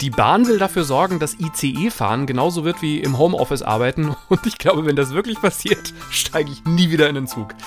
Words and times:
Die 0.00 0.10
Bahn 0.10 0.46
will 0.46 0.58
dafür 0.58 0.84
sorgen, 0.84 1.18
dass 1.18 1.36
ICE-Fahren 1.38 2.26
genauso 2.26 2.64
wird 2.64 2.80
wie 2.80 3.00
im 3.00 3.18
Homeoffice 3.18 3.62
arbeiten. 3.62 4.16
Und 4.28 4.46
ich 4.46 4.56
glaube, 4.56 4.86
wenn 4.86 4.96
das 4.96 5.12
wirklich 5.12 5.40
passiert, 5.40 5.92
steige 6.10 6.50
ich 6.50 6.64
nie 6.64 6.90
wieder 6.90 7.08
in 7.08 7.14
den 7.14 7.26
Zug. 7.26 7.54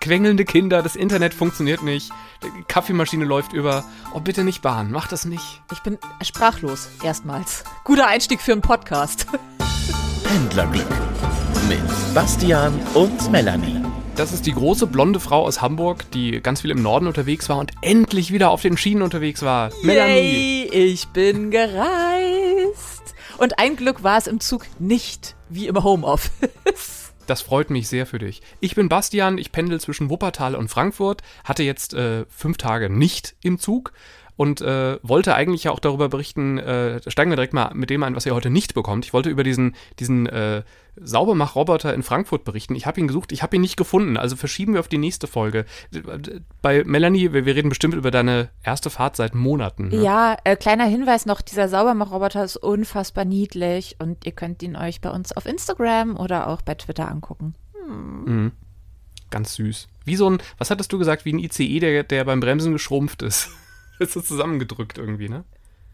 Quengelnde 0.00 0.44
Kinder, 0.44 0.82
das 0.82 0.96
Internet 0.96 1.32
funktioniert 1.32 1.82
nicht, 1.82 2.10
die 2.42 2.64
Kaffeemaschine 2.64 3.24
läuft 3.24 3.52
über. 3.52 3.84
Oh, 4.12 4.20
bitte 4.20 4.42
nicht 4.42 4.60
Bahn, 4.60 4.90
mach 4.90 5.06
das 5.06 5.26
nicht. 5.26 5.62
Ich 5.72 5.78
bin 5.80 5.96
sprachlos, 6.22 6.88
erstmals. 7.04 7.62
Guter 7.84 8.08
Einstieg 8.08 8.40
für 8.40 8.50
einen 8.50 8.62
Podcast. 8.62 9.26
Pendlerglück 10.24 10.88
mit 11.68 12.14
Bastian 12.14 12.80
und 12.94 13.30
Melanie. 13.30 13.81
Das 14.14 14.30
ist 14.30 14.44
die 14.44 14.52
große 14.52 14.86
blonde 14.86 15.20
Frau 15.20 15.46
aus 15.46 15.62
Hamburg, 15.62 16.10
die 16.10 16.42
ganz 16.42 16.60
viel 16.60 16.70
im 16.70 16.82
Norden 16.82 17.06
unterwegs 17.06 17.48
war 17.48 17.56
und 17.56 17.72
endlich 17.80 18.30
wieder 18.30 18.50
auf 18.50 18.60
den 18.60 18.76
Schienen 18.76 19.00
unterwegs 19.00 19.40
war. 19.40 19.70
Melanie. 19.82 20.66
Yay, 20.66 20.84
ich 20.84 21.08
bin 21.08 21.50
gereist. 21.50 23.14
Und 23.38 23.58
ein 23.58 23.74
Glück 23.74 24.02
war 24.02 24.18
es 24.18 24.26
im 24.26 24.38
Zug 24.38 24.66
nicht 24.78 25.34
wie 25.48 25.66
im 25.66 25.82
Homeoffice. 25.82 26.98
Das 27.28 27.40
freut 27.40 27.70
mich 27.70 27.88
sehr 27.88 28.04
für 28.04 28.18
dich. 28.18 28.42
Ich 28.58 28.74
bin 28.74 28.88
Bastian, 28.88 29.38
ich 29.38 29.52
pendel 29.52 29.80
zwischen 29.80 30.10
Wuppertal 30.10 30.56
und 30.56 30.68
Frankfurt, 30.68 31.22
hatte 31.44 31.62
jetzt 31.62 31.94
äh, 31.94 32.26
fünf 32.28 32.56
Tage 32.56 32.90
nicht 32.90 33.36
im 33.42 33.60
Zug 33.60 33.92
und 34.36 34.60
äh, 34.60 34.98
wollte 35.02 35.34
eigentlich 35.34 35.64
ja 35.64 35.72
auch 35.72 35.78
darüber 35.78 36.08
berichten, 36.08 36.58
äh, 36.58 37.00
steigen 37.10 37.30
wir 37.30 37.36
direkt 37.36 37.54
mal 37.54 37.72
mit 37.74 37.90
dem 37.90 38.02
ein, 38.02 38.16
was 38.16 38.26
ihr 38.26 38.34
heute 38.34 38.50
nicht 38.50 38.74
bekommt. 38.74 39.04
Ich 39.04 39.12
wollte 39.12 39.30
über 39.30 39.44
diesen, 39.44 39.74
diesen 39.98 40.26
äh, 40.26 40.62
Saubermach-Roboter 40.96 41.94
in 41.94 42.02
Frankfurt 42.02 42.44
berichten. 42.44 42.74
Ich 42.74 42.86
habe 42.86 43.00
ihn 43.00 43.06
gesucht, 43.06 43.32
ich 43.32 43.42
habe 43.42 43.56
ihn 43.56 43.62
nicht 43.62 43.76
gefunden, 43.76 44.16
also 44.16 44.36
verschieben 44.36 44.74
wir 44.74 44.80
auf 44.80 44.88
die 44.88 44.98
nächste 44.98 45.26
Folge. 45.26 45.64
Bei 46.60 46.82
Melanie, 46.84 47.32
wir, 47.32 47.44
wir 47.46 47.54
reden 47.54 47.68
bestimmt 47.68 47.94
über 47.94 48.10
deine 48.10 48.50
erste 48.62 48.90
Fahrt 48.90 49.16
seit 49.16 49.34
Monaten. 49.34 49.88
Ne? 49.88 50.02
Ja, 50.02 50.36
äh, 50.44 50.56
kleiner 50.56 50.84
Hinweis 50.84 51.26
noch, 51.26 51.40
dieser 51.40 51.68
Saubermach-Roboter 51.68 52.44
ist 52.44 52.56
unfassbar 52.56 53.24
niedlich 53.24 53.96
und 53.98 54.24
ihr 54.26 54.32
könnt 54.32 54.62
ihn 54.62 54.76
euch 54.76 55.00
bei 55.00 55.10
uns 55.10 55.32
auf 55.32 55.46
Instagram 55.46 56.16
oder 56.16 56.48
auch 56.48 56.62
bei 56.62 56.74
Twitter 56.74 57.08
angucken. 57.08 57.54
Hm. 57.86 58.24
Mhm. 58.24 58.52
Ganz 59.30 59.54
süß. 59.54 59.88
Wie 60.04 60.16
so 60.16 60.28
ein, 60.28 60.38
was 60.58 60.70
hattest 60.70 60.92
du 60.92 60.98
gesagt, 60.98 61.24
wie 61.24 61.32
ein 61.32 61.38
ICE, 61.38 61.80
der, 61.80 62.02
der 62.02 62.24
beim 62.24 62.40
Bremsen 62.40 62.72
geschrumpft 62.72 63.22
ist. 63.22 63.50
Ist 64.02 64.12
so 64.12 64.20
zusammengedrückt 64.20 64.98
irgendwie, 64.98 65.28
ne? 65.28 65.44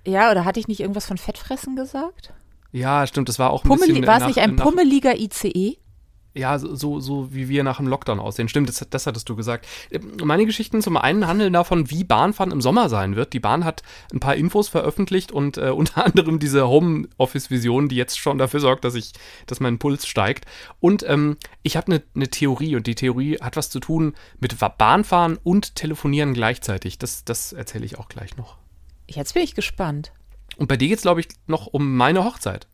Ja, 0.07 0.31
oder 0.31 0.45
hatte 0.45 0.61
ich 0.61 0.69
nicht 0.69 0.81
irgendwas 0.81 1.07
von 1.07 1.19
Fettfressen 1.19 1.77
gesagt? 1.77 2.33
Ja, 2.73 3.07
stimmt, 3.07 3.29
das 3.29 3.39
war 3.39 3.51
auch 3.51 3.65
ein 3.65 3.69
Pummeli 3.69 3.93
bisschen. 3.93 4.07
War 4.07 4.21
es 4.21 4.27
nicht 4.27 4.39
ein 4.39 4.57
pummeliger 4.57 5.17
ICE? 5.17 5.79
Ja, 6.39 6.57
so, 6.61 7.01
so, 7.01 7.35
wie 7.35 7.49
wir 7.49 7.65
nach 7.65 7.79
dem 7.79 7.89
Lockdown 7.89 8.21
aussehen. 8.21 8.49
Stimmt, 8.49 8.69
das, 8.69 8.87
das, 8.89 9.07
hattest 9.09 9.29
du 9.29 9.35
gesagt. 9.35 9.67
Meine 10.23 10.47
Geschichten 10.47 10.81
zum 10.83 10.97
einen 10.97 11.27
handeln 11.27 11.53
davon, 11.53 11.91
wie 11.91 12.05
Bahnfahren 12.05 12.53
im 12.53 12.61
Sommer 12.61 12.89
sein 12.89 13.17
wird. 13.17 13.33
Die 13.33 13.41
Bahn 13.41 13.65
hat 13.65 13.83
ein 14.13 14.21
paar 14.21 14.37
Infos 14.37 14.69
veröffentlicht 14.69 15.33
und 15.33 15.59
äh, 15.59 15.71
unter 15.79 16.05
anderem 16.05 16.39
diese 16.39 16.69
Homeoffice-Vision, 16.69 17.89
die 17.89 17.97
jetzt 17.97 18.21
schon 18.21 18.39
dafür 18.39 18.61
sorgt, 18.61 18.85
dass 18.85 18.95
ich, 18.95 19.15
dass 19.47 19.59
mein 19.59 19.81
Puls 19.81 20.07
steigt. 20.07 20.45
Und 20.79 21.05
ähm, 21.09 21.39
ich 21.65 21.77
habe 21.77 21.91
eine 21.91 22.03
ne 22.15 22.29
Theorie 22.29 22.77
und 22.77 22.87
die 22.87 22.95
Theorie 22.95 23.39
hat 23.41 23.57
was 23.57 23.69
zu 23.69 23.81
tun 23.81 24.15
mit 24.39 24.55
Bahnfahren 24.79 25.39
und 25.43 25.75
Telefonieren 25.75 26.35
gleichzeitig. 26.35 26.99
Das, 26.99 27.25
das 27.25 27.53
erzähle 27.53 27.85
ich 27.85 27.99
auch 27.99 28.09
gleich 28.09 28.37
noch. 28.37 28.59
Jetzt 29.09 29.35
bin 29.35 29.43
ich 29.43 29.57
gespannt. 29.57 30.13
Und 30.57 30.69
bei 30.69 30.77
dir 30.77 30.87
geht 30.87 30.99
es, 30.99 31.03
glaube 31.03 31.21
ich, 31.21 31.29
noch 31.49 31.67
um 31.67 31.97
meine 31.97 32.23
Hochzeit. 32.23 32.69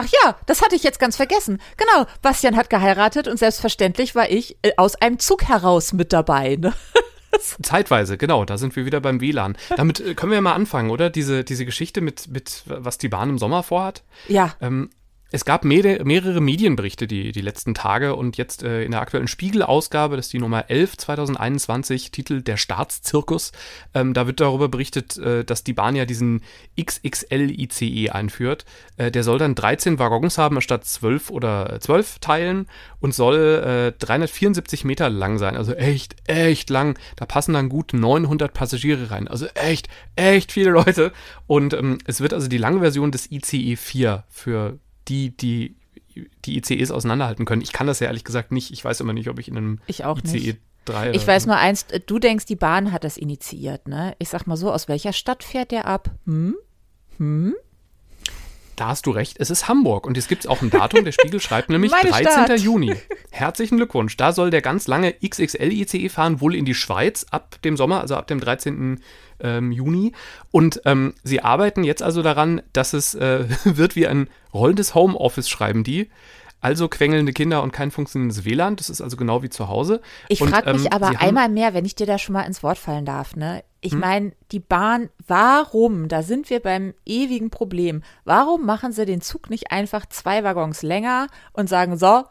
Ach 0.00 0.06
ja, 0.22 0.36
das 0.46 0.62
hatte 0.62 0.76
ich 0.76 0.84
jetzt 0.84 1.00
ganz 1.00 1.16
vergessen. 1.16 1.60
Genau, 1.76 2.06
Bastian 2.22 2.56
hat 2.56 2.70
geheiratet 2.70 3.26
und 3.26 3.36
selbstverständlich 3.36 4.14
war 4.14 4.30
ich 4.30 4.56
äh, 4.62 4.70
aus 4.76 4.94
einem 4.94 5.18
Zug 5.18 5.48
heraus 5.48 5.92
mit 5.92 6.12
dabei. 6.12 6.54
Ne? 6.54 6.72
Zeitweise, 7.62 8.16
genau, 8.16 8.44
da 8.44 8.58
sind 8.58 8.76
wir 8.76 8.86
wieder 8.86 9.00
beim 9.00 9.20
WLAN. 9.20 9.56
Damit 9.76 9.98
äh, 9.98 10.14
können 10.14 10.30
wir 10.30 10.40
mal 10.40 10.52
anfangen, 10.52 10.90
oder? 10.90 11.10
Diese, 11.10 11.42
diese 11.42 11.64
Geschichte 11.64 12.00
mit, 12.00 12.28
mit, 12.28 12.62
was 12.66 12.98
die 12.98 13.08
Bahn 13.08 13.28
im 13.28 13.38
Sommer 13.38 13.64
vorhat. 13.64 14.04
Ja. 14.28 14.54
Ähm, 14.60 14.90
es 15.30 15.44
gab 15.44 15.64
mehrere, 15.64 16.40
Medienberichte 16.40 17.06
die, 17.06 17.32
die 17.32 17.40
letzten 17.42 17.74
Tage 17.74 18.16
und 18.16 18.38
jetzt 18.38 18.62
äh, 18.62 18.82
in 18.82 18.92
der 18.92 19.02
aktuellen 19.02 19.28
Spiegel-Ausgabe, 19.28 20.16
das 20.16 20.26
ist 20.26 20.32
die 20.32 20.38
Nummer 20.38 20.70
11 20.70 20.96
2021, 20.96 22.10
Titel 22.10 22.40
Der 22.40 22.56
Staatszirkus. 22.56 23.52
Ähm, 23.92 24.14
da 24.14 24.26
wird 24.26 24.40
darüber 24.40 24.68
berichtet, 24.68 25.18
äh, 25.18 25.44
dass 25.44 25.64
die 25.64 25.74
Bahn 25.74 25.96
ja 25.96 26.06
diesen 26.06 26.42
XXL-ICE 26.80 28.08
einführt. 28.10 28.64
Äh, 28.96 29.10
der 29.10 29.22
soll 29.22 29.38
dann 29.38 29.54
13 29.54 29.98
Waggons 29.98 30.38
haben 30.38 30.62
statt 30.62 30.86
12 30.86 31.30
oder 31.30 31.78
12 31.78 32.20
Teilen 32.20 32.66
und 33.00 33.14
soll 33.14 33.94
374 33.98 34.84
äh, 34.84 34.86
Meter 34.86 35.10
lang 35.10 35.36
sein. 35.36 35.56
Also 35.56 35.74
echt, 35.74 36.16
echt 36.26 36.70
lang. 36.70 36.98
Da 37.16 37.26
passen 37.26 37.52
dann 37.52 37.68
gut 37.68 37.92
900 37.92 38.54
Passagiere 38.54 39.10
rein. 39.10 39.28
Also 39.28 39.46
echt, 39.48 39.88
echt 40.16 40.52
viele 40.52 40.70
Leute. 40.70 41.12
Und 41.46 41.74
ähm, 41.74 41.98
es 42.06 42.22
wird 42.22 42.32
also 42.32 42.48
die 42.48 42.58
lange 42.58 42.80
Version 42.80 43.12
des 43.12 43.30
ICE 43.30 43.76
4 43.76 44.24
für 44.28 44.78
die, 45.08 45.36
die 45.36 45.76
die 46.44 46.58
ICEs 46.58 46.90
auseinanderhalten 46.90 47.44
können. 47.44 47.62
Ich 47.62 47.72
kann 47.72 47.86
das 47.86 48.00
ja 48.00 48.08
ehrlich 48.08 48.24
gesagt 48.24 48.50
nicht. 48.50 48.72
Ich 48.72 48.84
weiß 48.84 49.00
immer 49.00 49.12
nicht, 49.12 49.28
ob 49.28 49.38
ich 49.38 49.48
in 49.48 49.56
einem 49.56 49.78
ich 49.86 50.04
auch 50.04 50.18
ICE 50.18 50.32
nicht. 50.32 50.58
3 50.86 51.10
Ich 51.12 51.26
weiß 51.26 51.46
nur 51.46 51.56
eins, 51.56 51.86
du 52.06 52.18
denkst, 52.18 52.46
die 52.46 52.56
Bahn 52.56 52.92
hat 52.92 53.04
das 53.04 53.16
initiiert, 53.16 53.88
ne? 53.88 54.16
Ich 54.18 54.30
sag 54.30 54.46
mal 54.46 54.56
so, 54.56 54.72
aus 54.72 54.88
welcher 54.88 55.12
Stadt 55.12 55.44
fährt 55.44 55.70
der 55.70 55.86
ab? 55.86 56.10
Hm? 56.24 56.56
Hm? 57.18 57.54
Da 58.78 58.86
hast 58.86 59.06
du 59.06 59.10
recht, 59.10 59.38
es 59.40 59.50
ist 59.50 59.66
Hamburg 59.66 60.06
und 60.06 60.16
es 60.16 60.28
gibt 60.28 60.46
auch 60.46 60.62
ein 60.62 60.70
Datum, 60.70 61.04
der 61.04 61.10
Spiegel 61.10 61.40
schreibt 61.40 61.68
nämlich 61.68 61.90
13. 61.90 62.22
Stadt. 62.22 62.60
Juni. 62.60 62.94
Herzlichen 63.32 63.76
Glückwunsch. 63.76 64.16
Da 64.16 64.30
soll 64.30 64.50
der 64.50 64.62
ganz 64.62 64.86
lange 64.86 65.14
XXL-ICE 65.14 66.08
fahren, 66.08 66.40
wohl 66.40 66.54
in 66.54 66.64
die 66.64 66.74
Schweiz 66.74 67.26
ab 67.32 67.60
dem 67.62 67.76
Sommer, 67.76 68.00
also 68.00 68.14
ab 68.14 68.28
dem 68.28 68.38
13 68.38 69.00
ähm, 69.40 69.72
Juni. 69.72 70.12
Und 70.52 70.80
ähm, 70.84 71.14
sie 71.24 71.42
arbeiten 71.42 71.82
jetzt 71.82 72.04
also 72.04 72.22
daran, 72.22 72.62
dass 72.72 72.92
es 72.92 73.16
äh, 73.16 73.46
wird 73.64 73.96
wie 73.96 74.06
ein 74.06 74.28
rollendes 74.54 74.94
Homeoffice, 74.94 75.48
schreiben 75.48 75.82
die. 75.82 76.08
Also 76.60 76.88
quengelnde 76.88 77.32
Kinder 77.32 77.62
und 77.62 77.72
kein 77.72 77.90
funktionierendes 77.90 78.44
WLAN. 78.44 78.76
Das 78.76 78.90
ist 78.90 79.00
also 79.00 79.16
genau 79.16 79.42
wie 79.42 79.48
zu 79.48 79.68
Hause. 79.68 80.00
Ich 80.28 80.40
frage 80.40 80.72
mich 80.72 80.86
ähm, 80.86 80.92
aber 80.92 81.20
einmal 81.20 81.48
mehr, 81.48 81.72
wenn 81.72 81.84
ich 81.84 81.94
dir 81.94 82.06
da 82.06 82.18
schon 82.18 82.32
mal 82.32 82.42
ins 82.42 82.62
Wort 82.62 82.78
fallen 82.78 83.04
darf. 83.04 83.36
Ne? 83.36 83.62
Ich 83.80 83.92
hm? 83.92 84.00
meine, 84.00 84.32
die 84.50 84.58
Bahn, 84.58 85.08
warum, 85.26 86.08
da 86.08 86.22
sind 86.22 86.50
wir 86.50 86.60
beim 86.60 86.94
ewigen 87.06 87.50
Problem, 87.50 88.02
warum 88.24 88.66
machen 88.66 88.92
sie 88.92 89.06
den 89.06 89.20
Zug 89.20 89.50
nicht 89.50 89.70
einfach 89.70 90.06
zwei 90.06 90.42
Waggons 90.42 90.82
länger 90.82 91.28
und 91.52 91.68
sagen, 91.68 91.96
so, 91.96 92.24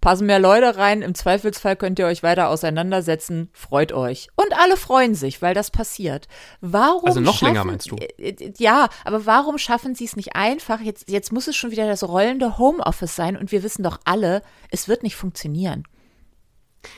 passen 0.00 0.26
mehr 0.26 0.38
Leute 0.38 0.76
rein. 0.76 1.02
Im 1.02 1.14
Zweifelsfall 1.14 1.76
könnt 1.76 1.98
ihr 1.98 2.06
euch 2.06 2.22
weiter 2.22 2.48
auseinandersetzen. 2.48 3.50
Freut 3.52 3.92
euch. 3.92 4.28
Und 4.36 4.56
alle 4.58 4.76
freuen 4.76 5.14
sich, 5.14 5.42
weil 5.42 5.54
das 5.54 5.70
passiert. 5.70 6.28
Warum? 6.60 7.06
Also 7.06 7.20
noch 7.20 7.40
länger 7.42 7.64
meinst 7.64 7.90
du? 7.90 7.96
Äh, 7.96 8.30
äh, 8.30 8.52
ja, 8.58 8.88
aber 9.04 9.26
warum 9.26 9.58
schaffen 9.58 9.94
sie 9.94 10.04
es 10.04 10.16
nicht 10.16 10.36
einfach? 10.36 10.80
Jetzt, 10.80 11.08
jetzt 11.08 11.32
muss 11.32 11.48
es 11.48 11.56
schon 11.56 11.70
wieder 11.70 11.86
das 11.86 12.06
rollende 12.06 12.58
Homeoffice 12.58 13.16
sein 13.16 13.36
und 13.36 13.52
wir 13.52 13.62
wissen 13.62 13.82
doch 13.82 13.98
alle, 14.04 14.42
es 14.70 14.88
wird 14.88 15.02
nicht 15.02 15.16
funktionieren. 15.16 15.84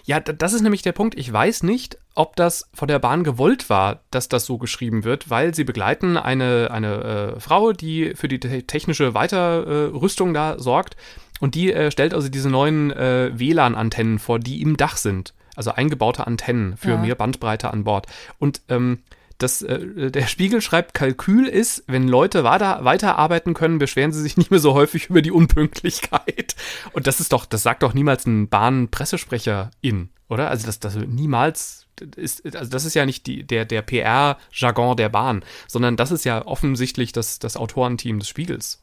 Ja, 0.05 0.21
das 0.21 0.53
ist 0.53 0.61
nämlich 0.61 0.83
der 0.83 0.93
Punkt. 0.93 1.19
Ich 1.19 1.33
weiß 1.33 1.63
nicht, 1.63 1.99
ob 2.15 2.37
das 2.37 2.69
von 2.75 2.89
der 2.89 2.99
Bahn 2.99 3.25
gewollt 3.25 3.71
war, 3.71 4.05
dass 4.11 4.29
das 4.29 4.45
so 4.45 4.59
geschrieben 4.59 5.05
wird, 5.05 5.31
weil 5.31 5.55
sie 5.55 5.65
begleiten 5.65 6.17
eine, 6.17 6.71
eine 6.71 7.35
äh, 7.37 7.41
Frau, 7.41 7.73
die 7.73 8.13
für 8.15 8.29
die 8.29 8.39
technische 8.39 9.15
Weiterrüstung 9.15 10.35
da 10.35 10.59
sorgt. 10.59 10.97
Und 11.41 11.55
die 11.55 11.73
äh, 11.73 11.91
stellt 11.91 12.15
also 12.15 12.29
diese 12.29 12.51
neuen 12.51 12.91
äh, 12.93 13.33
WLAN-Antennen 13.35 14.19
vor, 14.19 14.39
die 14.39 14.63
im 14.63 14.77
Dach 14.77 14.97
sind. 14.97 15.35
Also 15.57 15.73
eingebaute 15.73 16.27
Antennen 16.27 16.77
für 16.77 16.91
ja. 16.91 16.97
mehr 16.97 17.15
Bandbreite 17.15 17.73
an 17.73 17.85
Bord. 17.85 18.07
Und 18.39 18.63
ähm, 18.69 18.99
das, 19.43 19.63
äh, 19.63 20.11
der 20.11 20.27
Spiegel 20.27 20.61
schreibt, 20.61 20.95
Kalkül 20.95 21.47
ist, 21.47 21.85
wenn 21.87 22.07
Leute 22.07 22.45
weiter, 22.45 22.85
weiterarbeiten 22.85 23.55
können, 23.55 23.79
beschweren 23.79 24.13
sie 24.13 24.21
sich 24.21 24.37
nicht 24.37 24.51
mehr 24.51 24.61
so 24.61 24.75
häufig 24.75 25.09
über 25.09 25.23
die 25.23 25.33
Unpünktlichkeit. 25.33 26.55
Und 26.93 27.07
das 27.07 27.21
ist 27.21 27.33
doch, 27.33 27.47
das 27.47 27.63
sagt 27.63 27.83
doch 27.83 27.95
niemals 27.95 28.27
ein 28.27 28.49
Bahn-Pressesprecherin, 28.49 30.11
oder? 30.29 30.51
Also 30.51 30.67
das, 30.67 30.79
das 30.79 30.97
niemals 30.97 31.87
ist, 32.17 32.55
also 32.55 32.71
das 32.71 32.85
ist 32.85 32.95
ja 32.95 33.07
nicht 33.07 33.27
die, 33.27 33.45
der, 33.45 33.65
der 33.65 33.83
PR-Jargon 33.83 34.97
der 34.97 35.09
Bahn, 35.09 35.45
sondern 35.67 35.97
das 35.97 36.11
ist 36.11 36.25
ja 36.25 36.47
offensichtlich 36.47 37.13
das, 37.13 37.39
das 37.39 37.57
Autorenteam 37.57 38.19
des 38.19 38.29
Spiegels. 38.29 38.83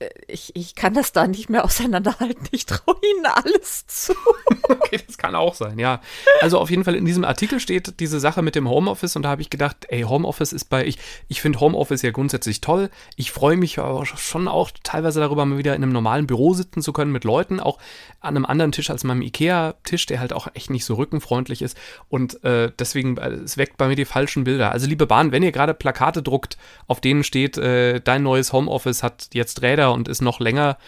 Äh, 0.00 0.08
ich, 0.26 0.56
ich 0.56 0.74
kann 0.74 0.94
das 0.94 1.12
da 1.12 1.26
nicht 1.26 1.48
mehr 1.48 1.64
auseinanderhalten. 1.70 2.48
Ich 2.50 2.66
traue 2.66 2.96
ihnen 3.14 3.26
alles 3.26 3.86
zu. 3.86 4.12
okay, 4.62 5.00
das 5.06 5.18
kann 5.18 5.34
auch 5.34 5.54
sein, 5.54 5.78
ja. 5.78 6.00
Also 6.40 6.58
auf 6.58 6.70
jeden 6.70 6.84
Fall 6.84 6.94
in 6.96 7.04
diesem 7.04 7.24
Artikel 7.24 7.60
steht 7.60 8.00
diese 8.00 8.18
Sache 8.18 8.42
mit 8.42 8.54
dem 8.54 8.68
Homeoffice 8.68 9.16
und 9.16 9.22
da 9.22 9.30
habe 9.30 9.42
ich 9.42 9.50
gedacht, 9.50 9.86
ey, 9.88 10.02
Homeoffice 10.02 10.52
ist 10.52 10.64
bei, 10.64 10.84
ich, 10.84 10.98
ich 11.28 11.40
finde 11.40 11.60
Homeoffice 11.60 12.02
ja 12.02 12.10
grundsätzlich 12.10 12.60
toll. 12.60 12.90
Ich 13.16 13.30
freue 13.30 13.56
mich 13.56 13.78
aber 13.78 14.04
schon 14.06 14.48
auch 14.48 14.70
teilweise 14.82 15.20
darüber, 15.20 15.44
mal 15.44 15.58
wieder 15.58 15.76
in 15.76 15.82
einem 15.82 15.92
normalen 15.92 16.26
Büro 16.26 16.54
sitzen 16.54 16.82
zu 16.82 16.92
können 16.92 17.12
mit 17.12 17.24
Leuten, 17.24 17.60
auch 17.60 17.78
an 18.20 18.36
einem 18.36 18.46
anderen 18.46 18.72
Tisch 18.72 18.90
als 18.90 19.04
meinem 19.04 19.22
Ikea-Tisch, 19.22 20.06
der 20.06 20.20
halt 20.20 20.32
auch 20.32 20.48
echt 20.54 20.70
nicht 20.70 20.84
so 20.84 20.94
rückenfreundlich 20.94 21.62
ist. 21.62 21.76
Und 22.08 22.42
äh, 22.44 22.72
deswegen, 22.78 23.16
äh, 23.16 23.30
es 23.30 23.56
weckt 23.56 23.76
bei 23.76 23.88
mir 23.88 23.96
die 23.96 24.04
falschen 24.04 24.44
Bilder. 24.44 24.72
Also 24.72 24.86
liebe 24.86 25.06
Bahn, 25.06 25.32
wenn 25.32 25.42
ihr 25.42 25.52
gerade 25.52 25.74
Plakate 25.74 26.22
druckt, 26.22 26.56
auf 26.86 27.00
denen 27.00 27.24
steht, 27.24 27.58
äh, 27.58 28.00
dein 28.00 28.22
neues 28.22 28.52
Homeoffice 28.52 29.02
hat 29.02 29.28
jetzt 29.32 29.62
Räder 29.62 29.89
und 29.94 30.08
ist 30.08 30.22
noch 30.22 30.40
länger. 30.40 30.78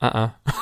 Uh 0.00 0.06
-uh. 0.06 0.30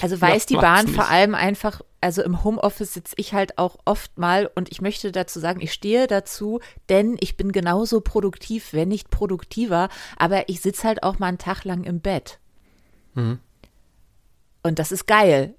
Also 0.00 0.20
weiß 0.20 0.46
die 0.46 0.56
Bahn 0.56 0.88
vor 0.88 1.08
allem 1.08 1.34
einfach, 1.34 1.80
also 2.00 2.22
im 2.22 2.42
Homeoffice 2.42 2.94
sitze 2.94 3.14
ich 3.18 3.34
halt 3.34 3.56
auch 3.56 3.76
oft 3.84 4.18
mal 4.18 4.50
und 4.54 4.70
ich 4.70 4.80
möchte 4.80 5.12
dazu 5.12 5.38
sagen, 5.38 5.60
ich 5.60 5.72
stehe 5.72 6.06
dazu, 6.08 6.60
denn 6.88 7.16
ich 7.20 7.36
bin 7.36 7.52
genauso 7.52 8.00
produktiv, 8.00 8.72
wenn 8.72 8.88
nicht 8.88 9.10
produktiver, 9.10 9.88
aber 10.16 10.48
ich 10.48 10.60
sitze 10.60 10.88
halt 10.88 11.02
auch 11.02 11.18
mal 11.18 11.28
einen 11.28 11.38
Tag 11.38 11.64
lang 11.64 11.84
im 11.84 12.00
Bett. 12.00 12.40
Mhm. 13.14 13.38
Und 14.62 14.78
das 14.80 14.90
ist 14.90 15.06
geil. 15.06 15.54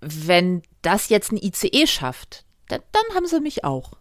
Wenn 0.00 0.62
das 0.82 1.08
jetzt 1.08 1.32
ein 1.32 1.38
ICE 1.38 1.86
schafft, 1.86 2.44
dann, 2.68 2.82
dann 2.92 3.14
haben 3.14 3.26
sie 3.26 3.40
mich 3.40 3.64
auch. 3.64 3.92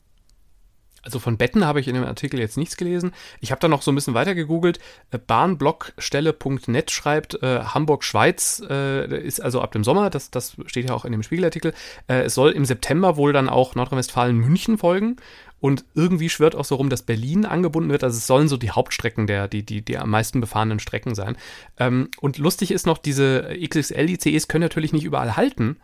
Also 1.06 1.20
von 1.20 1.38
Betten 1.38 1.66
habe 1.66 1.80
ich 1.80 1.88
in 1.88 1.94
dem 1.94 2.04
Artikel 2.04 2.40
jetzt 2.40 2.58
nichts 2.58 2.78
gelesen. 2.78 3.12
Ich 3.40 3.52
habe 3.52 3.62
da 3.62 3.68
noch 3.68 3.84
so 3.84 3.92
ein 3.92 3.96
bisschen 3.96 4.16
weiter 4.16 4.36
gegoogelt. 4.36 4.80
Äh, 5.12 5.20
Bahnblockstelle.net 5.20 6.92
schreibt, 6.92 7.42
äh, 7.42 7.60
Hamburg-Schweiz 7.60 8.64
äh, 8.68 9.20
ist 9.22 9.40
also 9.40 9.62
ab 9.62 9.72
dem 9.72 9.84
Sommer, 9.84 10.10
das, 10.10 10.32
das 10.32 10.58
steht 10.66 10.90
ja 10.90 10.96
auch 10.96 11.06
in 11.06 11.12
dem 11.12 11.24
Spiegelartikel. 11.24 11.74
Äh, 12.08 12.24
es 12.24 12.34
soll 12.34 12.52
im 12.52 12.66
September 12.66 13.18
wohl 13.18 13.34
dann 13.34 13.50
auch 13.50 13.76
Nordrhein-Westfalen-München 13.76 14.80
folgen. 14.80 15.18
Und 15.62 15.86
irgendwie 15.96 16.30
schwört 16.30 16.56
auch 16.56 16.66
so 16.66 16.76
rum, 16.76 16.90
dass 16.90 17.02
Berlin 17.02 17.46
angebunden 17.46 17.90
wird. 17.90 18.04
Also 18.04 18.18
es 18.18 18.28
sollen 18.28 18.48
so 18.48 18.58
die 18.58 18.72
Hauptstrecken 18.72 19.26
der, 19.26 19.48
die, 19.48 19.64
die, 19.64 19.82
die 19.82 19.98
am 19.98 20.10
meisten 20.10 20.42
befahrenen 20.42 20.80
Strecken 20.80 21.16
sein. 21.16 21.38
Ähm, 21.80 22.10
und 22.20 22.38
lustig 22.38 22.72
ist 22.72 22.86
noch, 22.86 22.98
diese 22.98 23.50
XXL-ICEs 23.60 24.48
können 24.48 24.64
natürlich 24.64 24.94
nicht 24.94 25.06
überall 25.06 25.36
halten. 25.36 25.78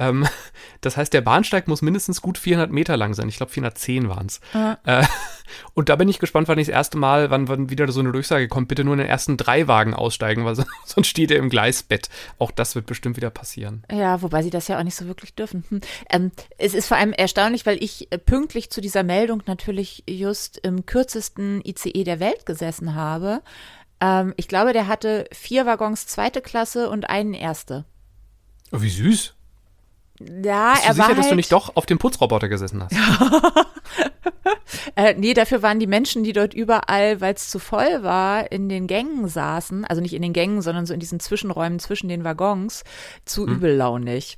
Ähm, 0.00 0.26
das 0.80 0.96
heißt, 0.96 1.12
der 1.12 1.20
Bahnsteig 1.20 1.68
muss 1.68 1.82
mindestens 1.82 2.20
gut 2.22 2.38
400 2.38 2.72
Meter 2.72 2.96
lang 2.96 3.14
sein. 3.14 3.28
Ich 3.28 3.36
glaube, 3.36 3.52
410 3.52 4.08
waren 4.08 4.26
es. 4.26 4.40
Ja. 4.52 4.78
Äh, 4.84 5.06
und 5.74 5.88
da 5.88 5.96
bin 5.96 6.08
ich 6.08 6.18
gespannt, 6.18 6.48
wann 6.48 6.58
ich 6.58 6.66
das 6.66 6.74
erste 6.74 6.98
Mal, 6.98 7.30
wann, 7.30 7.46
wann 7.46 7.70
wieder 7.70 7.86
so 7.92 8.00
eine 8.00 8.10
Durchsage 8.10 8.48
kommt, 8.48 8.68
bitte 8.68 8.82
nur 8.82 8.94
in 8.94 9.00
den 9.00 9.08
ersten 9.08 9.36
drei 9.36 9.68
Wagen 9.68 9.94
aussteigen, 9.94 10.44
weil 10.44 10.56
sonst 10.84 11.06
steht 11.06 11.30
er 11.30 11.38
im 11.38 11.50
Gleisbett. 11.50 12.08
Auch 12.38 12.50
das 12.50 12.74
wird 12.74 12.86
bestimmt 12.86 13.16
wieder 13.16 13.30
passieren. 13.30 13.84
Ja, 13.92 14.22
wobei 14.22 14.42
sie 14.42 14.50
das 14.50 14.66
ja 14.68 14.78
auch 14.78 14.84
nicht 14.84 14.96
so 14.96 15.06
wirklich 15.06 15.34
dürfen. 15.34 15.64
Hm. 15.68 15.80
Ähm, 16.10 16.32
es 16.58 16.74
ist 16.74 16.88
vor 16.88 16.96
allem 16.96 17.12
erstaunlich, 17.12 17.66
weil 17.66 17.82
ich 17.82 18.10
äh, 18.10 18.18
pünktlich 18.18 18.70
zu 18.70 18.80
dieser 18.80 19.02
Meldung 19.02 19.42
natürlich 19.46 20.04
just 20.08 20.58
im 20.58 20.86
kürzesten 20.86 21.62
ICE 21.64 22.04
der 22.04 22.20
Welt 22.20 22.46
gesessen 22.46 22.94
habe. 22.94 23.42
Ähm, 24.00 24.32
ich 24.36 24.48
glaube, 24.48 24.72
der 24.72 24.88
hatte 24.88 25.26
vier 25.32 25.66
Waggons 25.66 26.06
zweite 26.06 26.40
Klasse 26.40 26.88
und 26.88 27.10
einen 27.10 27.34
erste. 27.34 27.84
Oh, 28.72 28.80
wie 28.80 28.88
süß. 28.88 29.34
Ja, 30.20 30.72
Bist 30.72 30.86
er 30.86 30.92
du 30.92 30.98
war 30.98 31.06
sicher, 31.06 31.16
dass 31.16 31.24
halt, 31.24 31.32
du 31.32 31.36
nicht 31.36 31.52
doch 31.52 31.76
auf 31.76 31.86
dem 31.86 31.98
Putzroboter 31.98 32.48
gesessen 32.48 32.84
hast? 32.84 32.94
äh, 34.96 35.14
nee, 35.14 35.32
dafür 35.32 35.62
waren 35.62 35.80
die 35.80 35.86
Menschen, 35.86 36.24
die 36.24 36.34
dort 36.34 36.52
überall, 36.52 37.22
weil 37.22 37.34
es 37.34 37.48
zu 37.48 37.58
voll 37.58 38.02
war, 38.02 38.52
in 38.52 38.68
den 38.68 38.86
Gängen 38.86 39.28
saßen, 39.28 39.86
also 39.86 40.02
nicht 40.02 40.12
in 40.12 40.20
den 40.20 40.34
Gängen, 40.34 40.60
sondern 40.60 40.84
so 40.84 40.92
in 40.92 41.00
diesen 41.00 41.20
Zwischenräumen 41.20 41.78
zwischen 41.78 42.08
den 42.08 42.22
Waggons, 42.22 42.84
zu 43.24 43.46
hm. 43.46 43.54
übellaunig. 43.54 44.36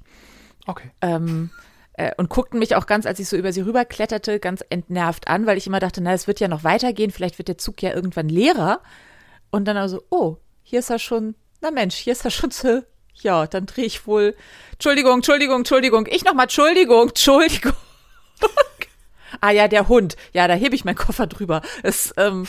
Okay. 0.67 0.91
Ähm, 1.01 1.51
äh, 1.95 2.13
und 2.17 2.29
guckten 2.29 2.61
mich 2.61 2.77
auch 2.77 2.87
ganz, 2.87 3.05
als 3.05 3.19
ich 3.19 3.29
so 3.29 3.37
über 3.37 3.53
sie 3.53 3.63
rüberkletterte, 3.63 4.39
ganz 4.39 4.65
entnervt 4.71 5.27
an, 5.27 5.47
weil 5.47 5.59
ich 5.59 5.67
immer 5.67 5.81
dachte, 5.81 6.01
na, 6.01 6.13
es 6.13 6.29
wird 6.29 6.39
ja 6.39 6.47
noch 6.47 6.63
weitergehen, 6.63 7.11
vielleicht 7.11 7.39
wird 7.39 7.49
der 7.49 7.59
Zug 7.59 7.83
ja 7.83 7.93
irgendwann 7.93 8.29
leerer. 8.29 8.83
Und 9.51 9.67
dann 9.67 9.77
also, 9.77 10.03
oh, 10.11 10.37
hier 10.63 10.79
ist 10.79 10.91
er 10.91 11.01
schon, 11.01 11.35
na 11.61 11.73
Mensch, 11.73 11.97
hier 11.97 12.13
ist 12.13 12.25
er 12.25 12.31
schon 12.31 12.53
zu 12.53 12.87
ja, 13.23 13.47
dann 13.47 13.67
drehe 13.67 13.85
ich 13.85 14.07
wohl. 14.07 14.35
Entschuldigung, 14.73 15.17
Entschuldigung, 15.17 15.59
Entschuldigung. 15.59 16.07
Ich 16.11 16.25
nochmal, 16.25 16.45
Entschuldigung, 16.45 17.09
Entschuldigung. 17.09 17.75
ah 19.41 19.51
ja, 19.51 19.69
der 19.69 19.89
Hund. 19.89 20.17
Ja, 20.33 20.49
da 20.49 20.55
hebe 20.55 20.75
ich 20.75 20.85
meinen 20.85 20.97
Koffer 20.97 21.27
drüber. 21.27 21.63
Es, 21.83 22.13
ähm, 22.17 22.47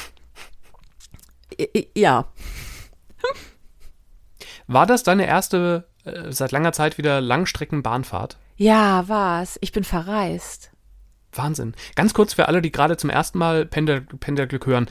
ja. 1.95 2.25
War 4.67 4.85
das 4.85 5.03
deine 5.03 5.27
erste 5.27 5.87
äh, 6.05 6.31
seit 6.31 6.51
langer 6.51 6.73
Zeit 6.73 6.97
wieder 6.97 7.21
Langstreckenbahnfahrt? 7.21 8.37
Ja, 8.55 9.07
war's. 9.07 9.57
Ich 9.61 9.71
bin 9.71 9.83
verreist. 9.83 10.71
Wahnsinn. 11.31 11.73
Ganz 11.95 12.13
kurz 12.13 12.33
für 12.33 12.47
alle, 12.47 12.61
die 12.61 12.71
gerade 12.71 12.97
zum 12.97 13.09
ersten 13.09 13.37
Mal 13.37 13.65
Pendelglück 13.65 14.65
hören. 14.65 14.89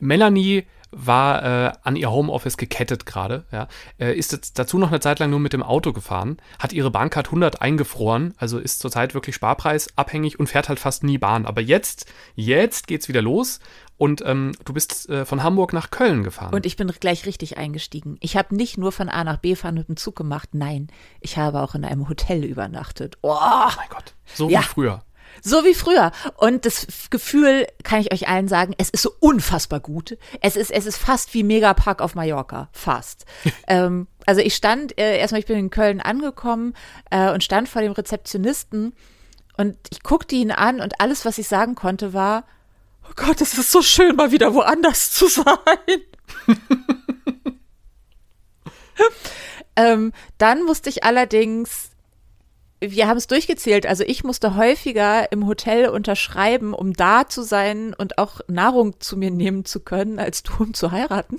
Melanie 0.00 0.66
war 0.96 1.42
äh, 1.42 1.72
an 1.82 1.94
ihr 1.94 2.10
Homeoffice 2.10 2.56
gekettet 2.56 3.04
gerade, 3.04 3.44
ja, 3.52 3.68
äh, 3.98 4.16
ist 4.16 4.32
jetzt 4.32 4.58
dazu 4.58 4.78
noch 4.78 4.88
eine 4.88 5.00
Zeit 5.00 5.18
lang 5.18 5.30
nur 5.30 5.40
mit 5.40 5.52
dem 5.52 5.62
Auto 5.62 5.92
gefahren, 5.92 6.38
hat 6.58 6.72
ihre 6.72 6.90
Bahncard 6.90 7.26
100 7.26 7.60
eingefroren, 7.60 8.34
also 8.38 8.58
ist 8.58 8.80
zurzeit 8.80 9.12
wirklich 9.12 9.36
sparpreisabhängig 9.36 10.40
und 10.40 10.48
fährt 10.48 10.70
halt 10.70 10.80
fast 10.80 11.04
nie 11.04 11.18
Bahn. 11.18 11.44
Aber 11.44 11.60
jetzt, 11.60 12.06
jetzt 12.34 12.86
geht's 12.86 13.08
wieder 13.08 13.20
los 13.20 13.60
und 13.98 14.22
ähm, 14.24 14.52
du 14.64 14.72
bist 14.72 15.08
äh, 15.10 15.26
von 15.26 15.42
Hamburg 15.42 15.74
nach 15.74 15.90
Köln 15.90 16.22
gefahren. 16.22 16.54
Und 16.54 16.64
ich 16.64 16.76
bin 16.76 16.88
gleich 16.88 17.26
richtig 17.26 17.58
eingestiegen. 17.58 18.16
Ich 18.20 18.36
habe 18.36 18.56
nicht 18.56 18.78
nur 18.78 18.90
von 18.90 19.10
A 19.10 19.22
nach 19.22 19.36
B 19.36 19.54
fahren 19.54 19.74
mit 19.74 19.88
dem 19.88 19.98
Zug 19.98 20.16
gemacht, 20.16 20.50
nein, 20.52 20.88
ich 21.20 21.36
habe 21.36 21.60
auch 21.60 21.74
in 21.74 21.84
einem 21.84 22.08
Hotel 22.08 22.42
übernachtet. 22.42 23.18
Oh, 23.20 23.36
oh 23.38 23.70
mein 23.76 23.88
Gott, 23.90 24.14
so 24.34 24.48
ja. 24.48 24.60
wie 24.60 24.64
früher. 24.64 25.02
So 25.42 25.64
wie 25.64 25.74
früher. 25.74 26.12
Und 26.36 26.66
das 26.66 26.86
Gefühl 27.10 27.66
kann 27.82 28.00
ich 28.00 28.12
euch 28.12 28.28
allen 28.28 28.48
sagen, 28.48 28.74
es 28.78 28.90
ist 28.90 29.02
so 29.02 29.12
unfassbar 29.20 29.80
gut. 29.80 30.16
Es 30.40 30.56
ist, 30.56 30.70
es 30.70 30.86
ist 30.86 30.96
fast 30.96 31.34
wie 31.34 31.42
Megapark 31.42 32.00
auf 32.00 32.14
Mallorca. 32.14 32.68
Fast. 32.72 33.24
ähm, 33.66 34.06
also 34.26 34.40
ich 34.40 34.54
stand, 34.54 34.98
äh, 34.98 35.18
erstmal, 35.18 35.40
ich 35.40 35.46
bin 35.46 35.58
in 35.58 35.70
Köln 35.70 36.00
angekommen 36.00 36.74
äh, 37.10 37.30
und 37.30 37.44
stand 37.44 37.68
vor 37.68 37.82
dem 37.82 37.92
Rezeptionisten 37.92 38.94
und 39.56 39.76
ich 39.90 40.02
guckte 40.02 40.34
ihn 40.34 40.50
an 40.50 40.80
und 40.80 41.00
alles, 41.00 41.24
was 41.24 41.38
ich 41.38 41.48
sagen 41.48 41.74
konnte, 41.74 42.12
war, 42.12 42.44
oh 43.08 43.12
Gott, 43.16 43.40
es 43.40 43.56
ist 43.56 43.70
so 43.70 43.82
schön, 43.82 44.16
mal 44.16 44.32
wieder 44.32 44.52
woanders 44.52 45.12
zu 45.12 45.28
sein. 45.28 45.46
ähm, 49.76 50.12
dann 50.38 50.62
musste 50.64 50.90
ich 50.90 51.04
allerdings 51.04 51.90
wir 52.80 53.08
haben 53.08 53.16
es 53.16 53.26
durchgezählt. 53.26 53.86
Also 53.86 54.04
ich 54.04 54.24
musste 54.24 54.56
häufiger 54.56 55.30
im 55.32 55.46
Hotel 55.46 55.88
unterschreiben, 55.88 56.74
um 56.74 56.92
da 56.92 57.28
zu 57.28 57.42
sein 57.42 57.94
und 57.94 58.18
auch 58.18 58.40
Nahrung 58.48 59.00
zu 59.00 59.16
mir 59.16 59.30
nehmen 59.30 59.64
zu 59.64 59.80
können, 59.80 60.18
als 60.18 60.42
du, 60.42 60.52
um 60.62 60.74
zu 60.74 60.90
heiraten. 60.90 61.38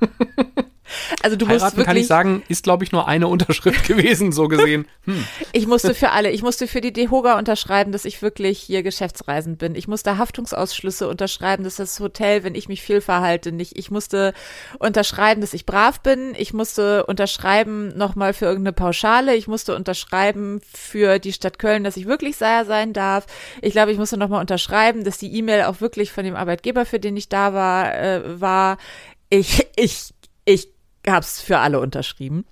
Also 1.22 1.36
du 1.36 1.46
Heiraten 1.46 1.64
musst 1.64 1.76
wirklich, 1.76 1.86
kann 1.86 1.96
ich 1.96 2.06
sagen, 2.06 2.42
ist 2.48 2.64
glaube 2.64 2.84
ich 2.84 2.92
nur 2.92 3.08
eine 3.08 3.28
Unterschrift 3.28 3.86
gewesen, 3.88 4.32
so 4.32 4.48
gesehen. 4.48 4.86
Hm. 5.04 5.24
Ich 5.52 5.66
musste 5.66 5.94
für 5.94 6.10
alle, 6.10 6.30
ich 6.30 6.42
musste 6.42 6.66
für 6.66 6.80
die 6.80 6.92
Dehoga 6.92 7.38
unterschreiben, 7.38 7.92
dass 7.92 8.04
ich 8.04 8.22
wirklich 8.22 8.60
hier 8.60 8.82
geschäftsreisend 8.82 9.58
bin. 9.58 9.74
Ich 9.74 9.88
musste 9.88 10.18
Haftungsausschlüsse 10.18 11.08
unterschreiben, 11.08 11.64
dass 11.64 11.76
das 11.76 11.98
Hotel, 12.00 12.44
wenn 12.44 12.54
ich 12.54 12.68
mich 12.68 12.82
viel 12.82 13.00
verhalte, 13.00 13.52
nicht. 13.52 13.78
Ich 13.78 13.90
musste 13.90 14.32
unterschreiben, 14.78 15.40
dass 15.40 15.54
ich 15.54 15.66
brav 15.66 16.00
bin. 16.00 16.34
Ich 16.36 16.52
musste 16.52 17.06
unterschreiben 17.06 17.96
nochmal 17.96 18.32
für 18.32 18.46
irgendeine 18.46 18.72
Pauschale. 18.72 19.34
Ich 19.34 19.48
musste 19.48 19.74
unterschreiben 19.76 20.60
für 20.72 21.18
die 21.18 21.32
Stadt 21.32 21.58
Köln, 21.58 21.84
dass 21.84 21.96
ich 21.96 22.06
wirklich 22.06 22.36
Seier 22.36 22.64
sein 22.64 22.92
darf. 22.92 23.26
Ich 23.60 23.72
glaube, 23.72 23.92
ich 23.92 23.98
musste 23.98 24.16
nochmal 24.16 24.40
unterschreiben, 24.40 25.04
dass 25.04 25.18
die 25.18 25.34
E-Mail 25.36 25.64
auch 25.64 25.80
wirklich 25.80 26.12
von 26.12 26.24
dem 26.24 26.36
Arbeitgeber, 26.36 26.86
für 26.86 27.00
den 27.00 27.16
ich 27.16 27.28
da 27.28 27.54
war, 27.54 27.94
äh, 27.94 28.40
war. 28.40 28.78
Ich, 29.30 29.66
ich, 29.76 30.12
ich 30.44 30.71
habe 31.06 31.20
es 31.20 31.40
für 31.40 31.58
alle 31.58 31.80
unterschrieben. 31.80 32.44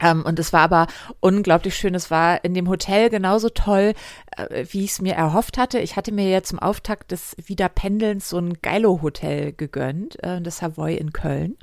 Ähm, 0.00 0.22
und 0.24 0.38
es 0.38 0.52
war 0.52 0.62
aber 0.62 0.86
unglaublich 1.20 1.76
schön. 1.76 1.94
Es 1.94 2.10
war 2.10 2.42
in 2.44 2.54
dem 2.54 2.68
Hotel 2.68 3.10
genauso 3.10 3.50
toll, 3.50 3.94
äh, 4.36 4.64
wie 4.70 4.84
ich 4.84 4.92
es 4.92 5.00
mir 5.00 5.14
erhofft 5.14 5.58
hatte. 5.58 5.78
Ich 5.78 5.96
hatte 5.96 6.12
mir 6.12 6.28
ja 6.28 6.42
zum 6.42 6.58
Auftakt 6.58 7.12
des 7.12 7.36
Wiederpendelns 7.44 8.28
so 8.28 8.38
ein 8.38 8.54
Geilo-Hotel 8.62 9.52
gegönnt, 9.52 10.22
äh, 10.22 10.40
das 10.40 10.58
Savoy 10.58 10.96
in 10.96 11.12
Köln. 11.12 11.56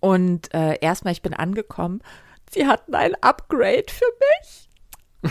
Und 0.00 0.52
äh, 0.54 0.78
erstmal, 0.80 1.12
ich 1.12 1.22
bin 1.22 1.34
angekommen. 1.34 2.02
Sie 2.50 2.66
hatten 2.66 2.94
ein 2.94 3.14
Upgrade 3.22 3.86
für 3.88 4.04
mich. 4.20 4.62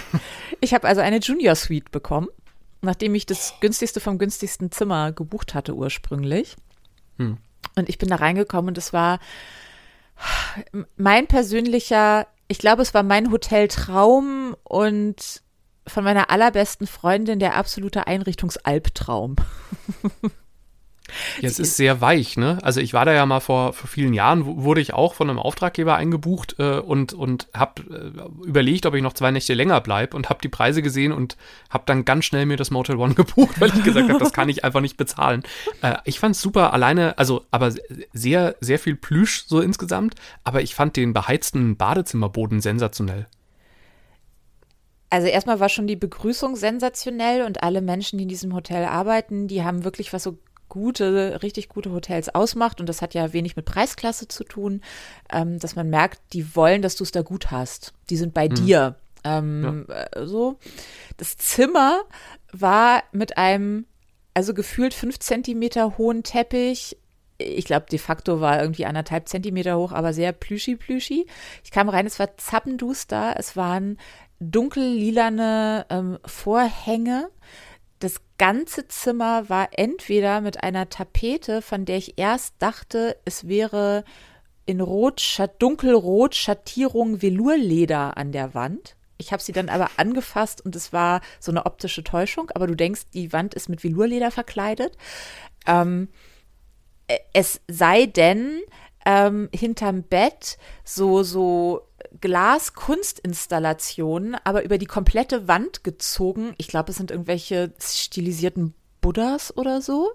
Ich 0.62 0.74
habe 0.74 0.88
also 0.88 1.02
eine 1.02 1.20
Junior 1.20 1.56
Suite 1.56 1.92
bekommen, 1.92 2.28
nachdem 2.82 3.14
ich 3.14 3.26
das 3.26 3.54
günstigste 3.62 4.00
vom 4.00 4.18
günstigsten 4.18 4.72
Zimmer 4.72 5.12
gebucht 5.12 5.54
hatte 5.54 5.76
ursprünglich. 5.76 6.56
Hm. 7.18 7.38
Und 7.76 7.90
ich 7.90 7.98
bin 7.98 8.10
da 8.10 8.16
reingekommen 8.16 8.70
und 8.70 8.78
es 8.78 8.94
war 8.94 9.20
mein 10.96 11.28
persönlicher, 11.28 12.28
ich 12.48 12.60
glaube, 12.60 12.82
es 12.82 12.94
war 12.94 13.04
mein 13.04 13.32
Hoteltraum 13.32 14.56
und 14.64 15.42
von 15.88 16.04
meiner 16.04 16.30
allerbesten 16.30 16.88
Freundin 16.88 17.40
der 17.40 17.56
absolute 17.56 18.08
Einrichtungsalbtraum. 18.08 19.36
Es 21.42 21.60
ist 21.60 21.78
sehr 21.78 22.02
weich, 22.02 22.36
ne? 22.38 22.58
Also 22.64 22.82
ich 22.82 22.94
war 22.94 23.06
da 23.06 23.14
ja 23.14 23.26
mal 23.26 23.40
vor, 23.40 23.74
vor 23.74 23.88
vielen 23.88 24.14
Jahren, 24.14 24.64
wurde 24.64 24.82
ich 24.82 24.94
auch 24.94 25.14
von 25.14 25.30
einem 25.30 25.40
Auftraggeber 25.40 25.96
eingebucht 25.96 26.56
äh, 26.58 26.80
und, 26.80 27.14
und 27.14 27.48
habe 27.54 27.82
äh, 28.44 28.48
überlegt, 28.48 28.86
ob 28.86 28.96
ich 28.96 29.04
noch 29.04 29.14
zwei 29.14 29.32
Nächte 29.32 29.54
länger 29.54 29.82
bleibe 29.82 30.18
und 30.18 30.30
habe 30.30 30.40
die 30.42 30.50
Preise 30.50 30.82
gesehen 30.82 31.12
und 31.12 31.38
habe 31.70 31.84
dann 31.86 32.06
ganz 32.06 32.26
schnell 32.26 32.46
mir 32.46 32.58
das 32.58 32.72
Motel 32.72 32.98
One 32.98 33.14
gebucht, 33.16 33.62
weil 33.62 33.70
ich 33.70 33.84
gesagt 33.84 34.10
habe, 34.10 34.20
das 34.20 34.34
kann 34.34 34.50
ich 34.50 34.64
einfach 34.64 34.82
nicht 34.82 34.98
bezahlen. 34.98 35.44
Äh, 35.82 35.96
ich 36.06 36.20
fand 36.20 36.36
es 36.36 36.42
super 36.42 36.74
alleine, 36.74 37.18
also 37.18 37.46
aber 37.52 37.74
sehr, 38.14 38.56
sehr 38.60 38.80
viel 38.80 38.96
Plüsch 38.96 39.46
so 39.48 39.62
insgesamt, 39.62 40.16
aber 40.44 40.62
ich 40.62 40.76
fand 40.76 40.98
den 40.98 41.14
beheizten 41.14 41.78
Badezimmerboden 41.78 42.62
sensationell. 42.62 43.28
Also 45.10 45.28
erstmal 45.28 45.60
war 45.60 45.70
schon 45.70 45.88
die 45.88 45.96
Begrüßung 45.96 46.56
sensationell 46.56 47.44
und 47.44 47.64
alle 47.64 47.82
Menschen, 47.82 48.18
die 48.18 48.24
in 48.24 48.30
diesem 48.30 48.54
Hotel 48.54 48.86
arbeiten, 48.86 49.48
die 49.48 49.64
haben 49.64 49.84
wirklich 49.84 50.12
was 50.12 50.24
so 50.24 50.38
gute, 50.70 51.42
richtig 51.44 51.70
gute 51.70 51.92
Hotels 51.92 52.34
ausmacht, 52.34 52.80
und 52.80 52.88
das 52.88 53.02
hat 53.02 53.14
ja 53.14 53.34
wenig 53.34 53.56
mit 53.56 53.66
Preisklasse 53.66 54.28
zu 54.28 54.44
tun, 54.44 54.82
ähm, 55.32 55.60
dass 55.60 55.76
man 55.76 55.90
merkt, 55.90 56.22
die 56.34 56.56
wollen, 56.56 56.82
dass 56.82 56.96
du 56.96 57.04
es 57.04 57.12
da 57.12 57.22
gut 57.22 57.52
hast. 57.52 57.94
Die 58.10 58.18
sind 58.18 58.34
bei 58.34 58.48
mhm. 58.48 58.56
dir. 58.56 58.96
Ähm, 59.24 59.86
ja. 59.90 60.04
Äh, 60.04 60.26
so. 60.26 60.58
Das 61.18 61.38
Zimmer 61.38 62.02
war 62.52 63.04
mit 63.12 63.38
einem, 63.38 63.86
also 64.34 64.54
gefühlt 64.54 64.94
fünf 64.94 65.20
Zentimeter 65.20 65.98
hohen 65.98 66.24
Teppich 66.24 66.98
ich 67.38 67.66
glaube, 67.66 67.88
de 67.92 68.00
facto 68.00 68.40
war 68.40 68.62
irgendwie 68.62 68.86
anderthalb 68.86 69.28
Zentimeter 69.28 69.78
hoch, 69.78 69.92
aber 69.92 70.14
sehr 70.14 70.32
plüschi-plüschi. 70.32 71.28
Ich 71.64 71.72
kam 71.72 71.90
rein, 71.90 72.06
es 72.06 72.20
war 72.20 72.38
zappenduster, 72.38 73.36
es 73.38 73.58
waren 73.58 73.98
dunkellilane 74.40 75.86
ähm, 75.90 76.18
Vorhänge. 76.26 77.30
Das 78.00 78.22
ganze 78.38 78.88
Zimmer 78.88 79.50
war 79.50 79.70
entweder 79.72 80.42
mit 80.42 80.64
einer 80.64 80.90
Tapete, 80.90 81.62
von 81.62 81.86
der 81.86 81.98
ich 81.98 82.18
erst 82.18 82.56
dachte, 82.60 83.18
es 83.26 83.48
wäre 83.48 84.04
in 84.66 84.82
rot, 84.82 85.22
dunkelrot 85.60 86.36
Schattierung 86.36 87.22
Velurleder 87.22 88.18
an 88.18 88.32
der 88.32 88.54
Wand. 88.54 88.96
Ich 89.18 89.32
habe 89.32 89.42
sie 89.42 89.54
dann 89.54 89.70
aber 89.70 89.90
angefasst 89.98 90.64
und 90.66 90.76
es 90.76 90.92
war 90.92 91.22
so 91.40 91.52
eine 91.52 91.66
optische 91.66 92.04
Täuschung, 92.04 92.52
aber 92.54 92.68
du 92.68 92.76
denkst, 92.76 93.04
die 93.14 93.32
Wand 93.32 93.54
ist 93.54 93.70
mit 93.70 93.84
Velurleder 93.84 94.32
verkleidet. 94.32 94.98
Ähm, 95.66 96.10
es 97.34 97.62
sei 97.70 98.08
denn, 98.08 98.62
ähm, 99.06 99.50
hinterm 99.54 100.04
Bett 100.04 100.58
so, 100.84 101.24
so 101.24 101.88
Glas-Kunstinstallationen, 102.22 104.36
aber 104.44 104.64
über 104.64 104.78
die 104.78 104.86
komplette 104.86 105.48
Wand 105.48 105.84
gezogen. 105.84 106.54
Ich 106.58 106.68
glaube, 106.68 106.92
es 106.92 106.98
sind 106.98 107.10
irgendwelche 107.12 107.74
stilisierten 107.80 108.76
Buddhas 109.02 109.56
oder 109.56 109.82
so. 109.82 110.12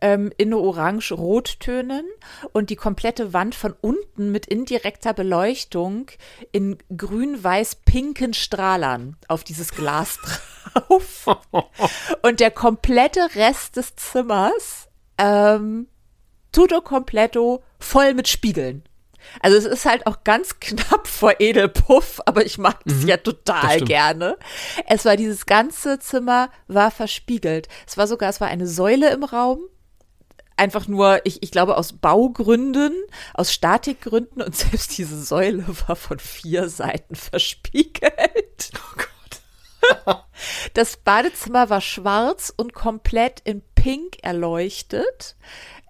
Ähm, 0.00 0.32
in 0.36 0.52
Orange-Rottönen 0.52 2.04
und 2.52 2.70
die 2.70 2.76
komplette 2.76 3.32
Wand 3.32 3.54
von 3.54 3.74
unten 3.80 4.32
mit 4.32 4.46
indirekter 4.46 5.14
Beleuchtung 5.14 6.10
in 6.50 6.76
grün-weiß-pinken 6.96 8.34
Strahlern 8.34 9.16
auf 9.28 9.44
dieses 9.44 9.72
Glas 9.72 10.18
drauf. 10.74 11.26
und 12.22 12.40
der 12.40 12.50
komplette 12.50 13.36
Rest 13.36 13.76
des 13.76 13.94
Zimmers 13.94 14.88
ähm, 15.18 15.86
tutto 16.52 16.80
completo 16.80 17.62
voll 17.78 18.14
mit 18.14 18.28
Spiegeln. 18.28 18.84
Also 19.40 19.56
es 19.56 19.64
ist 19.64 19.86
halt 19.86 20.06
auch 20.06 20.24
ganz 20.24 20.58
knapp 20.60 21.06
vor 21.06 21.34
Edelpuff, 21.38 22.20
aber 22.26 22.44
ich 22.44 22.58
mag 22.58 22.80
es 22.84 23.02
mhm, 23.02 23.08
ja 23.08 23.16
total 23.16 23.80
gerne. 23.80 24.36
Es 24.86 25.04
war 25.04 25.16
dieses 25.16 25.46
ganze 25.46 25.98
Zimmer 25.98 26.50
war 26.68 26.90
verspiegelt. 26.90 27.68
Es 27.86 27.96
war 27.96 28.06
sogar, 28.06 28.30
es 28.30 28.40
war 28.40 28.48
eine 28.48 28.66
Säule 28.66 29.10
im 29.10 29.24
Raum. 29.24 29.60
Einfach 30.56 30.86
nur, 30.86 31.20
ich, 31.24 31.42
ich 31.42 31.50
glaube, 31.50 31.76
aus 31.76 31.94
Baugründen, 31.94 32.92
aus 33.34 33.52
Statikgründen 33.52 34.42
und 34.42 34.54
selbst 34.56 34.96
diese 34.98 35.22
Säule 35.22 35.64
war 35.88 35.96
von 35.96 36.18
vier 36.18 36.68
Seiten 36.68 37.14
verspiegelt. 37.14 38.70
Oh 39.84 40.04
Gott. 40.04 40.24
das 40.74 40.96
Badezimmer 40.98 41.68
war 41.68 41.80
schwarz 41.80 42.52
und 42.56 42.72
komplett 42.72 43.40
in 43.40 43.62
Pink 43.74 44.18
erleuchtet. 44.22 45.36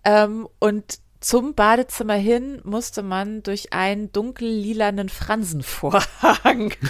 Ähm, 0.04 0.48
und 0.58 1.00
zum 1.24 1.54
Badezimmer 1.54 2.14
hin 2.14 2.60
musste 2.64 3.02
man 3.02 3.42
durch 3.42 3.72
einen 3.72 4.12
dunkellilanen 4.12 5.08
Fransenvorhang. 5.08 6.74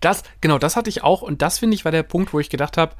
Das, 0.00 0.24
genau, 0.40 0.58
das 0.58 0.74
hatte 0.74 0.90
ich 0.90 1.04
auch 1.04 1.22
und 1.22 1.40
das 1.40 1.60
finde 1.60 1.76
ich 1.76 1.84
war 1.84 1.92
der 1.92 2.02
Punkt, 2.02 2.32
wo 2.32 2.40
ich 2.40 2.50
gedacht 2.50 2.76
habe, 2.76 2.96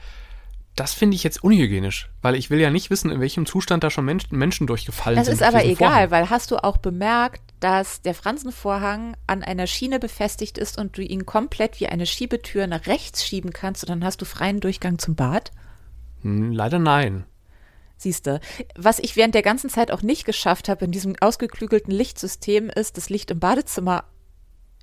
das 0.76 0.92
finde 0.92 1.14
ich 1.14 1.24
jetzt 1.24 1.42
unhygienisch, 1.42 2.10
weil 2.20 2.34
ich 2.34 2.50
will 2.50 2.60
ja 2.60 2.70
nicht 2.70 2.90
wissen, 2.90 3.10
in 3.10 3.20
welchem 3.20 3.46
Zustand 3.46 3.82
da 3.82 3.90
schon 3.90 4.04
Menschen, 4.04 4.36
Menschen 4.36 4.66
durchgefallen 4.66 5.16
das 5.16 5.26
sind. 5.26 5.40
Das 5.40 5.48
ist 5.48 5.54
aber 5.54 5.64
egal, 5.64 5.76
Vorhang. 5.76 6.10
weil 6.10 6.30
hast 6.30 6.50
du 6.50 6.62
auch 6.62 6.76
bemerkt, 6.76 7.42
dass 7.60 8.02
der 8.02 8.14
Fransenvorhang 8.14 9.16
an 9.26 9.42
einer 9.42 9.66
Schiene 9.66 9.98
befestigt 9.98 10.58
ist 10.58 10.76
und 10.78 10.98
du 10.98 11.02
ihn 11.02 11.24
komplett 11.24 11.80
wie 11.80 11.88
eine 11.88 12.04
Schiebetür 12.04 12.66
nach 12.66 12.86
rechts 12.86 13.24
schieben 13.24 13.52
kannst 13.52 13.82
und 13.84 13.88
dann 13.88 14.04
hast 14.04 14.20
du 14.20 14.26
freien 14.26 14.60
Durchgang 14.60 14.98
zum 14.98 15.14
Bad? 15.14 15.50
Hm, 16.20 16.52
leider 16.52 16.78
nein. 16.78 17.24
Siehste, 17.96 18.40
was 18.76 18.98
ich 18.98 19.16
während 19.16 19.34
der 19.34 19.42
ganzen 19.42 19.70
Zeit 19.70 19.90
auch 19.90 20.02
nicht 20.02 20.24
geschafft 20.24 20.68
habe 20.68 20.84
in 20.84 20.92
diesem 20.92 21.14
ausgeklügelten 21.20 21.92
Lichtsystem 21.92 22.68
ist, 22.68 22.96
das 22.96 23.08
Licht 23.08 23.30
im 23.30 23.40
Badezimmer 23.40 24.04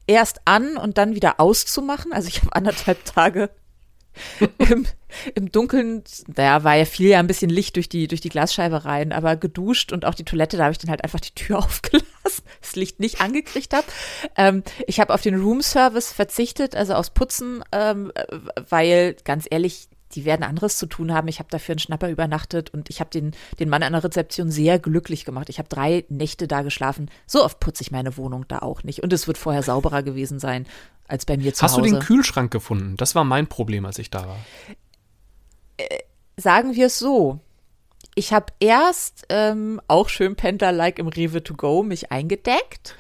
erst 0.08 0.42
an 0.46 0.78
und 0.78 0.98
dann 0.98 1.16
wieder 1.16 1.40
auszumachen. 1.40 2.12
Also 2.12 2.28
ich 2.28 2.38
habe 2.42 2.56
anderthalb 2.56 3.06
Tage 3.06 3.50
im, 4.58 4.86
im 5.36 5.52
Dunkeln, 5.52 6.04
da 6.28 6.64
war 6.64 6.76
ja 6.76 6.86
viel 6.86 7.10
ja 7.10 7.20
ein 7.20 7.28
bisschen 7.28 7.50
Licht 7.50 7.76
durch 7.76 7.90
die, 7.90 8.08
durch 8.08 8.22
die 8.22 8.30
Glasscheibe 8.30 8.86
rein, 8.86 9.12
aber 9.12 9.36
geduscht 9.36 9.92
und 9.92 10.06
auch 10.06 10.16
die 10.16 10.26
Toilette, 10.26 10.58
da 10.58 10.64
habe 10.64 10.72
ich 10.72 10.78
dann 10.78 10.90
halt 10.90 11.04
einfach 11.04 11.20
die 11.20 11.34
Tür 11.34 11.58
aufgelassen, 11.64 12.44
das 12.62 12.76
Licht 12.76 13.00
nicht 13.00 13.22
angekriegt 13.22 13.74
habe. 13.74 13.88
Ähm, 14.36 14.64
ich 14.88 15.00
habe 15.00 15.14
auf 15.14 15.22
den 15.22 15.40
Roomservice 15.40 16.12
verzichtet, 16.12 16.76
also 16.76 16.94
aufs 16.94 17.10
Putzen, 17.10 17.64
ähm, 17.72 18.12
weil 18.70 19.16
ganz 19.24 19.48
ehrlich, 19.50 19.88
die 20.16 20.26
werden 20.26 20.44
anderes 20.44 20.78
zu 20.78 20.86
tun 20.86 21.14
haben. 21.14 21.28
Ich 21.28 21.40
habe 21.40 21.50
dafür 21.50 21.74
einen 21.74 21.80
Schnapper 21.80 22.10
übernachtet 22.10 22.70
und 22.72 22.90
ich 22.90 23.00
habe 23.00 23.10
den, 23.10 23.32
den 23.60 23.70
Mann 23.70 23.84
an 23.84 23.94
der 23.94 24.04
Rezeption 24.04 24.52
sehr 24.52 24.80
glücklich 24.80 25.26
gemacht. 25.26 25.50
Ich 25.50 25.60
habe 25.60 25.70
drei 25.70 26.06
Nächte 26.10 26.48
da 26.48 26.62
geschlafen. 26.62 27.10
So 27.28 27.44
oft 27.44 27.60
putze 27.60 27.84
ich 27.84 27.92
meine 27.92 28.18
Wohnung 28.18 28.46
da 28.48 28.60
auch 28.60 28.84
nicht. 28.84 29.04
Und 29.04 29.14
es 29.14 29.28
wird 29.28 29.38
vorher 29.38 29.64
sauberer 29.64 30.04
gewesen 30.04 30.40
sein 30.40 30.66
als 31.08 31.26
bei 31.26 31.38
mir 31.38 31.54
zu 31.54 31.64
Hast 31.64 31.74
Hause. 31.74 31.82
Hast 31.82 31.92
du 31.92 31.96
den 31.98 32.06
Kühlschrank 32.06 32.52
gefunden? 32.52 32.98
Das 32.98 33.16
war 33.16 33.24
mein 33.24 33.48
Problem, 33.48 33.86
als 33.86 34.00
ich 34.00 34.10
da 34.10 34.28
war. 34.28 34.40
Äh, 35.78 36.00
sagen 36.38 36.76
wir 36.76 36.88
es 36.88 37.00
so. 37.00 37.40
Ich 38.16 38.32
habe 38.32 38.48
erst 38.60 39.26
ähm, 39.30 39.82
auch 39.88 40.10
schön 40.10 40.36
Pendler-like 40.36 41.00
im 41.00 41.08
Rewe 41.08 41.44
to 41.44 41.56
go 41.56 41.84
mich 41.84 42.12
eingedeckt 42.12 42.96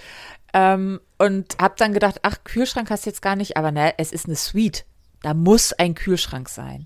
ähm, 0.53 0.99
und 1.17 1.57
habe 1.59 1.75
dann 1.77 1.93
gedacht, 1.93 2.19
ach, 2.23 2.43
Kühlschrank 2.43 2.89
hast 2.89 3.05
du 3.05 3.09
jetzt 3.09 3.21
gar 3.21 3.35
nicht, 3.35 3.57
aber 3.57 3.71
ne, 3.71 3.93
es 3.97 4.11
ist 4.11 4.25
eine 4.25 4.35
Suite. 4.35 4.85
Da 5.23 5.33
muss 5.33 5.73
ein 5.73 5.95
Kühlschrank 5.95 6.49
sein. 6.49 6.85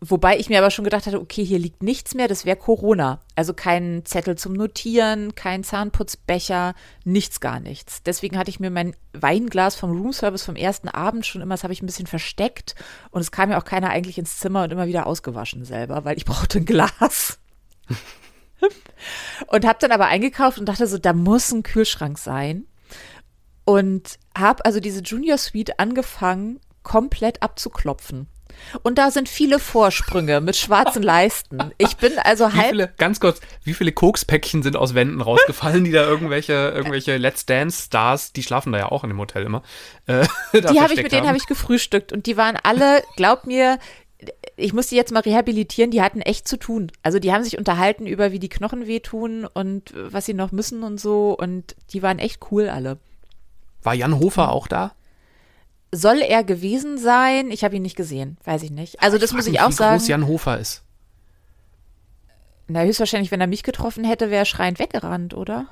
Wobei 0.00 0.38
ich 0.38 0.50
mir 0.50 0.58
aber 0.58 0.70
schon 0.70 0.84
gedacht 0.84 1.06
hatte, 1.06 1.20
okay, 1.20 1.42
hier 1.42 1.58
liegt 1.58 1.82
nichts 1.82 2.14
mehr, 2.14 2.28
das 2.28 2.44
wäre 2.44 2.56
Corona. 2.56 3.20
Also 3.34 3.54
kein 3.54 4.04
Zettel 4.04 4.36
zum 4.36 4.52
Notieren, 4.52 5.34
kein 5.34 5.64
Zahnputzbecher, 5.64 6.74
nichts, 7.04 7.40
gar 7.40 7.60
nichts. 7.60 8.02
Deswegen 8.02 8.36
hatte 8.36 8.50
ich 8.50 8.60
mir 8.60 8.70
mein 8.70 8.94
Weinglas 9.14 9.76
vom 9.76 9.90
Roomservice 9.92 10.44
vom 10.44 10.56
ersten 10.56 10.88
Abend 10.88 11.24
schon 11.24 11.40
immer, 11.40 11.54
das 11.54 11.62
habe 11.62 11.72
ich 11.72 11.80
ein 11.80 11.86
bisschen 11.86 12.06
versteckt 12.06 12.74
und 13.10 13.22
es 13.22 13.32
kam 13.32 13.50
ja 13.50 13.58
auch 13.58 13.64
keiner 13.64 13.88
eigentlich 13.88 14.18
ins 14.18 14.38
Zimmer 14.38 14.64
und 14.64 14.72
immer 14.72 14.86
wieder 14.86 15.06
ausgewaschen 15.06 15.64
selber, 15.64 16.04
weil 16.04 16.18
ich 16.18 16.24
brauchte 16.26 16.58
ein 16.58 16.66
Glas. 16.66 17.38
und 19.46 19.66
habe 19.66 19.78
dann 19.80 19.92
aber 19.92 20.06
eingekauft 20.06 20.58
und 20.58 20.66
dachte 20.66 20.86
so, 20.86 20.98
da 20.98 21.14
muss 21.14 21.52
ein 21.52 21.62
Kühlschrank 21.62 22.18
sein. 22.18 22.66
Und 23.64 24.18
habe 24.36 24.64
also 24.64 24.80
diese 24.80 25.00
Junior 25.00 25.38
Suite 25.38 25.78
angefangen 25.78 26.60
komplett 26.82 27.42
abzuklopfen. 27.42 28.28
Und 28.82 28.98
da 28.98 29.10
sind 29.10 29.28
viele 29.28 29.58
Vorsprünge 29.58 30.40
mit 30.40 30.56
schwarzen 30.56 31.02
Leisten. 31.02 31.72
Ich 31.78 31.96
bin 31.96 32.18
also 32.18 32.52
halb. 32.52 32.66
Wie 32.66 32.70
viele, 32.70 32.92
ganz 32.98 33.20
kurz, 33.20 33.40
wie 33.64 33.74
viele 33.74 33.92
Kokspäckchen 33.92 34.62
sind 34.62 34.76
aus 34.76 34.94
Wänden 34.94 35.20
rausgefallen, 35.20 35.84
die 35.84 35.92
da 35.92 36.04
irgendwelche, 36.04 36.52
irgendwelche 36.52 37.16
Let's 37.16 37.46
Dance-Stars, 37.46 38.32
die 38.32 38.42
schlafen 38.42 38.72
da 38.72 38.78
ja 38.78 38.92
auch 38.92 39.04
in 39.04 39.10
dem 39.10 39.18
Hotel 39.18 39.44
immer. 39.44 39.62
Äh, 40.06 40.26
die 40.52 40.80
habe 40.80 40.94
ich, 40.94 41.02
mit 41.02 41.12
denen 41.12 41.26
habe 41.26 41.36
ich 41.36 41.46
gefrühstückt 41.46 42.12
und 42.12 42.26
die 42.26 42.36
waren 42.36 42.56
alle, 42.62 43.02
glaub 43.16 43.46
mir, 43.46 43.78
ich 44.56 44.72
muss 44.72 44.88
die 44.88 44.96
jetzt 44.96 45.12
mal 45.12 45.20
rehabilitieren, 45.20 45.90
die 45.90 46.02
hatten 46.02 46.20
echt 46.20 46.46
zu 46.46 46.58
tun. 46.58 46.92
Also 47.02 47.18
die 47.18 47.32
haben 47.32 47.44
sich 47.44 47.56
unterhalten 47.56 48.06
über, 48.06 48.32
wie 48.32 48.38
die 48.38 48.50
Knochen 48.50 48.86
wehtun 48.86 49.46
und 49.46 49.94
was 49.94 50.26
sie 50.26 50.34
noch 50.34 50.52
müssen 50.52 50.82
und 50.82 51.00
so 51.00 51.36
und 51.36 51.76
die 51.92 52.02
waren 52.02 52.18
echt 52.18 52.40
cool 52.50 52.68
alle. 52.68 52.98
War 53.82 53.94
Jan 53.94 54.18
Hofer 54.18 54.50
auch 54.50 54.66
da? 54.66 54.92
Soll 55.92 56.18
er 56.18 56.44
gewesen 56.44 56.98
sein? 56.98 57.50
Ich 57.50 57.64
habe 57.64 57.76
ihn 57.76 57.82
nicht 57.82 57.96
gesehen, 57.96 58.38
weiß 58.44 58.62
ich 58.62 58.70
nicht. 58.70 59.02
Also 59.02 59.18
das 59.18 59.32
muss 59.32 59.46
ich 59.46 59.60
auch 59.60 59.72
sagen. 59.72 59.94
Wie 59.94 59.98
groß 59.98 60.08
Jan 60.08 60.26
Hofer 60.26 60.58
ist. 60.58 60.82
Na, 62.68 62.82
höchstwahrscheinlich, 62.82 63.30
wenn 63.32 63.40
er 63.40 63.48
mich 63.48 63.64
getroffen 63.64 64.04
hätte, 64.04 64.30
wäre 64.30 64.42
er 64.42 64.44
schreiend 64.44 64.78
weggerannt, 64.78 65.34
oder? 65.34 65.66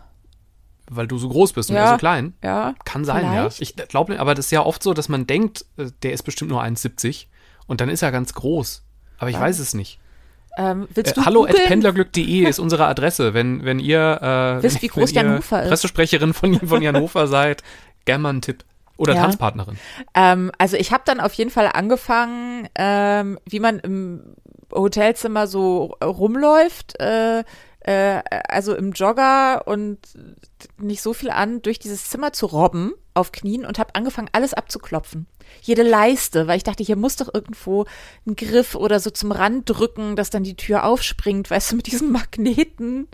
Weil 0.91 1.07
du 1.07 1.19
so 1.19 1.29
groß 1.29 1.53
bist 1.53 1.71
und 1.71 1.77
ja, 1.77 1.85
er 1.85 1.91
so 1.93 1.97
klein. 1.99 2.35
Ja. 2.43 2.75
Kann 2.85 3.05
sein, 3.05 3.21
vielleicht. 3.21 3.61
ja. 3.61 3.63
Ich 3.63 3.77
glaube, 3.89 4.19
aber 4.19 4.35
das 4.35 4.47
ist 4.47 4.51
ja 4.51 4.65
oft 4.65 4.83
so, 4.83 4.95
dass 4.95 5.09
man 5.09 5.27
denkt, 5.27 5.65
äh, 5.77 5.91
der 6.03 6.13
ist 6.13 6.23
bestimmt 6.23 6.51
nur 6.51 6.63
1,70 6.63 7.27
und 7.67 7.81
dann 7.81 7.89
ist 7.89 8.03
er 8.03 8.11
ganz 8.11 8.35
groß. 8.35 8.83
Aber 9.19 9.31
ich 9.31 9.37
ja. 9.37 9.43
weiß 9.43 9.59
es 9.61 9.75
nicht. 9.75 10.01
Ähm, 10.57 10.89
willst 10.93 11.17
du 11.17 11.21
äh, 11.21 11.25
hallo 11.25 11.45
at 11.45 11.55
pendlerglück.de 11.67 12.45
ist 12.49 12.59
unsere 12.59 12.87
Adresse. 12.87 13.33
Wenn, 13.33 13.65
wenn 13.65 13.79
ihr, 13.79 14.59
äh, 14.59 14.63
Wisst, 14.63 14.83
wie 14.83 14.89
groß 14.89 15.13
Jan 15.13 15.37
Hofer 15.37 15.63
ist. 15.63 15.69
Pressesprecherin 15.69 16.35
von, 16.35 16.59
von 16.67 16.83
Jan 16.83 16.97
Hofer 16.97 17.29
seid, 17.29 17.63
gerne 18.07 18.23
mal 18.23 18.31
einen 18.31 18.43
Tipp. 18.43 18.65
Oder 18.99 19.15
ja. 19.15 19.23
Tanzpartnerin. 19.23 19.79
Ähm, 20.15 20.53
also 20.59 20.77
ich 20.77 20.93
habe 20.93 21.05
dann 21.07 21.21
auf 21.21 21.33
jeden 21.33 21.51
Fall 21.51 21.71
angefangen, 21.73 22.69
ähm, 22.75 23.39
wie 23.49 23.61
man 23.61 23.79
im 23.79 24.35
Hotelzimmer 24.73 25.47
so 25.47 25.97
rumläuft, 26.03 27.01
äh, 27.01 27.45
äh, 27.81 28.23
also 28.49 28.75
im 28.75 28.93
Jogger 28.93 29.67
und 29.67 29.99
nicht 30.79 31.01
so 31.01 31.15
viel 31.15 31.31
an, 31.31 31.63
durch 31.63 31.79
dieses 31.79 32.11
Zimmer 32.11 32.33
zu 32.33 32.47
robben 32.47 32.93
auf 33.15 33.33
Knien 33.33 33.65
und 33.65 33.79
habe 33.79 33.95
angefangen, 33.95 34.29
alles 34.33 34.53
abzuklopfen. 34.53 35.27
jede 35.63 35.83
Leiste, 35.83 36.47
weil 36.47 36.59
ich 36.59 36.65
dachte, 36.65 36.85
hier 36.85 36.97
muss 36.97 37.17
doch 37.17 37.33
irgendwo 37.33 37.87
ein 38.27 38.37
Griff 38.37 38.75
oder 38.75 39.01
so 39.01 39.11
zum 39.11 39.33
Rand 39.33 39.69
drücken, 39.71 40.17
dass 40.17 40.31
dann 40.31 40.43
die 40.43 40.57
Tür 40.57 40.85
aufspringt, 40.85 41.51
weißt 41.51 41.73
du, 41.73 41.77
mit 41.77 41.87
diesen 41.87 42.13
Magneten. 42.13 43.09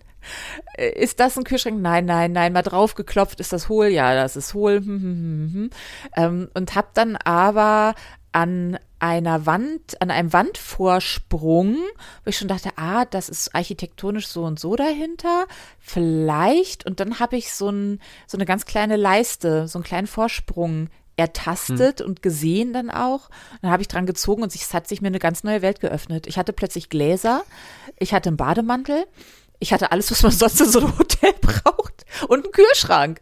Äh, 0.77 0.91
ist 0.91 1.21
das 1.21 1.37
ein 1.37 1.45
Kühlschrank? 1.45 1.81
Nein, 1.81 2.05
nein, 2.05 2.33
nein, 2.33 2.53
mal 2.53 2.63
drauf 2.63 2.95
geklopft, 2.95 3.41
ist 3.41 3.53
das 3.53 3.69
hohl? 3.69 3.89
Ja, 3.89 4.15
das 4.15 4.37
ist 4.37 4.55
hohl. 4.55 4.77
Hm, 4.77 4.87
hm, 4.87 5.03
hm, 5.03 5.51
hm. 5.53 5.71
Ähm, 6.17 6.49
und 6.55 6.75
hab 6.75 6.95
dann 6.95 7.17
aber 7.17 7.95
an 8.33 8.79
einer 8.99 9.47
Wand, 9.47 10.01
an 10.01 10.11
einem 10.11 10.33
Wandvorsprung, 10.33 11.77
wo 12.25 12.29
ich 12.29 12.37
schon 12.37 12.49
dachte, 12.49 12.71
ah, 12.77 13.05
das 13.05 13.29
ist 13.29 13.55
architektonisch 13.55 14.27
so 14.27 14.45
und 14.45 14.59
so 14.59 14.75
dahinter, 14.77 15.47
vielleicht. 15.79 16.85
Und 16.85 16.99
dann 16.99 17.21
habe 17.21 17.37
ich 17.37 17.53
so, 17.53 17.69
ein, 17.69 18.01
so 18.27 18.37
eine 18.37 18.45
ganz 18.45 18.65
kleine 18.65 18.97
Leiste, 18.97 19.69
so 19.69 19.79
einen 19.79 19.85
kleinen 19.85 20.07
Vorsprung 20.07 20.89
ertastet 21.17 22.01
hm. 22.01 22.07
und 22.07 22.23
gesehen 22.23 22.73
dann 22.73 22.91
auch. 22.91 23.31
Dann 23.63 23.71
habe 23.71 23.83
ich 23.83 23.89
dran 23.89 24.07
gezogen 24.07 24.43
und 24.43 24.55
es 24.55 24.75
hat 24.75 24.89
sich 24.89 25.01
mir 25.01 25.09
eine 25.09 25.21
ganz 25.21 25.45
neue 25.45 25.63
Welt 25.63 25.81
geöffnet. 25.81 26.27
Ich 26.27 26.39
hatte 26.39 26.53
plötzlich 26.53 26.89
Gläser, 26.89 27.45
ich 27.99 28.13
hatte 28.15 28.31
einen 28.31 28.37
Bademantel, 28.37 29.07
ich 29.59 29.73
hatte 29.73 29.93
alles, 29.93 30.11
was 30.11 30.23
man 30.23 30.33
sonst 30.33 30.61
in 30.61 30.69
so 30.69 30.81
einem 30.81 30.99
Hotel 30.99 31.33
braucht 31.41 32.05
und 32.29 32.45
einen 32.45 32.53
Kühlschrank. 32.53 33.21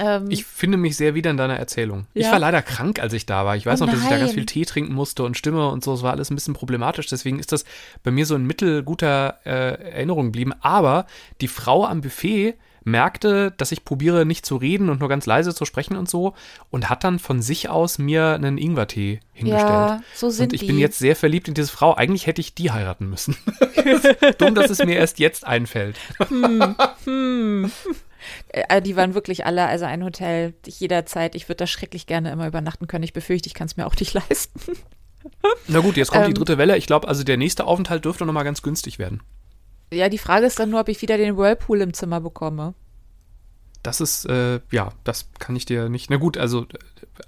Ähm, 0.00 0.30
ich 0.30 0.46
finde 0.46 0.78
mich 0.78 0.96
sehr 0.96 1.14
wieder 1.14 1.30
in 1.30 1.36
deiner 1.36 1.58
Erzählung. 1.58 2.06
Ja. 2.14 2.26
Ich 2.26 2.32
war 2.32 2.38
leider 2.38 2.62
krank, 2.62 3.00
als 3.00 3.12
ich 3.12 3.26
da 3.26 3.44
war. 3.44 3.56
Ich 3.56 3.66
weiß 3.66 3.82
oh 3.82 3.84
noch, 3.84 3.92
dass 3.92 4.02
ich 4.02 4.08
da 4.08 4.18
ganz 4.18 4.32
viel 4.32 4.46
Tee 4.46 4.64
trinken 4.64 4.94
musste 4.94 5.24
und 5.24 5.36
Stimme 5.36 5.68
und 5.68 5.84
so. 5.84 5.92
Es 5.92 6.02
war 6.02 6.12
alles 6.12 6.30
ein 6.30 6.36
bisschen 6.36 6.54
problematisch. 6.54 7.06
Deswegen 7.06 7.38
ist 7.38 7.52
das 7.52 7.66
bei 8.02 8.10
mir 8.10 8.24
so 8.24 8.34
in 8.34 8.46
mittelguter 8.46 9.40
äh, 9.44 9.90
Erinnerung 9.90 10.26
geblieben. 10.26 10.54
Aber 10.60 11.06
die 11.42 11.48
Frau 11.48 11.84
am 11.84 12.00
Buffet 12.00 12.54
merkte, 12.84 13.52
dass 13.56 13.72
ich 13.72 13.84
probiere, 13.84 14.24
nicht 14.24 14.46
zu 14.46 14.56
reden 14.56 14.88
und 14.88 15.00
nur 15.00 15.08
ganz 15.08 15.26
leise 15.26 15.54
zu 15.54 15.64
sprechen 15.64 15.96
und 15.96 16.08
so 16.08 16.34
und 16.70 16.88
hat 16.88 17.04
dann 17.04 17.18
von 17.18 17.42
sich 17.42 17.68
aus 17.68 17.98
mir 17.98 18.34
einen 18.34 18.58
Ingwertee 18.58 19.20
hingestellt. 19.32 19.70
Ja, 19.70 20.02
so 20.14 20.30
sind 20.30 20.50
und 20.50 20.54
ich 20.54 20.60
die. 20.60 20.66
bin 20.66 20.78
jetzt 20.78 20.98
sehr 20.98 21.16
verliebt 21.16 21.48
in 21.48 21.54
diese 21.54 21.70
Frau. 21.70 21.94
Eigentlich 21.94 22.26
hätte 22.26 22.40
ich 22.40 22.54
die 22.54 22.70
heiraten 22.70 23.08
müssen. 23.08 23.36
Dumm, 24.38 24.54
dass 24.54 24.70
es 24.70 24.84
mir 24.84 24.96
erst 24.96 25.18
jetzt 25.18 25.46
einfällt. 25.46 25.98
Hm, 26.28 26.76
hm. 27.04 27.72
Äh, 28.48 28.82
die 28.82 28.96
waren 28.96 29.14
wirklich 29.14 29.46
alle, 29.46 29.66
also 29.66 29.84
ein 29.84 30.04
Hotel, 30.04 30.54
jederzeit, 30.66 31.34
ich 31.34 31.48
würde 31.48 31.56
da 31.56 31.66
schrecklich 31.66 32.06
gerne 32.06 32.30
immer 32.30 32.46
übernachten 32.46 32.86
können. 32.86 33.04
Ich 33.04 33.12
befürchte, 33.12 33.46
ich 33.46 33.54
kann 33.54 33.66
es 33.66 33.76
mir 33.76 33.86
auch 33.86 33.96
nicht 33.96 34.14
leisten. 34.28 34.60
Na 35.68 35.80
gut, 35.80 35.96
jetzt 35.96 36.10
kommt 36.10 36.24
ähm, 36.24 36.32
die 36.32 36.38
dritte 36.38 36.58
Welle. 36.58 36.76
Ich 36.76 36.86
glaube, 36.86 37.08
also 37.08 37.24
der 37.24 37.36
nächste 37.36 37.66
Aufenthalt 37.66 38.04
dürfte 38.04 38.24
nochmal 38.24 38.44
ganz 38.44 38.62
günstig 38.62 38.98
werden. 38.98 39.22
Ja, 39.92 40.08
die 40.08 40.18
Frage 40.18 40.46
ist 40.46 40.58
dann 40.58 40.70
nur, 40.70 40.80
ob 40.80 40.88
ich 40.88 41.02
wieder 41.02 41.16
den 41.16 41.36
Whirlpool 41.36 41.80
im 41.80 41.92
Zimmer 41.92 42.20
bekomme. 42.20 42.74
Das 43.82 44.00
ist, 44.00 44.26
äh, 44.26 44.60
ja, 44.70 44.92
das 45.04 45.30
kann 45.38 45.56
ich 45.56 45.64
dir 45.64 45.88
nicht. 45.88 46.10
Na 46.10 46.16
gut, 46.16 46.36
also 46.36 46.66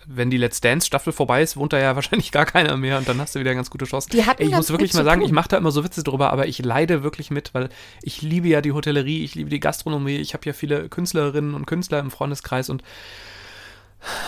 wenn 0.07 0.31
die 0.31 0.37
Let's 0.37 0.61
Dance 0.61 0.87
Staffel 0.87 1.13
vorbei 1.13 1.43
ist, 1.43 1.57
wohnt 1.57 1.73
da 1.73 1.79
ja 1.79 1.95
wahrscheinlich 1.95 2.31
gar 2.31 2.45
keiner 2.45 2.77
mehr 2.77 2.99
und 2.99 3.09
dann 3.09 3.21
hast 3.21 3.35
du 3.35 3.41
wieder 3.41 3.55
ganz 3.55 3.71
gute 3.71 3.87
Chance. 3.87 4.11
Die 4.11 4.25
hatten 4.27 4.43
ich 4.43 4.51
muss 4.51 4.71
wirklich 4.71 4.95
mal 4.95 5.05
sagen, 5.05 5.23
ich 5.23 5.33
mache 5.33 5.49
da 5.49 5.57
immer 5.57 5.73
so 5.73 5.83
Witze 5.85 6.03
drüber, 6.03 6.31
aber 6.33 6.47
ich 6.47 6.59
leide 6.59 7.03
wirklich 7.03 7.31
mit, 7.31 7.55
weil 7.55 7.69
ich 8.03 8.23
liebe 8.23 8.49
ja 8.49 8.61
die 8.61 8.73
Hotellerie, 8.73 9.25
ich 9.25 9.35
liebe 9.35 9.51
die 9.51 9.61
Gastronomie, 9.61 10.17
ich 10.17 10.35
habe 10.35 10.45
ja 10.47 10.53
viele 10.53 10.89
Künstlerinnen 10.89 11.55
und 11.55 11.67
Künstler 11.67 12.01
im 12.01 12.11
Freundeskreis 12.11 12.69
und 12.69 12.83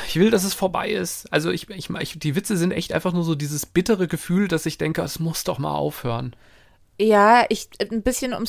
ich 0.06 0.16
will, 0.16 0.30
dass 0.30 0.44
es 0.44 0.54
vorbei 0.54 0.90
ist. 0.90 1.32
Also 1.32 1.50
ich, 1.50 1.68
ich, 1.70 1.90
ich, 1.90 2.18
die 2.18 2.36
Witze 2.36 2.56
sind 2.56 2.70
echt 2.70 2.92
einfach 2.92 3.12
nur 3.12 3.24
so 3.24 3.34
dieses 3.34 3.66
bittere 3.66 4.06
Gefühl, 4.06 4.48
dass 4.48 4.66
ich 4.66 4.78
denke, 4.78 5.02
es 5.02 5.18
muss 5.18 5.44
doch 5.44 5.58
mal 5.58 5.74
aufhören. 5.74 6.36
Ja, 7.00 7.44
ich 7.48 7.70
ein 7.90 8.02
bisschen, 8.02 8.34
um 8.34 8.44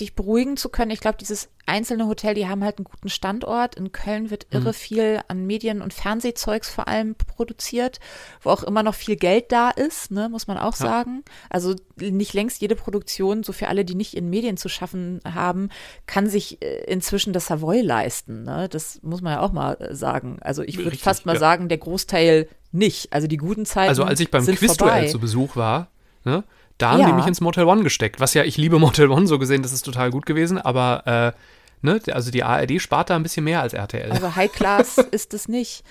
dich 0.00 0.16
beruhigen 0.16 0.56
zu 0.56 0.68
können. 0.68 0.90
Ich 0.90 0.98
glaube, 0.98 1.16
dieses 1.18 1.48
einzelne 1.64 2.08
Hotel, 2.08 2.34
die 2.34 2.48
haben 2.48 2.64
halt 2.64 2.78
einen 2.78 2.84
guten 2.84 3.08
Standort. 3.08 3.76
In 3.76 3.92
Köln 3.92 4.30
wird 4.30 4.48
irre 4.50 4.70
mhm. 4.70 4.74
viel 4.74 5.20
an 5.28 5.46
Medien- 5.46 5.80
und 5.80 5.94
Fernsehzeugs 5.94 6.68
vor 6.68 6.88
allem 6.88 7.14
produziert, 7.14 8.00
wo 8.42 8.50
auch 8.50 8.64
immer 8.64 8.82
noch 8.82 8.96
viel 8.96 9.14
Geld 9.14 9.52
da 9.52 9.70
ist, 9.70 10.10
ne, 10.10 10.28
muss 10.28 10.48
man 10.48 10.58
auch 10.58 10.76
ja. 10.76 10.86
sagen. 10.86 11.22
Also 11.50 11.76
nicht 11.96 12.34
längst 12.34 12.60
jede 12.60 12.74
Produktion, 12.74 13.44
so 13.44 13.52
für 13.52 13.68
alle, 13.68 13.84
die 13.84 13.94
nicht 13.94 14.14
in 14.14 14.28
Medien 14.28 14.56
zu 14.56 14.68
schaffen 14.68 15.20
haben, 15.24 15.68
kann 16.06 16.28
sich 16.28 16.60
äh, 16.60 16.84
inzwischen 16.86 17.32
das 17.32 17.46
Savoy 17.46 17.80
leisten. 17.80 18.42
Ne? 18.42 18.68
Das 18.68 19.00
muss 19.02 19.20
man 19.22 19.34
ja 19.34 19.40
auch 19.40 19.52
mal 19.52 19.74
äh, 19.74 19.94
sagen. 19.94 20.38
Also 20.40 20.62
ich 20.62 20.78
würde 20.78 20.96
fast 20.96 21.26
mal 21.26 21.34
ja. 21.34 21.38
sagen, 21.38 21.68
der 21.68 21.78
Großteil 21.78 22.48
nicht. 22.72 23.12
Also 23.12 23.28
die 23.28 23.36
guten 23.36 23.66
Zeiten. 23.66 23.90
Also 23.90 24.02
als 24.02 24.18
ich 24.18 24.32
beim 24.32 24.44
Quizduell 24.44 25.08
zu 25.08 25.20
Besuch 25.20 25.54
war, 25.54 25.92
ne? 26.24 26.42
Da 26.78 26.92
haben 26.92 27.00
ja. 27.00 27.06
die 27.06 27.12
mich 27.12 27.26
ins 27.26 27.40
Motel 27.40 27.64
One 27.64 27.82
gesteckt. 27.82 28.20
Was 28.20 28.34
ja, 28.34 28.44
ich 28.44 28.56
liebe 28.56 28.78
Motel 28.78 29.10
One 29.10 29.26
so 29.26 29.38
gesehen, 29.38 29.62
das 29.62 29.72
ist 29.72 29.82
total 29.82 30.10
gut 30.10 30.26
gewesen, 30.26 30.58
aber 30.58 31.34
äh, 31.34 31.86
ne, 31.86 32.00
also 32.12 32.30
die 32.30 32.44
ARD 32.44 32.80
spart 32.80 33.10
da 33.10 33.16
ein 33.16 33.22
bisschen 33.22 33.44
mehr 33.44 33.60
als 33.60 33.74
RTL. 33.74 34.10
Also 34.12 34.36
High 34.36 34.52
Class 34.52 34.98
ist 35.10 35.34
es 35.34 35.48
nicht. 35.48 35.84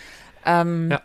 Ähm, 0.45 0.91
ja. 0.91 1.01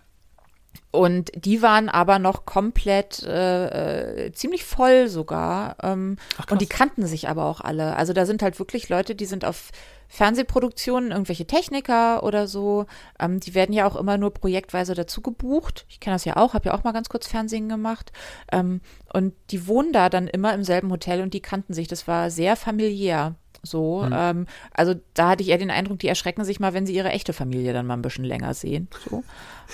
Und 0.93 1.33
die 1.35 1.63
waren 1.63 1.89
aber 1.89 2.19
noch 2.19 2.45
komplett 2.45 3.23
äh, 3.23 4.27
äh, 4.27 4.33
ziemlich 4.33 4.65
voll 4.65 5.09
sogar. 5.09 5.77
Ähm, 5.83 6.17
Ach, 6.37 6.51
und 6.51 6.61
die 6.61 6.67
kannten 6.67 7.07
sich 7.07 7.29
aber 7.29 7.47
auch 7.47 7.63
alle. 7.63 7.97
Also 7.97 8.13
da 8.13 8.27
sind 8.27 8.43
halt 8.43 8.59
wirklich 8.59 8.91
Leute, 8.91 9.15
die 9.15 9.25
sind 9.25 9.45
auf 9.45 9.71
Fernsehproduktionen, 10.13 11.11
irgendwelche 11.11 11.47
Techniker 11.47 12.23
oder 12.23 12.47
so. 12.47 12.85
Ähm, 13.19 13.41
die 13.41 13.55
werden 13.55 13.73
ja 13.73 13.87
auch 13.87 13.97
immer 13.97 14.19
nur 14.19 14.31
projektweise 14.35 14.95
dazu 14.95 15.23
gebucht. 15.23 15.87
Ich 15.89 16.01
kenne 16.01 16.17
das 16.17 16.27
ja 16.27 16.37
auch, 16.37 16.53
habe 16.53 16.67
ja 16.67 16.75
auch 16.75 16.85
mal 16.85 16.93
ganz 16.93 17.09
kurz 17.09 17.27
Fernsehen 17.27 17.71
gemacht. 17.71 18.13
Ähm, 18.53 18.83
und 19.15 19.33
die 19.51 19.67
wohnen 19.67 19.95
da 19.95 20.11
dann 20.11 20.29
immer 20.29 20.53
im 20.53 20.65
selben 20.65 20.91
Hotel 20.91 21.23
und 21.23 21.33
die 21.33 21.41
kannten 21.41 21.73
sich. 21.73 21.89
Das 21.89 22.07
war 22.07 22.31
sehr 22.31 22.57
familiär. 22.57 23.37
So, 23.63 24.03
mhm. 24.03 24.13
ähm, 24.15 24.47
also 24.75 24.95
da 25.15 25.31
hatte 25.31 25.43
ich 25.43 25.49
eher 25.49 25.57
den 25.57 25.71
Eindruck, 25.71 25.99
die 26.01 26.09
erschrecken 26.09 26.45
sich 26.45 26.61
mal, 26.61 26.75
wenn 26.75 26.85
sie 26.85 26.95
ihre 26.95 27.09
echte 27.09 27.33
Familie 27.33 27.73
dann 27.73 27.87
mal 27.87 27.95
ein 27.95 28.03
bisschen 28.03 28.25
länger 28.25 28.53
sehen. 28.53 28.89
So. 29.09 29.25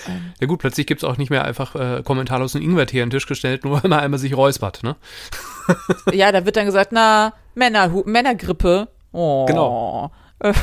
Ähm. 0.07 0.31
Ja 0.39 0.47
gut, 0.47 0.59
plötzlich 0.59 0.87
gibt 0.87 1.03
es 1.03 1.09
auch 1.09 1.17
nicht 1.17 1.31
mehr 1.31 1.43
einfach 1.43 1.75
äh, 1.75 2.01
kommentarlos 2.01 2.55
einen 2.55 2.63
Ingwertee 2.63 3.01
an 3.01 3.09
den 3.09 3.17
Tisch 3.17 3.27
gestellt, 3.27 3.65
nur 3.65 3.73
weil 3.83 3.89
man 3.89 3.99
einmal 3.99 4.19
sich 4.19 4.37
räuspert, 4.37 4.83
ne? 4.83 4.95
ja, 6.13 6.31
da 6.31 6.45
wird 6.45 6.55
dann 6.55 6.65
gesagt, 6.65 6.93
na, 6.93 7.33
Männer, 7.55 7.89
Männergrippe. 8.05 8.87
Oh. 9.11 9.45
Genau. 9.47 10.11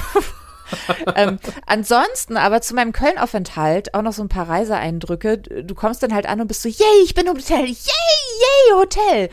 ähm, 1.14 1.38
ansonsten 1.66 2.36
aber 2.36 2.60
zu 2.60 2.74
meinem 2.74 2.92
Köln-Aufenthalt 2.92 3.94
auch 3.94 4.02
noch 4.02 4.12
so 4.12 4.22
ein 4.22 4.28
paar 4.28 4.48
Reiseeindrücke. 4.48 5.38
Du 5.38 5.74
kommst 5.74 6.02
dann 6.02 6.14
halt 6.14 6.26
an 6.26 6.40
und 6.40 6.48
bist 6.48 6.62
so, 6.62 6.68
yay, 6.68 7.02
ich 7.04 7.14
bin 7.14 7.26
im 7.26 7.36
Hotel, 7.36 7.66
yay, 7.66 7.70
yay, 7.70 8.74
Hotel. 8.74 9.30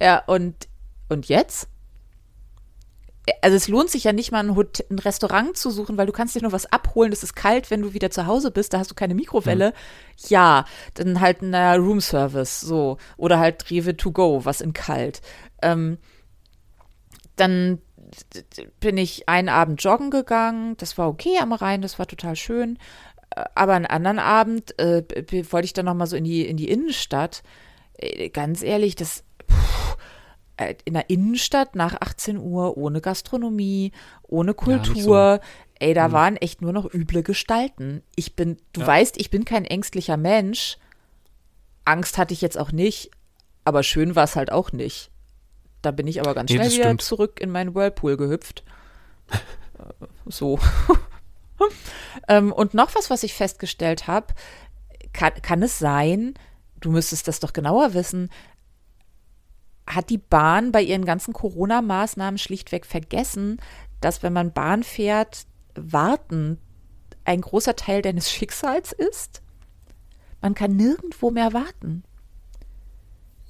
Ja, 0.00 0.22
und, 0.26 0.68
und 1.08 1.28
jetzt? 1.28 1.68
also 3.40 3.56
es 3.56 3.68
lohnt 3.68 3.90
sich 3.90 4.04
ja 4.04 4.12
nicht 4.12 4.32
mal 4.32 4.40
ein, 4.40 4.56
Hotel, 4.56 4.86
ein, 4.90 4.98
Restaurant 4.98 5.56
zu 5.56 5.70
suchen, 5.70 5.96
weil 5.96 6.06
du 6.06 6.12
kannst 6.12 6.34
dir 6.34 6.42
nur 6.42 6.52
was 6.52 6.66
abholen, 6.72 7.12
es 7.12 7.22
ist 7.22 7.36
kalt, 7.36 7.70
wenn 7.70 7.82
du 7.82 7.92
wieder 7.92 8.10
zu 8.10 8.26
Hause 8.26 8.50
bist, 8.50 8.72
da 8.72 8.78
hast 8.78 8.90
du 8.90 8.94
keine 8.94 9.14
Mikrowelle. 9.14 9.70
Mhm. 9.70 10.26
Ja, 10.28 10.64
dann 10.94 11.20
halt 11.20 11.42
ein 11.42 11.54
Roomservice, 11.54 12.60
so. 12.60 12.98
Oder 13.16 13.38
halt 13.38 13.70
Rewe 13.70 13.96
to 13.96 14.10
go, 14.10 14.44
was 14.44 14.60
in 14.60 14.72
kalt. 14.72 15.20
Ähm, 15.62 15.98
dann 17.36 17.80
bin 18.80 18.96
ich 18.96 19.28
einen 19.28 19.48
Abend 19.48 19.82
joggen 19.82 20.10
gegangen, 20.10 20.76
das 20.76 20.98
war 20.98 21.08
okay 21.08 21.38
am 21.40 21.52
Rhein, 21.52 21.82
das 21.82 21.98
war 21.98 22.06
total 22.06 22.36
schön. 22.36 22.78
Äh, 23.34 23.44
aber 23.54 23.74
einen 23.74 23.86
anderen 23.86 24.18
Abend 24.18 24.78
äh, 24.78 25.02
wollte 25.50 25.66
ich 25.66 25.72
dann 25.72 25.86
noch 25.86 25.94
mal 25.94 26.06
so 26.06 26.16
in 26.16 26.24
die, 26.24 26.46
in 26.46 26.56
die 26.56 26.68
Innenstadt. 26.68 27.42
Äh, 27.94 28.30
ganz 28.30 28.62
ehrlich, 28.62 28.96
das 28.96 29.24
äh, 30.56 30.74
in 30.84 30.94
der 30.94 31.10
Innenstadt 31.10 31.74
nach 31.76 31.94
18 32.00 32.38
Uhr 32.38 32.76
ohne 32.76 33.00
Gastronomie, 33.00 33.92
ohne 34.22 34.54
Kultur. 34.54 35.16
Ja, 35.16 35.36
so. 35.36 35.42
Ey, 35.78 35.94
da 35.94 36.06
hm. 36.06 36.12
waren 36.12 36.36
echt 36.36 36.62
nur 36.62 36.72
noch 36.72 36.92
üble 36.92 37.22
Gestalten. 37.22 38.02
Ich 38.14 38.36
bin, 38.36 38.58
du 38.72 38.82
ja. 38.82 38.86
weißt, 38.86 39.20
ich 39.20 39.30
bin 39.30 39.44
kein 39.44 39.64
ängstlicher 39.64 40.16
Mensch. 40.16 40.78
Angst 41.84 42.18
hatte 42.18 42.34
ich 42.34 42.40
jetzt 42.40 42.58
auch 42.58 42.70
nicht, 42.70 43.10
aber 43.64 43.82
schön 43.82 44.14
war 44.14 44.24
es 44.24 44.36
halt 44.36 44.52
auch 44.52 44.70
nicht. 44.72 45.11
Da 45.82 45.90
bin 45.90 46.06
ich 46.06 46.20
aber 46.20 46.34
ganz 46.34 46.50
nee, 46.50 46.56
schnell 46.56 46.70
wieder 46.70 46.84
stimmt. 46.84 47.02
zurück 47.02 47.40
in 47.40 47.50
meinen 47.50 47.74
Whirlpool 47.74 48.16
gehüpft. 48.16 48.64
Äh, 49.30 49.36
so. 50.26 50.58
ähm, 52.28 52.52
und 52.52 52.74
noch 52.74 52.94
was, 52.94 53.10
was 53.10 53.24
ich 53.24 53.34
festgestellt 53.34 54.06
habe, 54.06 54.28
kann, 55.12 55.34
kann 55.42 55.62
es 55.62 55.78
sein, 55.78 56.34
du 56.80 56.90
müsstest 56.90 57.28
das 57.28 57.40
doch 57.40 57.52
genauer 57.52 57.94
wissen, 57.94 58.30
hat 59.86 60.10
die 60.10 60.18
Bahn 60.18 60.72
bei 60.72 60.82
ihren 60.82 61.04
ganzen 61.04 61.32
Corona-Maßnahmen 61.32 62.38
schlichtweg 62.38 62.86
vergessen, 62.86 63.60
dass 64.00 64.22
wenn 64.22 64.32
man 64.32 64.52
Bahn 64.52 64.84
fährt, 64.84 65.46
warten 65.74 66.58
ein 67.24 67.40
großer 67.40 67.76
Teil 67.76 68.02
deines 68.02 68.30
Schicksals 68.32 68.92
ist? 68.92 69.42
Man 70.40 70.54
kann 70.54 70.76
nirgendwo 70.76 71.30
mehr 71.30 71.52
warten. 71.52 72.04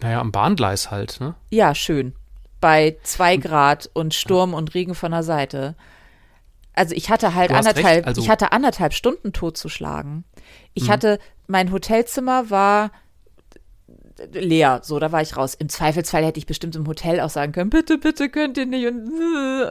Naja, 0.00 0.20
am 0.20 0.32
Bahngleis 0.32 0.90
halt, 0.90 1.20
ne? 1.20 1.34
Ja, 1.50 1.74
schön. 1.74 2.14
Bei 2.62 2.96
zwei 3.02 3.36
Grad 3.36 3.90
und 3.92 4.14
Sturm 4.14 4.54
und 4.54 4.72
Regen 4.72 4.94
von 4.94 5.10
der 5.10 5.22
Seite. 5.22 5.74
Also 6.74 6.94
ich 6.94 7.10
hatte 7.10 7.34
halt 7.34 7.50
anderthalb, 7.50 8.06
also 8.06 8.22
ich 8.22 8.30
hatte 8.30 8.52
anderthalb 8.52 8.94
Stunden 8.94 9.34
totzuschlagen. 9.34 10.24
Ich 10.72 10.84
mhm. 10.84 10.92
hatte, 10.92 11.18
mein 11.46 11.72
Hotelzimmer 11.72 12.48
war 12.48 12.92
leer. 14.32 14.80
So, 14.82 14.98
da 14.98 15.12
war 15.12 15.22
ich 15.22 15.36
raus. 15.36 15.54
Im 15.54 15.68
Zweifelsfall 15.68 16.24
hätte 16.24 16.38
ich 16.38 16.46
bestimmt 16.46 16.76
im 16.76 16.86
Hotel 16.86 17.20
auch 17.20 17.30
sagen 17.30 17.52
können, 17.52 17.70
bitte, 17.70 17.98
bitte 17.98 18.28
könnt 18.28 18.56
ihr 18.56 18.66
nicht 18.66 18.86
und, 18.86 19.10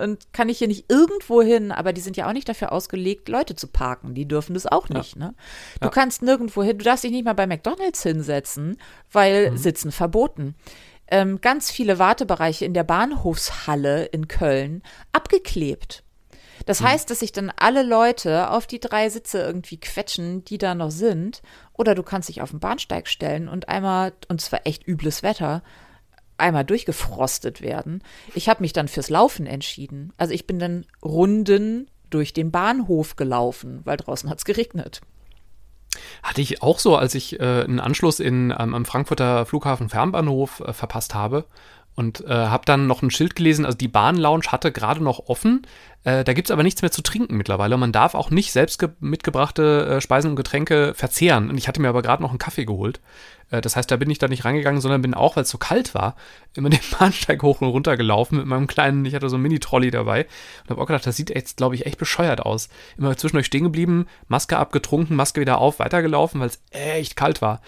und 0.02 0.34
kann 0.34 0.50
ich 0.50 0.58
hier 0.58 0.68
nicht 0.68 0.92
irgendwo 0.92 1.42
hin. 1.42 1.72
Aber 1.72 1.94
die 1.94 2.02
sind 2.02 2.18
ja 2.18 2.28
auch 2.28 2.34
nicht 2.34 2.50
dafür 2.50 2.72
ausgelegt, 2.72 3.30
Leute 3.30 3.56
zu 3.56 3.68
parken. 3.68 4.14
Die 4.14 4.28
dürfen 4.28 4.54
das 4.54 4.66
auch 4.66 4.90
nicht. 4.90 5.16
Ja. 5.16 5.28
Ne? 5.28 5.34
Du 5.80 5.86
ja. 5.86 5.92
kannst 5.92 6.22
nirgendwo 6.22 6.64
hin. 6.64 6.78
Du 6.78 6.86
darfst 6.86 7.04
dich 7.04 7.12
nicht 7.12 7.26
mal 7.26 7.34
bei 7.34 7.48
McDonalds 7.48 8.04
hinsetzen, 8.04 8.78
weil 9.12 9.52
mhm. 9.52 9.58
Sitzen 9.58 9.92
verboten. 9.92 10.56
Ähm, 11.12 11.42
ganz 11.42 11.70
viele 11.70 12.00
Wartebereiche 12.00 12.66
in 12.66 12.74
der 12.74 12.86
Bahnhofshalle 12.86 14.06
in 14.06 14.30
Köln 14.30 14.82
abgeklebt. 15.12 16.04
Das 16.66 16.80
mhm. 16.80 16.86
heißt, 16.86 17.10
dass 17.10 17.20
sich 17.20 17.34
dann 17.34 17.52
alle 17.56 17.84
Leute 17.84 18.50
auf 18.50 18.66
die 18.66 18.80
drei 18.80 19.10
Sitze 19.10 19.40
irgendwie 19.42 19.80
quetschen, 19.80 20.46
die 20.46 20.58
da 20.58 20.74
noch 20.74 20.90
sind. 20.90 21.42
Oder 21.74 21.96
du 21.96 22.04
kannst 22.04 22.30
dich 22.30 22.42
auf 22.42 22.52
den 22.52 22.60
Bahnsteig 22.60 23.08
stellen 23.08 23.50
und 23.50 23.68
einmal, 23.68 24.14
und 24.30 24.42
zwar 24.42 24.62
echt 24.66 24.88
übles 24.88 25.22
Wetter, 25.22 25.64
einmal 26.38 26.64
durchgefrostet 26.64 27.62
werden. 27.62 28.02
Ich 28.34 28.50
habe 28.50 28.62
mich 28.62 28.74
dann 28.74 28.88
fürs 28.88 29.10
Laufen 29.10 29.46
entschieden. 29.46 30.14
Also 30.18 30.34
ich 30.34 30.48
bin 30.48 30.60
dann 30.60 30.86
Runden 31.04 31.90
durch 32.10 32.34
den 32.34 32.52
Bahnhof 32.52 33.16
gelaufen, 33.16 33.82
weil 33.84 33.98
draußen 33.98 34.30
hat 34.30 34.40
es 34.40 34.46
geregnet. 34.46 35.02
Hatte 36.24 36.42
ich 36.42 36.62
auch 36.62 36.80
so, 36.80 36.96
als 36.96 37.16
ich 37.16 37.40
äh, 37.40 37.44
einen 37.44 37.80
Anschluss 37.80 38.20
in, 38.20 38.54
ähm, 38.58 38.74
am 38.74 38.86
Frankfurter 38.86 39.46
Flughafen 39.46 39.90
Fernbahnhof 39.90 40.62
äh, 40.62 40.74
verpasst 40.74 41.14
habe 41.14 41.46
und 41.96 42.22
äh, 42.22 42.30
habe 42.30 42.66
dann 42.66 42.88
noch 42.88 43.02
ein 43.02 43.12
Schild 43.12 43.36
gelesen, 43.36 43.66
also 43.66 43.78
die 43.78 43.88
Bahnlounge 43.88 44.52
hatte 44.52 44.72
gerade 44.72 45.04
noch 45.04 45.28
offen, 45.28 45.66
äh, 46.04 46.24
da 46.24 46.34
gibt 46.34 46.48
es 46.48 46.52
aber 46.52 46.64
nichts 46.64 46.82
mehr 46.82 46.92
zu 46.92 47.04
trinken 47.04 47.38
mittlerweile. 47.38 47.78
Man 47.78 47.92
darf 47.92 48.16
auch 48.16 48.32
nicht 48.32 48.52
selbst 48.52 48.84
mitgebrachte 49.00 49.98
äh, 49.98 50.02
Speisen 50.02 50.32
und 50.32 50.36
Getränke 50.36 50.94
verzehren. 50.96 51.50
Und 51.50 51.58
ich 51.58 51.68
hatte 51.68 51.82
mir 51.82 51.90
aber 51.90 52.02
gerade 52.02 52.24
noch 52.24 52.32
einen 52.32 52.40
Kaffee 52.40 52.66
geholt. 52.66 53.00
Äh, 53.52 53.62
das 53.62 53.76
heißt, 53.76 53.92
da 53.92 53.98
bin 53.98 54.10
ich 54.10 54.18
da 54.18 54.28
nicht 54.28 54.44
reingegangen, 54.44 54.82
sondern 54.82 55.04
bin 55.04 55.14
auch, 55.14 55.36
weil 55.36 55.44
es 55.44 55.50
so 55.50 55.60
kalt 55.60 55.94
war, 55.94 56.16
immer 56.56 56.72
den 56.72 56.80
Bahnsteig 57.00 57.44
hoch 57.44 57.62
und 57.62 57.68
runter 57.68 57.98
gelaufen 57.98 58.38
mit 58.38 58.48
meinem 58.48 58.66
kleinen, 58.66 59.06
ich 59.06 59.14
hatte 59.14 59.30
so 59.30 59.36
einen 59.36 59.44
Mini-Trolley 59.44 59.92
dabei 59.92 60.26
und 60.64 60.72
habe 60.72 60.82
auch 60.82 60.88
gedacht, 60.88 61.06
das 61.06 61.16
sieht 61.16 61.30
jetzt, 61.30 61.58
glaube 61.58 61.76
ich, 61.76 61.86
echt 61.86 62.00
bescheuert 62.00 62.42
aus. 62.42 62.70
Immer 62.98 63.16
zwischendurch 63.16 63.46
stehen 63.46 63.64
geblieben, 63.66 64.08
Maske 64.28 64.58
abgetrunken, 64.58 65.16
Maske 65.16 65.42
wieder 65.42 65.60
auf, 65.60 65.78
weitergelaufen, 65.78 66.42
weil 66.42 66.50
es 66.50 66.62
echt 66.72 67.16
kalt 67.16 67.44
war. 67.44 67.62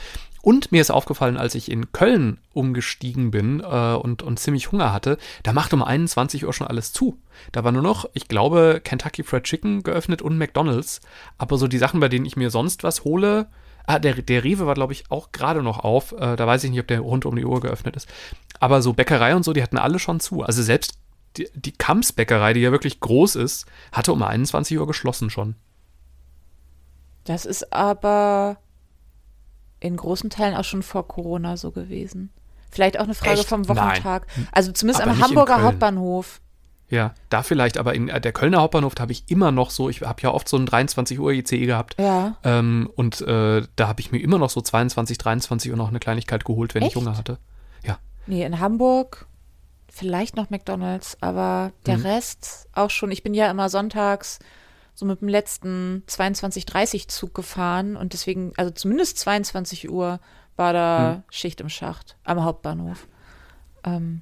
Und 0.44 0.74
mir 0.74 0.82
ist 0.82 0.92
aufgefallen, 0.92 1.38
als 1.38 1.56
ich 1.56 1.72
in 1.72 1.94
Köln 1.94 2.38
umgestiegen 2.52 3.32
bin 3.32 3.62
äh, 3.62 3.94
und, 3.94 4.24
und 4.24 4.40
ziemlich 4.40 4.74
Hunger 4.74 4.92
hatte, 4.92 5.18
da 5.42 5.54
macht 5.54 5.74
um 5.74 5.82
21 5.82 6.46
Uhr 6.46 6.52
schon 6.52 6.68
alles 6.68 6.92
zu. 6.92 7.18
Da 7.54 7.64
war 7.64 7.72
nur 7.72 7.82
noch, 7.82 8.10
ich 8.14 8.28
glaube, 8.28 8.82
Kentucky 8.84 9.24
Fried 9.24 9.46
Chicken 9.46 9.84
geöffnet 9.84 10.22
und 10.22 10.38
McDonald's. 10.38 11.00
Aber 11.38 11.58
so 11.58 11.70
die 11.70 11.78
Sachen, 11.78 12.02
bei 12.02 12.10
denen 12.10 12.26
ich 12.26 12.36
mir 12.36 12.50
sonst 12.50 12.84
was 12.84 13.06
hole, 13.06 13.48
Ah, 13.86 14.00
der, 14.00 14.14
der 14.14 14.44
Rewe 14.46 14.66
war, 14.66 14.76
glaube 14.76 14.94
ich, 14.94 15.12
auch 15.12 15.32
gerade 15.32 15.62
noch 15.62 15.80
auf. 15.80 16.14
Äh, 16.14 16.36
da 16.36 16.48
weiß 16.48 16.64
ich 16.64 16.72
nicht, 16.72 16.80
ob 16.80 16.88
der 16.88 17.02
rund 17.02 17.26
um 17.26 17.36
die 17.36 17.46
Uhr 17.46 17.60
geöffnet 17.60 17.96
ist. 17.96 18.08
Aber 18.60 18.82
so 18.82 18.94
Bäckerei 18.94 19.36
und 19.36 19.44
so, 19.44 19.52
die 19.52 19.62
hatten 19.62 19.78
alle 19.78 20.00
schon 20.00 20.20
zu. 20.20 20.42
Also 20.42 20.62
selbst 20.62 20.94
die, 21.36 21.50
die 21.54 21.74
Kamps 21.74 22.14
Bäckerei, 22.14 22.54
die 22.54 22.62
ja 22.62 22.72
wirklich 22.72 23.02
groß 23.02 23.36
ist, 23.36 23.66
hatte 23.92 24.14
um 24.14 24.24
21 24.24 24.78
Uhr 24.80 24.88
geschlossen 24.88 25.30
schon. 25.30 25.56
Das 27.26 27.46
ist 27.46 27.74
aber 27.74 28.58
in 29.84 29.98
großen 29.98 30.30
Teilen 30.30 30.56
auch 30.56 30.64
schon 30.64 30.82
vor 30.82 31.08
Corona 31.08 31.58
so 31.58 31.72
gewesen. 31.72 32.32
Vielleicht 32.72 32.98
auch 33.00 33.04
eine 33.04 33.14
Frage 33.14 33.40
Echt? 33.42 33.50
vom 33.50 33.68
Wochentag. 33.68 34.28
Nein. 34.36 34.48
Also 34.52 34.72
zumindest 34.72 35.04
aber 35.04 35.12
am 35.12 35.22
Hamburger 35.22 35.62
Hauptbahnhof. 35.62 36.40
Ja, 36.90 37.14
da 37.30 37.44
vielleicht, 37.44 37.78
aber 37.78 37.94
in 37.94 38.08
äh, 38.08 38.22
der 38.22 38.32
Kölner 38.32 38.62
Hauptbahnhof 38.62 38.94
habe 39.00 39.12
ich 39.12 39.30
immer 39.30 39.52
noch 39.52 39.72
so, 39.72 39.90
ich 39.90 40.02
habe 40.02 40.22
ja 40.22 40.32
oft 40.32 40.48
so 40.48 40.58
einen 40.58 40.66
23 40.66 41.20
Uhr 41.20 41.32
ICE 41.32 41.66
gehabt. 41.66 41.96
Ja. 42.00 42.38
Ähm, 42.44 42.90
und 42.96 43.22
äh, 43.22 43.64
da 43.76 43.88
habe 43.88 44.00
ich 44.00 44.12
mir 44.12 44.20
immer 44.20 44.38
noch 44.38 44.50
so 44.50 44.62
22, 44.62 45.18
23 45.18 45.72
Uhr 45.72 45.78
noch 45.78 45.90
eine 45.90 46.00
Kleinigkeit 46.00 46.46
geholt, 46.46 46.74
wenn 46.74 46.84
Echt? 46.84 46.92
ich 46.92 46.96
Hunger 46.96 47.18
hatte. 47.18 47.40
Ja. 47.84 48.00
Nee, 48.26 48.46
in 48.46 48.60
Hamburg 48.60 49.28
vielleicht 49.92 50.36
noch 50.36 50.50
McDonalds, 50.50 51.18
aber 51.22 51.72
der 51.86 51.98
mhm. 51.98 52.06
Rest 52.06 52.68
auch 52.74 52.90
schon. 52.90 53.12
Ich 53.12 53.22
bin 53.22 53.34
ja 53.34 53.52
immer 53.52 53.70
sonntags 53.70 54.40
so 54.96 55.06
mit 55.06 55.22
dem 55.22 55.28
letzten 55.28 56.04
22.30 56.08 57.08
Zug 57.08 57.34
gefahren 57.34 57.96
und 57.96 58.14
deswegen, 58.14 58.54
also 58.58 58.72
zumindest 58.72 59.18
22 59.20 59.90
Uhr 59.90 60.20
war 60.56 60.74
da 60.74 61.14
hm. 61.16 61.24
Schicht 61.30 61.62
im 61.62 61.70
Schacht 61.70 62.16
am 62.24 62.44
Hauptbahnhof. 62.44 63.08
Ähm, 63.84 64.22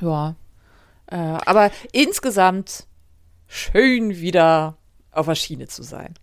ja. 0.00 0.34
Äh, 1.06 1.16
aber 1.16 1.70
insgesamt 1.92 2.86
schön 3.46 4.16
wieder 4.16 4.76
auf 5.12 5.26
der 5.26 5.34
Schiene 5.34 5.68
zu 5.68 5.82
sein. 5.82 6.14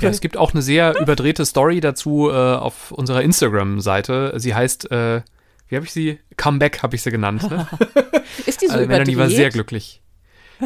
Ja, 0.00 0.08
es 0.10 0.20
gibt 0.20 0.36
auch 0.36 0.52
eine 0.52 0.62
sehr 0.62 0.94
überdrehte 1.00 1.44
Story 1.44 1.80
dazu 1.80 2.30
äh, 2.30 2.32
auf 2.32 2.92
unserer 2.92 3.22
Instagram-Seite. 3.22 4.34
Sie 4.36 4.54
heißt, 4.54 4.90
äh, 4.92 5.22
wie 5.66 5.76
habe 5.76 5.84
ich 5.84 5.92
sie? 5.92 6.18
Comeback 6.36 6.82
habe 6.82 6.94
ich 6.94 7.02
sie 7.02 7.10
genannt. 7.10 7.50
Ne? 7.50 7.66
Ist 8.46 8.62
die 8.62 8.66
so 8.66 8.74
also, 8.74 8.84
überdreht? 8.84 9.06
Melanie 9.06 9.16
war 9.16 9.28
sehr 9.28 9.50
glücklich. 9.50 10.02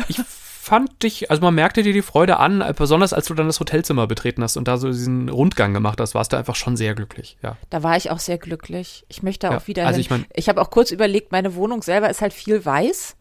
Ich 0.09 0.19
fand 0.62 1.03
dich, 1.03 1.29
also 1.29 1.42
man 1.42 1.57
merkte 1.57 1.83
dir 1.83 1.92
die 1.92 2.03
Freude 2.03 2.37
an, 2.37 2.64
besonders 2.77 3.12
als 3.12 3.27
du 3.27 3.35
dann 3.35 3.48
das 3.48 3.59
Hotelzimmer 3.59 4.07
betreten 4.07 4.44
hast 4.44 4.57
und 4.57 4.68
da 4.68 4.77
so 4.77 4.87
diesen 4.87 5.29
Rundgang 5.29 5.75
gemacht 5.75 6.01
hast, 6.01 6.14
warst 6.14 6.33
du 6.33 6.37
einfach 6.37 6.55
schon 6.55 6.77
sehr 6.77 6.94
glücklich, 6.94 7.37
ja. 7.42 7.57
Da 7.70 7.83
war 7.83 7.96
ich 7.96 8.12
auch 8.12 8.20
sehr 8.20 8.38
glücklich. 8.38 9.05
Ich 9.09 9.25
möchte 9.25 9.48
ja, 9.48 9.57
auch 9.57 9.66
wieder 9.66 9.88
also 9.88 9.96
hin. 9.96 10.01
Ich, 10.03 10.11
mein, 10.11 10.25
ich 10.33 10.48
habe 10.48 10.62
auch 10.62 10.70
kurz 10.70 10.92
überlegt, 10.92 11.33
meine 11.33 11.57
Wohnung 11.57 11.83
selber 11.83 12.09
ist 12.11 12.22
halt 12.22 12.33
viel 12.33 12.64
weiß. 12.64 13.16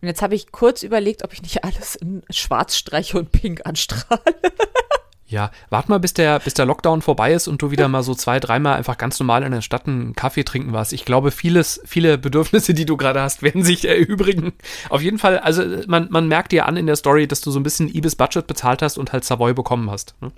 Und 0.00 0.06
jetzt 0.06 0.22
habe 0.22 0.36
ich 0.36 0.52
kurz 0.52 0.84
überlegt, 0.84 1.24
ob 1.24 1.32
ich 1.32 1.42
nicht 1.42 1.64
alles 1.64 1.96
in 1.96 2.22
schwarz 2.30 2.76
streiche 2.76 3.18
und 3.18 3.32
pink 3.32 3.66
anstrahle. 3.66 4.22
Ja, 5.28 5.50
warte 5.70 5.90
mal, 5.90 5.98
bis 5.98 6.14
der, 6.14 6.38
bis 6.38 6.54
der 6.54 6.66
Lockdown 6.66 7.02
vorbei 7.02 7.32
ist 7.32 7.48
und 7.48 7.60
du 7.60 7.72
wieder 7.72 7.88
mal 7.88 8.04
so 8.04 8.14
zwei, 8.14 8.38
dreimal 8.38 8.76
einfach 8.76 8.96
ganz 8.96 9.18
normal 9.18 9.42
in 9.42 9.50
der 9.50 9.60
Stadt 9.60 9.88
einen 9.88 10.14
Kaffee 10.14 10.44
trinken 10.44 10.72
warst. 10.72 10.92
Ich 10.92 11.04
glaube, 11.04 11.32
vieles, 11.32 11.80
viele 11.84 12.16
Bedürfnisse, 12.16 12.74
die 12.74 12.84
du 12.84 12.96
gerade 12.96 13.20
hast, 13.20 13.42
werden 13.42 13.64
sich 13.64 13.88
erübrigen. 13.88 14.52
Auf 14.88 15.02
jeden 15.02 15.18
Fall, 15.18 15.40
also 15.40 15.64
man, 15.88 16.08
man 16.10 16.28
merkt 16.28 16.52
dir 16.52 16.66
an 16.66 16.76
in 16.76 16.86
der 16.86 16.94
Story, 16.94 17.26
dass 17.26 17.40
du 17.40 17.50
so 17.50 17.58
ein 17.58 17.64
bisschen 17.64 17.92
Ibis 17.92 18.14
Budget 18.14 18.46
bezahlt 18.46 18.82
hast 18.82 18.98
und 18.98 19.12
halt 19.12 19.24
Savoy 19.24 19.52
bekommen 19.52 19.90
hast. 19.90 20.14
Ne? 20.20 20.30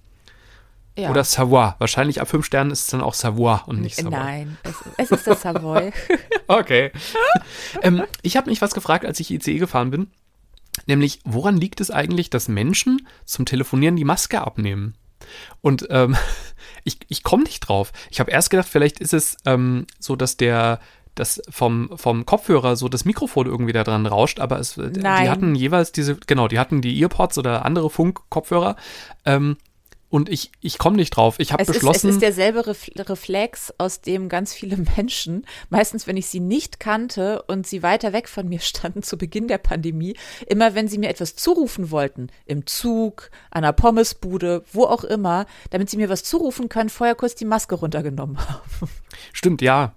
Ja. 0.96 1.10
Oder 1.10 1.22
Savoy. 1.22 1.74
Wahrscheinlich 1.78 2.20
ab 2.20 2.28
fünf 2.28 2.46
Sternen 2.46 2.70
ist 2.70 2.80
es 2.80 2.86
dann 2.86 3.02
auch 3.02 3.14
Savoy 3.14 3.58
und 3.66 3.82
nicht 3.82 3.96
Savoy. 3.96 4.10
Nein, 4.10 4.58
es, 4.64 4.74
es 4.96 5.10
ist 5.10 5.26
der 5.26 5.36
Savoy. 5.36 5.92
okay. 6.48 6.92
ähm, 7.82 8.04
ich 8.22 8.38
habe 8.38 8.48
mich 8.48 8.62
was 8.62 8.74
gefragt, 8.74 9.04
als 9.04 9.20
ich 9.20 9.30
ICE 9.30 9.58
gefahren 9.58 9.90
bin. 9.90 10.10
Nämlich, 10.86 11.20
woran 11.24 11.56
liegt 11.56 11.80
es 11.80 11.90
eigentlich, 11.90 12.30
dass 12.30 12.48
Menschen 12.48 13.06
zum 13.24 13.46
Telefonieren 13.46 13.96
die 13.96 14.04
Maske 14.04 14.40
abnehmen? 14.40 14.94
Und 15.60 15.86
ähm, 15.90 16.16
ich, 16.84 16.98
ich 17.08 17.22
komme 17.22 17.44
nicht 17.44 17.60
drauf. 17.60 17.92
Ich 18.10 18.20
habe 18.20 18.30
erst 18.30 18.50
gedacht, 18.50 18.68
vielleicht 18.68 19.00
ist 19.00 19.14
es 19.14 19.36
ähm, 19.44 19.86
so, 19.98 20.16
dass 20.16 20.36
der 20.36 20.80
dass 21.14 21.42
vom, 21.50 21.90
vom 21.96 22.26
Kopfhörer 22.26 22.76
so 22.76 22.88
das 22.88 23.04
Mikrofon 23.04 23.46
irgendwie 23.46 23.72
da 23.72 23.82
dran 23.82 24.06
rauscht, 24.06 24.38
aber 24.38 24.60
es, 24.60 24.76
Nein. 24.76 25.24
die 25.24 25.30
hatten 25.30 25.54
jeweils 25.56 25.90
diese, 25.90 26.14
genau, 26.14 26.46
die 26.46 26.60
hatten 26.60 26.80
die 26.80 27.00
Earpods 27.00 27.38
oder 27.38 27.64
andere 27.64 27.90
Funkkopfhörer 27.90 28.76
ähm, 29.24 29.56
und 30.10 30.30
ich, 30.30 30.50
ich 30.60 30.78
komme 30.78 30.96
nicht 30.96 31.10
drauf. 31.10 31.36
Ich 31.38 31.52
habe 31.52 31.64
beschlossen. 31.64 32.08
Ist, 32.08 32.16
es 32.16 32.22
ist 32.22 32.22
derselbe 32.22 32.66
Reflex, 32.66 33.74
aus 33.76 34.00
dem 34.00 34.28
ganz 34.28 34.54
viele 34.54 34.76
Menschen, 34.96 35.44
meistens 35.68 36.06
wenn 36.06 36.16
ich 36.16 36.26
sie 36.28 36.40
nicht 36.40 36.80
kannte 36.80 37.42
und 37.42 37.66
sie 37.66 37.82
weiter 37.82 38.12
weg 38.12 38.28
von 38.28 38.48
mir 38.48 38.60
standen 38.60 39.02
zu 39.02 39.18
Beginn 39.18 39.48
der 39.48 39.58
Pandemie, 39.58 40.16
immer 40.46 40.74
wenn 40.74 40.88
sie 40.88 40.98
mir 40.98 41.10
etwas 41.10 41.36
zurufen 41.36 41.90
wollten, 41.90 42.28
im 42.46 42.66
Zug, 42.66 43.30
an 43.50 43.64
einer 43.64 43.72
Pommesbude, 43.72 44.64
wo 44.72 44.84
auch 44.84 45.04
immer, 45.04 45.46
damit 45.70 45.90
sie 45.90 45.98
mir 45.98 46.08
was 46.08 46.24
zurufen 46.24 46.68
können, 46.68 46.88
vorher 46.88 47.14
kurz 47.14 47.34
die 47.34 47.44
Maske 47.44 47.74
runtergenommen 47.74 48.38
haben. 48.48 48.90
Stimmt, 49.32 49.60
ja. 49.62 49.94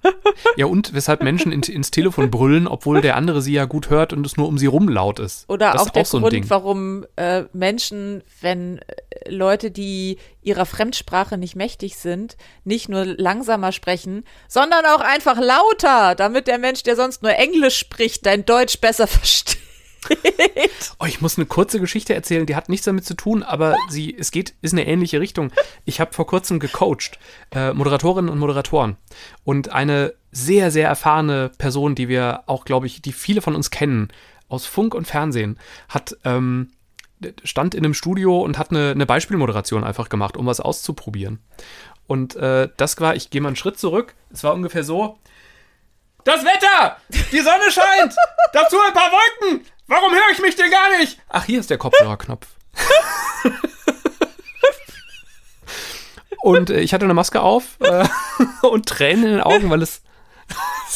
Ja, 0.58 0.66
und 0.66 0.94
weshalb 0.94 1.24
Menschen 1.24 1.52
in, 1.52 1.62
ins 1.62 1.92
Telefon 1.92 2.32
brüllen, 2.32 2.68
obwohl 2.68 3.02
der 3.02 3.16
andere 3.16 3.42
sie 3.42 3.54
ja 3.54 3.66
gut 3.66 3.90
hört 3.90 4.14
und 4.14 4.26
es 4.26 4.36
nur 4.36 4.48
um 4.48 4.58
sie 4.58 4.66
rum 4.66 4.90
laut 4.90 5.20
ist. 5.20 5.50
Oder 5.50 5.72
das 5.72 5.84
auch 5.84 5.90
der 5.90 6.02
auch 6.02 6.08
so 6.08 6.20
Grund, 6.20 6.34
Ding. 6.34 6.50
warum 6.50 7.06
äh, 7.16 7.44
Menschen, 7.54 8.24
wenn 8.42 8.80
äh, 8.80 9.30
Leute, 9.30 9.72
die 9.72 10.01
die 10.02 10.18
ihrer 10.42 10.66
Fremdsprache 10.66 11.38
nicht 11.38 11.56
mächtig 11.56 11.98
sind, 11.98 12.36
nicht 12.64 12.90
nur 12.90 13.06
langsamer 13.06 13.72
sprechen, 13.72 14.24
sondern 14.48 14.86
auch 14.86 15.02
einfach 15.02 15.40
lauter, 15.40 16.16
damit 16.16 16.48
der 16.48 16.58
Mensch, 16.58 16.84
der 16.84 16.96
sonst 16.96 17.22
nur 17.22 17.36
Englisch 17.36 17.78
spricht, 17.78 18.26
dein 18.26 18.46
Deutsch 18.46 18.80
besser 18.80 19.08
versteht. 19.20 19.60
Oh, 21.00 21.06
ich 21.06 21.22
muss 21.22 21.38
eine 21.38 21.46
kurze 21.46 21.80
Geschichte 21.80 22.16
erzählen, 22.16 22.48
die 22.48 22.56
hat 22.56 22.70
nichts 22.70 22.86
damit 22.86 23.06
zu 23.06 23.14
tun, 23.14 23.44
aber 23.44 23.76
sie, 23.90 24.16
es 24.18 24.32
geht, 24.32 24.56
ist 24.64 24.74
eine 24.74 24.88
ähnliche 24.88 25.20
Richtung. 25.20 25.52
Ich 25.86 26.00
habe 26.00 26.12
vor 26.14 26.26
kurzem 26.26 26.60
gecoacht, 26.60 27.20
äh, 27.52 27.72
Moderatorinnen 27.74 28.32
und 28.32 28.40
Moderatoren. 28.40 28.98
Und 29.44 29.70
eine 29.70 30.16
sehr, 30.32 30.72
sehr 30.72 30.88
erfahrene 30.88 31.52
Person, 31.60 31.94
die 31.94 32.08
wir 32.08 32.44
auch, 32.48 32.66
glaube 32.66 32.88
ich, 32.88 33.04
die 33.04 33.14
viele 33.14 33.44
von 33.44 33.54
uns 33.54 33.70
kennen, 33.70 34.08
aus 34.48 34.66
Funk 34.66 34.96
und 34.96 35.06
Fernsehen, 35.06 35.60
hat 35.88 36.18
ähm, 36.26 36.72
stand 37.44 37.76
in 37.76 37.86
einem 37.86 37.94
Studio 37.94 38.42
und 38.42 38.58
hat 38.58 38.72
eine, 38.72 38.92
eine 38.92 39.06
Beispielmoderation 39.06 39.84
einfach 39.84 40.10
gemacht, 40.10 40.38
um 40.38 40.46
was 40.46 40.60
auszuprobieren. 40.60 41.40
Und 42.08 42.36
äh, 42.36 42.70
das 42.78 43.00
war, 43.00 43.16
ich 43.16 43.30
gehe 43.30 43.42
mal 43.42 43.50
einen 43.50 43.56
Schritt 43.56 43.80
zurück, 43.80 44.16
es 44.32 44.44
war 44.44 44.54
ungefähr 44.54 44.84
so, 44.84 45.20
das 46.24 46.44
Wetter! 46.44 46.98
Die 47.32 47.40
Sonne 47.40 47.72
scheint! 47.72 48.14
Dazu 48.54 48.78
ein 48.86 48.94
paar 48.94 49.12
Wolken! 49.12 49.66
Warum 49.88 50.12
höre 50.12 50.32
ich 50.32 50.42
mich 50.42 50.56
denn 50.56 50.70
gar 50.72 50.98
nicht? 50.98 51.20
Ach, 51.30 51.44
hier 51.46 51.60
ist 51.60 51.70
der 51.70 51.78
Kopfhörerknopf. 51.78 52.48
Und 56.42 56.70
äh, 56.70 56.80
ich 56.82 56.94
hatte 56.94 57.06
eine 57.06 57.14
Maske 57.14 57.42
auf 57.42 57.78
äh, 57.82 58.08
und 58.68 58.88
Tränen 58.88 59.26
in 59.26 59.32
den 59.32 59.42
Augen, 59.42 59.70
weil 59.70 59.82
es, 59.82 60.02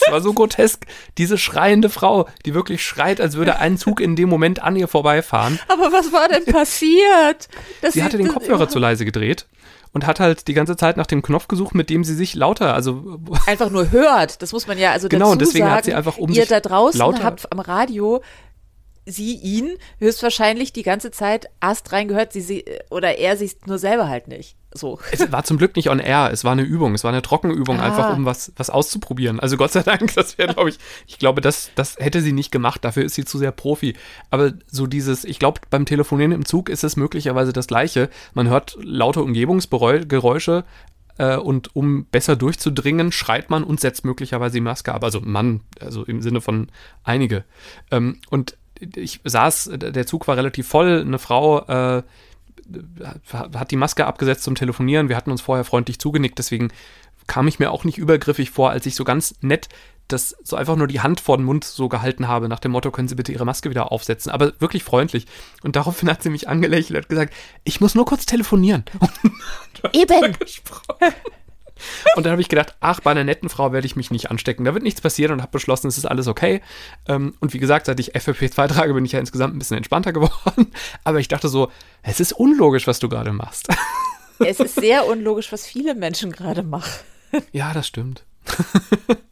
es 0.02 0.12
war 0.12 0.22
so 0.22 0.34
grotesk. 0.34 0.86
Diese 1.18 1.38
schreiende 1.38 1.90
Frau, 1.90 2.28
die 2.46 2.54
wirklich 2.54 2.84
schreit, 2.84 3.22
als 3.22 3.36
würde 3.36 3.60
ein 3.60 3.78
Zug 3.78 4.00
in 4.00 4.16
dem 4.16 4.30
Moment 4.30 4.62
an 4.62 4.76
ihr 4.76 4.88
vorbeifahren. 4.88 5.60
Aber 5.68 5.92
was 5.92 6.12
war 6.12 6.28
denn 6.28 6.46
passiert? 6.46 7.48
Das 7.82 7.94
sie 7.94 8.04
hatte 8.04 8.18
den 8.18 8.28
Kopfhörer 8.28 8.70
zu 8.70 8.80
leise 8.80 9.06
gedreht 9.06 9.48
und 9.96 10.06
hat 10.06 10.20
halt 10.20 10.50
die 10.50 10.54
ganze 10.54 10.76
Zeit 10.76 10.98
nach 10.98 11.06
dem 11.06 11.22
Knopf 11.22 11.48
gesucht, 11.48 11.74
mit 11.74 11.90
dem 11.90 12.04
sie 12.04 12.16
sich 12.16 12.36
lauter, 12.36 12.74
also 12.74 13.18
einfach 13.46 13.70
nur 13.70 13.92
hört. 13.92 14.42
Das 14.42 14.52
muss 14.52 14.68
man 14.68 14.78
ja 14.78 14.92
also 14.92 15.08
genau. 15.08 15.28
Dazu 15.28 15.32
und 15.32 15.42
deswegen 15.42 15.66
sagen, 15.66 15.78
hat 15.78 15.86
sie 15.86 15.94
einfach 15.94 16.18
um 16.18 16.30
ihr 16.30 16.36
sich 16.36 16.50
da 16.50 16.60
draußen 16.60 17.00
lauter 17.00 17.24
habt 17.24 17.50
am 17.50 17.60
Radio 17.60 18.22
sie 19.06 19.36
ihn 19.36 19.78
höchstwahrscheinlich 20.00 20.74
die 20.74 20.84
ganze 20.84 21.12
Zeit 21.12 21.48
Ast 21.60 21.92
reingehört, 21.92 22.34
sie, 22.34 22.42
sie 22.42 22.66
oder 22.90 23.18
er 23.18 23.38
sie 23.38 23.52
nur 23.66 23.78
selber 23.78 24.10
halt 24.10 24.28
nicht. 24.28 24.56
So. 24.74 25.00
Es 25.12 25.32
war 25.32 25.46
zum 25.46 25.58
Glück 25.58 25.78
nicht 25.78 25.90
on 25.90 26.00
air, 26.00 26.32
es 26.34 26.44
war 26.44 26.52
eine 26.52 26.64
Übung, 26.64 26.96
es 26.96 27.06
war 27.06 27.12
eine 27.12 27.22
Trockenübung, 27.22 27.80
ah. 27.80 27.86
einfach 27.86 28.16
um 28.16 28.26
was, 28.26 28.52
was 28.58 28.70
auszuprobieren. 28.70 29.40
Also 29.40 29.56
Gott 29.56 29.72
sei 29.72 29.84
Dank, 29.84 30.14
das 30.16 30.38
wäre, 30.38 30.54
glaube 30.54 30.70
ich, 30.70 30.80
ich 31.08 31.18
glaube, 31.18 31.40
das, 31.40 31.72
das 31.76 31.96
hätte 31.98 32.22
sie 32.22 32.34
nicht 32.34 32.52
gemacht, 32.52 32.84
dafür 32.84 33.06
ist 33.06 33.16
sie 33.16 33.24
zu 33.24 33.38
sehr 33.38 33.52
Profi. 33.52 33.96
Aber 34.32 34.54
so 34.70 34.86
dieses, 34.86 35.24
ich 35.24 35.40
glaube, 35.40 35.62
beim 35.70 35.86
Telefonieren 35.86 36.34
im 36.34 36.46
Zug 36.46 36.70
ist 36.70 36.84
es 36.84 36.98
möglicherweise 36.98 37.54
das 37.54 37.68
Gleiche. 37.68 38.10
Man 38.34 38.50
hört 38.50 38.78
laute 38.82 39.22
Umgebungsgeräusche, 39.22 40.66
äh, 41.18 41.38
und 41.38 41.74
um 41.76 42.06
besser 42.06 42.36
durchzudringen, 42.36 43.14
schreit 43.14 43.50
man 43.50 43.64
und 43.64 43.80
setzt 43.80 44.04
möglicherweise 44.04 44.56
die 44.56 44.62
Maske 44.62 44.94
ab. 44.94 45.04
Also 45.04 45.22
Mann, 45.22 45.62
also 45.80 46.04
im 46.04 46.22
Sinne 46.22 46.42
von 46.42 46.68
einige. 47.04 47.46
Ähm, 47.92 48.20
und 48.30 48.58
ich 48.80 49.22
saß, 49.24 49.72
der 49.74 50.06
Zug 50.06 50.28
war 50.28 50.38
relativ 50.38 50.68
voll, 50.68 51.02
eine 51.02 51.20
Frau 51.20 51.62
äh, 51.68 52.04
hat 53.32 53.72
die 53.72 53.76
Maske 53.76 54.08
abgesetzt 54.08 54.44
zum 54.44 54.56
Telefonieren, 54.56 55.10
wir 55.10 55.16
hatten 55.16 55.32
uns 55.32 55.42
vorher 55.42 55.64
freundlich 55.64 56.00
zugenickt, 56.00 56.40
deswegen 56.40 56.70
kam 57.28 57.48
ich 57.48 57.60
mir 57.60 57.72
auch 57.72 57.84
nicht 57.84 57.98
übergriffig 57.98 58.52
vor, 58.52 58.72
als 58.72 58.86
ich 58.86 58.96
so 58.96 59.04
ganz 59.04 59.36
nett 59.42 59.70
das 60.08 60.36
so 60.44 60.56
einfach 60.56 60.76
nur 60.76 60.88
die 60.88 61.02
Hand 61.02 61.20
vor 61.20 61.38
den 61.38 61.46
Mund 61.46 61.64
so 61.64 61.90
gehalten 61.90 62.28
habe, 62.28 62.48
nach 62.48 62.60
dem 62.60 62.72
Motto, 62.72 62.92
können 62.92 63.08
Sie 63.08 63.16
bitte 63.16 63.32
Ihre 63.32 63.46
Maske 63.46 63.70
wieder 63.70 63.92
aufsetzen, 63.92 64.32
aber 64.32 64.54
wirklich 64.60 64.84
freundlich. 64.84 65.26
Und 65.64 65.76
daraufhin 65.76 66.10
hat 66.10 66.22
sie 66.22 66.30
mich 66.30 66.48
angelächelt 66.48 67.06
und 67.06 67.10
gesagt, 67.10 67.34
ich 67.64 67.82
muss 67.82 67.96
nur 67.96 68.06
kurz 68.06 68.26
telefonieren. 68.26 68.86
Eben. 69.94 70.36
Und 72.16 72.26
dann 72.26 72.32
habe 72.32 72.42
ich 72.42 72.50
gedacht, 72.50 72.76
ach, 72.80 73.00
bei 73.00 73.12
einer 73.12 73.24
netten 73.24 73.50
Frau 73.50 73.72
werde 73.72 73.86
ich 73.86 73.96
mich 73.96 74.12
nicht 74.12 74.32
anstecken. 74.32 74.66
Da 74.66 74.74
wird 74.74 74.84
nichts 74.84 75.02
passieren 75.02 75.34
und 75.34 75.42
habe 75.42 75.52
beschlossen, 75.52 75.88
es 75.88 75.98
ist 75.98 76.06
alles 76.06 76.28
okay. 76.28 76.62
Ähm, 77.08 77.36
und 77.40 77.54
wie 77.54 77.60
gesagt, 77.60 77.86
seit 77.86 78.00
ich 78.00 78.16
FFP2 78.16 78.68
trage, 78.68 78.94
bin 78.94 79.06
ich 79.06 79.12
ja 79.12 79.20
insgesamt 79.20 79.56
ein 79.56 79.60
bisschen 79.60 79.78
entspannter 79.78 80.14
geworden. 80.14 80.72
Aber 81.04 81.20
ich 81.20 81.28
dachte 81.28 81.48
so, 81.50 81.72
es 82.04 82.20
ist 82.20 82.34
unlogisch, 82.34 82.88
was 82.88 83.00
du 83.00 83.10
gerade 83.10 83.32
machst. 83.34 83.68
Es 84.38 84.60
ist 84.60 84.76
sehr 84.76 85.08
unlogisch, 85.08 85.54
was 85.54 85.66
viele 85.66 85.96
Menschen 85.96 86.30
gerade 86.34 86.62
machen. 86.62 86.92
Ja, 87.54 87.72
das 87.72 87.88
stimmt. 87.88 88.26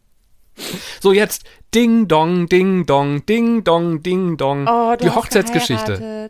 So, 1.02 1.12
jetzt 1.12 1.44
Ding 1.74 2.08
Dong, 2.08 2.48
Ding 2.48 2.86
Dong, 2.86 3.26
Ding 3.26 3.64
Dong, 3.64 4.02
Ding 4.04 4.38
Dong. 4.38 4.68
Oh, 4.68 4.96
die 4.96 5.10
Hochzeitsgeschichte. 5.10 6.30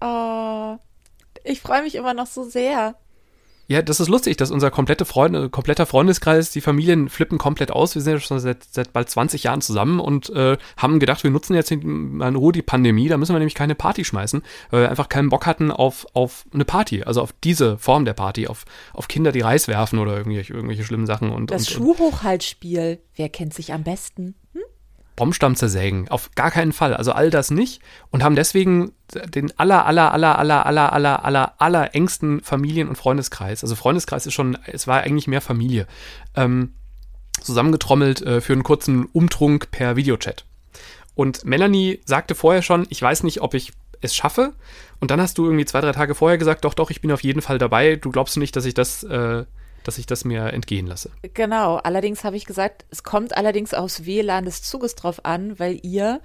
Oh, 0.00 0.76
ich 1.44 1.60
freue 1.60 1.82
mich 1.82 1.94
immer 1.94 2.14
noch 2.14 2.26
so 2.26 2.44
sehr. 2.44 2.96
Ja, 3.70 3.82
das 3.82 4.00
ist 4.00 4.08
lustig, 4.08 4.36
dass 4.36 4.50
unser 4.50 4.72
komplette 4.72 5.04
Freund, 5.04 5.52
kompletter 5.52 5.86
Freundeskreis, 5.86 6.50
die 6.50 6.60
Familien 6.60 7.08
flippen 7.08 7.38
komplett 7.38 7.70
aus. 7.70 7.94
Wir 7.94 8.02
sind 8.02 8.14
ja 8.14 8.18
schon 8.18 8.40
seit, 8.40 8.64
seit 8.64 8.92
bald 8.92 9.08
20 9.08 9.44
Jahren 9.44 9.60
zusammen 9.60 10.00
und 10.00 10.28
äh, 10.30 10.58
haben 10.76 10.98
gedacht, 10.98 11.22
wir 11.22 11.30
nutzen 11.30 11.54
jetzt 11.54 11.72
mal 11.84 12.26
in 12.26 12.34
Ruhe 12.34 12.50
die 12.50 12.62
Pandemie, 12.62 13.06
da 13.06 13.16
müssen 13.16 13.32
wir 13.32 13.38
nämlich 13.38 13.54
keine 13.54 13.76
Party 13.76 14.04
schmeißen, 14.04 14.42
weil 14.70 14.82
wir 14.82 14.90
einfach 14.90 15.08
keinen 15.08 15.28
Bock 15.28 15.46
hatten 15.46 15.70
auf, 15.70 16.04
auf 16.14 16.46
eine 16.52 16.64
Party, 16.64 17.04
also 17.04 17.22
auf 17.22 17.32
diese 17.44 17.78
Form 17.78 18.04
der 18.04 18.14
Party, 18.14 18.48
auf, 18.48 18.64
auf 18.92 19.06
Kinder, 19.06 19.30
die 19.30 19.42
Reis 19.42 19.68
werfen 19.68 20.00
oder 20.00 20.16
irgendwelche, 20.16 20.52
irgendwelche 20.52 20.82
schlimmen 20.82 21.06
Sachen. 21.06 21.30
Und, 21.30 21.52
das 21.52 21.68
und, 21.68 21.74
Schuhhochhaltspiel, 21.76 22.98
wer 23.14 23.28
kennt 23.28 23.54
sich 23.54 23.72
am 23.72 23.84
besten? 23.84 24.34
Hm? 24.52 24.62
Baumstamm 25.20 25.54
zersägen. 25.54 26.08
Auf 26.08 26.30
gar 26.34 26.50
keinen 26.50 26.72
Fall. 26.72 26.94
Also 26.94 27.12
all 27.12 27.28
das 27.28 27.50
nicht. 27.50 27.82
Und 28.10 28.22
haben 28.22 28.36
deswegen 28.36 28.92
den 29.34 29.52
aller, 29.58 29.84
aller, 29.84 30.14
aller, 30.14 30.38
aller, 30.38 30.64
aller, 30.64 30.92
aller, 30.94 31.24
aller, 31.26 31.54
aller 31.58 31.94
engsten 31.94 32.40
Familien- 32.40 32.88
und 32.88 32.96
Freundeskreis. 32.96 33.62
Also 33.62 33.76
Freundeskreis 33.76 34.24
ist 34.24 34.32
schon, 34.32 34.56
es 34.64 34.86
war 34.86 35.02
eigentlich 35.02 35.26
mehr 35.26 35.42
Familie. 35.42 35.86
Ähm, 36.34 36.72
zusammengetrommelt 37.42 38.22
äh, 38.22 38.40
für 38.40 38.54
einen 38.54 38.62
kurzen 38.62 39.04
Umtrunk 39.12 39.70
per 39.70 39.94
Videochat. 39.94 40.46
Und 41.14 41.44
Melanie 41.44 42.00
sagte 42.06 42.34
vorher 42.34 42.62
schon, 42.62 42.86
ich 42.88 43.02
weiß 43.02 43.22
nicht, 43.22 43.42
ob 43.42 43.52
ich 43.52 43.72
es 44.00 44.14
schaffe. 44.14 44.54
Und 45.00 45.10
dann 45.10 45.20
hast 45.20 45.36
du 45.36 45.44
irgendwie 45.44 45.66
zwei, 45.66 45.82
drei 45.82 45.92
Tage 45.92 46.14
vorher 46.14 46.38
gesagt, 46.38 46.64
doch, 46.64 46.72
doch, 46.72 46.90
ich 46.90 47.02
bin 47.02 47.12
auf 47.12 47.22
jeden 47.22 47.42
Fall 47.42 47.58
dabei. 47.58 47.96
Du 47.96 48.10
glaubst 48.10 48.38
nicht, 48.38 48.56
dass 48.56 48.64
ich 48.64 48.72
das 48.72 49.02
äh, 49.02 49.44
dass 49.84 49.98
ich 49.98 50.06
das 50.06 50.24
mir 50.24 50.52
entgehen 50.52 50.86
lasse. 50.86 51.10
Genau, 51.34 51.76
allerdings 51.76 52.24
habe 52.24 52.36
ich 52.36 52.44
gesagt, 52.44 52.84
es 52.90 53.02
kommt 53.02 53.36
allerdings 53.36 53.74
aufs 53.74 54.04
WLAN 54.04 54.44
des 54.44 54.62
Zuges 54.62 54.94
drauf 54.94 55.24
an, 55.24 55.58
weil 55.58 55.78
ihr 55.82 56.20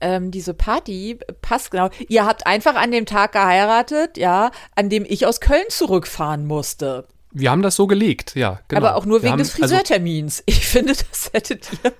ähm, 0.00 0.30
diese 0.30 0.54
Party 0.54 1.18
passt 1.42 1.70
genau. 1.70 1.90
Ihr 2.08 2.24
habt 2.24 2.46
einfach 2.46 2.74
an 2.74 2.90
dem 2.90 3.06
Tag 3.06 3.32
geheiratet, 3.32 4.16
ja, 4.16 4.50
an 4.74 4.88
dem 4.88 5.04
ich 5.06 5.26
aus 5.26 5.40
Köln 5.40 5.64
zurückfahren 5.68 6.46
musste. 6.46 7.06
Wir 7.32 7.50
haben 7.50 7.62
das 7.62 7.76
so 7.76 7.86
gelegt, 7.86 8.34
ja. 8.34 8.60
Genau. 8.68 8.80
Aber 8.80 8.96
auch 8.96 9.04
nur 9.04 9.22
wegen 9.22 9.32
haben, 9.32 9.38
des 9.38 9.54
also 9.54 9.62
Friseurtermins. 9.62 10.40
Also, 10.40 10.42
ich 10.46 10.66
finde, 10.66 10.94
das 10.94 11.30
hättet 11.32 11.68
ihr. 11.84 11.92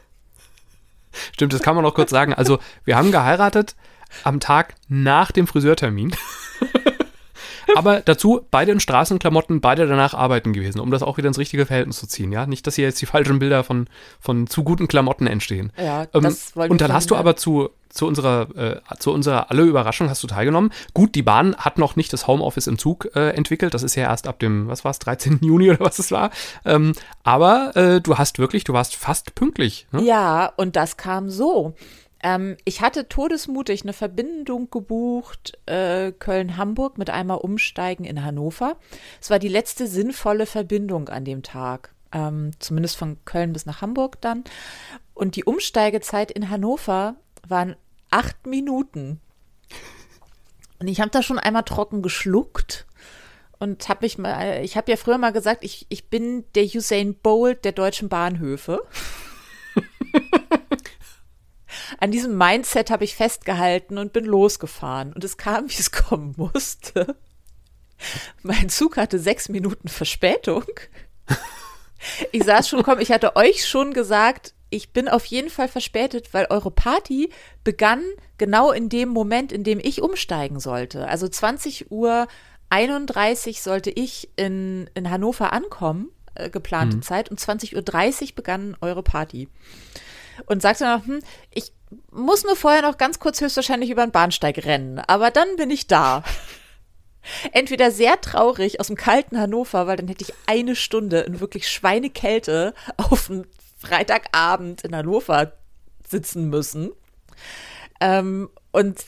Stimmt, 1.32 1.52
das 1.52 1.62
kann 1.62 1.74
man 1.74 1.84
noch 1.84 1.94
kurz 1.94 2.10
sagen. 2.10 2.34
Also, 2.34 2.58
wir 2.84 2.96
haben 2.96 3.12
geheiratet 3.12 3.76
am 4.24 4.40
Tag 4.40 4.74
nach 4.88 5.30
dem 5.30 5.46
Friseurtermin. 5.46 6.14
Aber 7.76 8.00
dazu 8.00 8.46
beide 8.50 8.72
in 8.72 8.80
Straßenklamotten, 8.80 9.60
beide 9.60 9.86
danach 9.86 10.14
arbeiten 10.14 10.52
gewesen, 10.52 10.80
um 10.80 10.90
das 10.90 11.02
auch 11.02 11.18
wieder 11.18 11.28
ins 11.28 11.38
richtige 11.38 11.66
Verhältnis 11.66 11.98
zu 11.98 12.06
ziehen. 12.06 12.32
Ja, 12.32 12.46
nicht, 12.46 12.66
dass 12.66 12.76
hier 12.76 12.84
jetzt 12.84 13.00
die 13.00 13.06
falschen 13.06 13.38
Bilder 13.38 13.64
von, 13.64 13.86
von 14.20 14.46
zu 14.46 14.64
guten 14.64 14.88
Klamotten 14.88 15.26
entstehen. 15.26 15.72
Ja, 15.76 16.06
ähm, 16.14 16.22
das 16.22 16.52
Und 16.54 16.80
dann 16.80 16.92
hast 16.92 17.10
du 17.10 17.16
aber 17.16 17.36
zu, 17.36 17.70
zu 17.88 18.06
unserer, 18.06 18.48
äh, 18.56 18.96
zu 18.98 19.12
unserer 19.12 19.50
alle 19.50 19.62
Überraschung 19.62 20.08
hast 20.08 20.22
du 20.22 20.26
teilgenommen. 20.26 20.72
Gut, 20.94 21.14
die 21.14 21.22
Bahn 21.22 21.56
hat 21.56 21.78
noch 21.78 21.96
nicht 21.96 22.12
das 22.12 22.26
Homeoffice 22.26 22.66
im 22.66 22.78
Zug 22.78 23.08
äh, 23.14 23.30
entwickelt. 23.30 23.74
Das 23.74 23.82
ist 23.82 23.94
ja 23.94 24.04
erst 24.04 24.26
ab 24.26 24.38
dem, 24.38 24.68
was 24.68 24.84
war 24.84 24.90
es, 24.90 24.98
13. 25.00 25.40
Juni 25.42 25.70
oder 25.70 25.80
was 25.80 25.98
es 25.98 26.12
war. 26.12 26.30
Ähm, 26.64 26.92
aber 27.22 27.76
äh, 27.76 28.00
du 28.00 28.18
hast 28.18 28.38
wirklich, 28.38 28.64
du 28.64 28.72
warst 28.72 28.96
fast 28.96 29.34
pünktlich. 29.34 29.86
Ne? 29.92 30.02
Ja, 30.02 30.52
und 30.56 30.76
das 30.76 30.96
kam 30.96 31.30
so. 31.30 31.74
Ähm, 32.22 32.56
ich 32.64 32.80
hatte 32.80 33.08
todesmutig 33.08 33.82
eine 33.82 33.92
Verbindung 33.92 34.70
gebucht, 34.70 35.58
äh, 35.66 36.12
Köln-Hamburg 36.12 36.98
mit 36.98 37.10
einmal 37.10 37.38
umsteigen 37.38 38.04
in 38.04 38.24
Hannover. 38.24 38.76
Es 39.20 39.30
war 39.30 39.38
die 39.38 39.48
letzte 39.48 39.86
sinnvolle 39.86 40.46
Verbindung 40.46 41.08
an 41.08 41.24
dem 41.24 41.42
Tag, 41.42 41.94
ähm, 42.12 42.52
zumindest 42.58 42.96
von 42.96 43.18
Köln 43.24 43.52
bis 43.52 43.66
nach 43.66 43.80
Hamburg 43.80 44.20
dann. 44.20 44.44
Und 45.14 45.36
die 45.36 45.44
Umsteigezeit 45.44 46.30
in 46.30 46.50
Hannover 46.50 47.16
waren 47.46 47.76
acht 48.10 48.46
Minuten. 48.46 49.20
Und 50.78 50.88
ich 50.88 51.00
habe 51.00 51.10
da 51.10 51.22
schon 51.22 51.38
einmal 51.38 51.64
trocken 51.64 52.02
geschluckt 52.02 52.86
und 53.58 53.88
habe 53.88 54.04
mich 54.04 54.18
mal, 54.18 54.62
ich 54.64 54.76
habe 54.76 54.90
ja 54.90 54.96
früher 54.96 55.18
mal 55.18 55.32
gesagt, 55.32 55.62
ich, 55.62 55.86
ich 55.90 56.08
bin 56.08 56.44
der 56.54 56.64
Usain 56.64 57.14
Bolt 57.14 57.64
der 57.64 57.72
deutschen 57.72 58.08
Bahnhöfe. 58.08 58.82
An 62.00 62.10
diesem 62.10 62.36
Mindset 62.36 62.90
habe 62.90 63.04
ich 63.04 63.14
festgehalten 63.14 63.98
und 63.98 64.14
bin 64.14 64.24
losgefahren. 64.24 65.12
Und 65.12 65.22
es 65.22 65.36
kam, 65.36 65.68
wie 65.68 65.78
es 65.78 65.92
kommen 65.92 66.34
musste. 66.36 67.14
Mein 68.42 68.70
Zug 68.70 68.96
hatte 68.96 69.18
sechs 69.18 69.48
Minuten 69.48 69.88
Verspätung. 69.88 70.64
Ich 72.32 72.44
saß 72.44 72.66
schon, 72.66 72.82
komm, 72.82 72.98
ich 72.98 73.12
hatte 73.12 73.36
euch 73.36 73.68
schon 73.68 73.92
gesagt, 73.92 74.54
ich 74.70 74.94
bin 74.94 75.06
auf 75.06 75.26
jeden 75.26 75.50
Fall 75.50 75.68
verspätet, 75.68 76.32
weil 76.32 76.46
eure 76.48 76.70
Party 76.70 77.28
begann 77.62 78.02
genau 78.38 78.72
in 78.72 78.88
dem 78.88 79.10
Moment, 79.10 79.52
in 79.52 79.64
dem 79.64 79.78
ich 79.78 80.00
umsteigen 80.00 80.60
sollte. 80.60 81.06
Also 81.08 81.28
20 81.28 81.90
Uhr 81.90 82.26
31 82.70 83.60
sollte 83.60 83.90
ich 83.90 84.30
in, 84.36 84.88
in 84.94 85.10
Hannover 85.10 85.52
ankommen, 85.52 86.08
äh, 86.34 86.48
geplante 86.48 86.96
mhm. 86.96 87.02
Zeit, 87.02 87.30
und 87.30 87.38
20.30 87.38 87.74
Uhr 88.22 88.34
begann 88.34 88.76
eure 88.80 89.02
Party 89.02 89.48
und 90.46 90.62
sagte 90.62 90.84
noch, 90.84 91.04
hm, 91.04 91.20
ich 91.52 91.72
muss 92.10 92.44
nur 92.44 92.56
vorher 92.56 92.82
noch 92.82 92.98
ganz 92.98 93.18
kurz 93.18 93.40
höchstwahrscheinlich 93.40 93.90
über 93.90 94.06
den 94.06 94.12
Bahnsteig 94.12 94.64
rennen, 94.64 94.98
aber 95.00 95.30
dann 95.30 95.56
bin 95.56 95.70
ich 95.70 95.86
da. 95.86 96.22
Entweder 97.52 97.90
sehr 97.90 98.20
traurig 98.20 98.80
aus 98.80 98.86
dem 98.86 98.96
kalten 98.96 99.38
Hannover, 99.38 99.86
weil 99.86 99.96
dann 99.96 100.08
hätte 100.08 100.24
ich 100.24 100.32
eine 100.46 100.74
Stunde 100.74 101.20
in 101.20 101.40
wirklich 101.40 101.68
Schweinekälte 101.68 102.74
auf 102.96 103.30
einem 103.30 103.44
Freitagabend 103.78 104.82
in 104.82 104.96
Hannover 104.96 105.52
sitzen 106.08 106.48
müssen. 106.48 106.92
Ähm, 108.00 108.48
und 108.72 109.04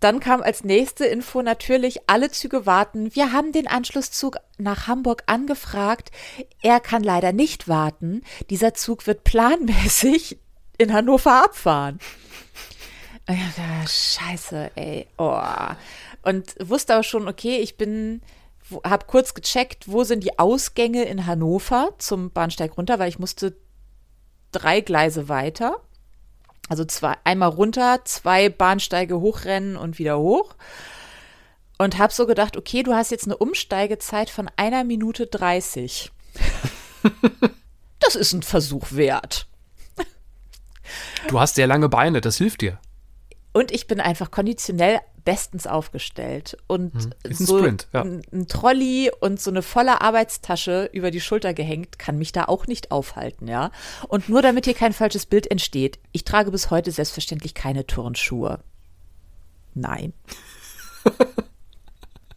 dann 0.00 0.20
kam 0.20 0.42
als 0.42 0.62
nächste 0.62 1.06
Info 1.06 1.42
natürlich, 1.42 2.08
alle 2.08 2.30
Züge 2.30 2.66
warten. 2.66 3.14
Wir 3.14 3.32
haben 3.32 3.52
den 3.52 3.66
Anschlusszug 3.66 4.36
nach 4.58 4.86
Hamburg 4.86 5.22
angefragt. 5.26 6.10
Er 6.62 6.80
kann 6.80 7.02
leider 7.02 7.32
nicht 7.32 7.66
warten. 7.66 8.22
Dieser 8.50 8.74
Zug 8.74 9.06
wird 9.06 9.24
planmäßig 9.24 10.38
in 10.78 10.92
Hannover 10.92 11.44
abfahren. 11.44 11.98
Scheiße, 13.88 14.70
ey. 14.76 15.06
Oh. 15.18 15.40
Und 16.22 16.54
wusste 16.60 16.98
auch 16.98 17.04
schon, 17.04 17.28
okay, 17.28 17.58
ich 17.58 17.76
bin 17.76 18.22
habe 18.84 19.06
kurz 19.06 19.34
gecheckt, 19.34 19.90
wo 19.90 20.04
sind 20.04 20.24
die 20.24 20.38
Ausgänge 20.38 21.04
in 21.04 21.26
Hannover 21.26 21.94
zum 21.98 22.30
Bahnsteig 22.30 22.76
runter, 22.76 22.98
weil 22.98 23.08
ich 23.08 23.18
musste 23.18 23.56
drei 24.52 24.80
Gleise 24.80 25.28
weiter. 25.28 25.80
Also 26.68 26.84
zwei, 26.84 27.14
einmal 27.22 27.50
runter, 27.50 28.00
zwei 28.04 28.48
Bahnsteige 28.48 29.20
hochrennen 29.20 29.76
und 29.76 29.98
wieder 29.98 30.18
hoch. 30.18 30.56
Und 31.78 31.98
habe 31.98 32.12
so 32.12 32.26
gedacht, 32.26 32.56
okay, 32.56 32.82
du 32.82 32.94
hast 32.94 33.10
jetzt 33.10 33.26
eine 33.26 33.36
Umsteigezeit 33.36 34.30
von 34.30 34.50
einer 34.56 34.82
Minute 34.82 35.26
30. 35.26 36.10
das 38.00 38.16
ist 38.16 38.32
ein 38.32 38.42
Versuch 38.42 38.92
wert. 38.92 39.46
Du 41.28 41.40
hast 41.40 41.56
sehr 41.56 41.66
lange 41.66 41.88
Beine, 41.88 42.20
das 42.20 42.38
hilft 42.38 42.60
dir. 42.60 42.78
Und 43.52 43.72
ich 43.72 43.86
bin 43.86 44.00
einfach 44.00 44.30
konditionell 44.30 45.00
bestens 45.24 45.66
aufgestellt. 45.66 46.56
Und 46.66 46.92
hm. 46.94 47.12
Ist 47.24 47.40
ein 47.40 47.46
so 47.46 47.58
Sprint, 47.58 47.88
ja. 47.92 48.02
ein 48.02 48.46
Trolley 48.48 49.10
und 49.20 49.40
so 49.40 49.50
eine 49.50 49.62
volle 49.62 50.00
Arbeitstasche 50.00 50.88
über 50.92 51.10
die 51.10 51.20
Schulter 51.20 51.52
gehängt, 51.52 51.98
kann 51.98 52.16
mich 52.16 52.32
da 52.32 52.44
auch 52.44 52.66
nicht 52.66 52.90
aufhalten, 52.90 53.48
ja. 53.48 53.70
Und 54.08 54.28
nur 54.28 54.40
damit 54.40 54.64
hier 54.64 54.74
kein 54.74 54.92
falsches 54.92 55.26
Bild 55.26 55.50
entsteht, 55.50 55.98
ich 56.12 56.24
trage 56.24 56.50
bis 56.50 56.70
heute 56.70 56.90
selbstverständlich 56.90 57.54
keine 57.54 57.86
Turnschuhe. 57.86 58.60
Nein. 59.74 60.14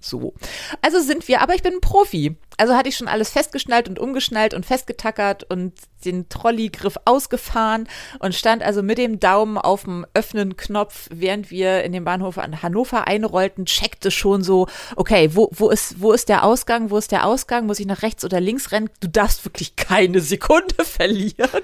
So. 0.02 0.34
Also 0.82 1.02
sind 1.02 1.28
wir, 1.28 1.42
aber 1.42 1.56
ich 1.56 1.62
bin 1.62 1.74
ein 1.74 1.82
Profi. 1.82 2.38
Also 2.58 2.76
hatte 2.76 2.90
ich 2.90 2.96
schon 2.96 3.08
alles 3.08 3.30
festgeschnallt 3.30 3.90
und 3.90 4.00
umgeschnallt 4.00 4.54
und 4.54 4.66
festgetackert 4.66 5.44
und 5.50 5.74
den 6.06 6.30
Trolleygriff 6.30 6.98
ausgefahren 7.06 7.88
und 8.20 8.34
stand 8.34 8.64
also 8.64 8.82
mit 8.82 8.98
dem 8.98 9.20
Daumen 9.20 9.58
auf 9.58 9.84
dem 9.84 10.06
Öffnen-Knopf, 10.14 11.08
während 11.12 11.52
wir 11.52 11.84
in 11.84 11.92
den 11.92 12.06
Bahnhof 12.06 12.38
an 12.38 12.62
Hannover 12.62 13.08
einrollten, 13.08 13.66
checkte 13.66 14.10
schon 14.12 14.42
so, 14.44 14.68
okay, 14.96 15.32
wo, 15.34 15.50
wo, 15.52 15.70
ist, 15.70 16.02
wo 16.02 16.14
ist 16.14 16.30
der 16.30 16.44
Ausgang, 16.44 16.90
wo 16.90 16.98
ist 16.98 17.12
der 17.12 17.26
Ausgang, 17.26 17.66
muss 17.66 17.80
ich 17.80 17.86
nach 17.86 18.02
rechts 18.02 18.24
oder 18.24 18.40
links 18.40 18.72
rennen? 18.72 18.90
Du 19.02 19.10
darfst 19.10 19.44
wirklich 19.46 19.76
keine 19.76 20.22
Sekunde 20.22 20.76
verlieren 20.84 21.64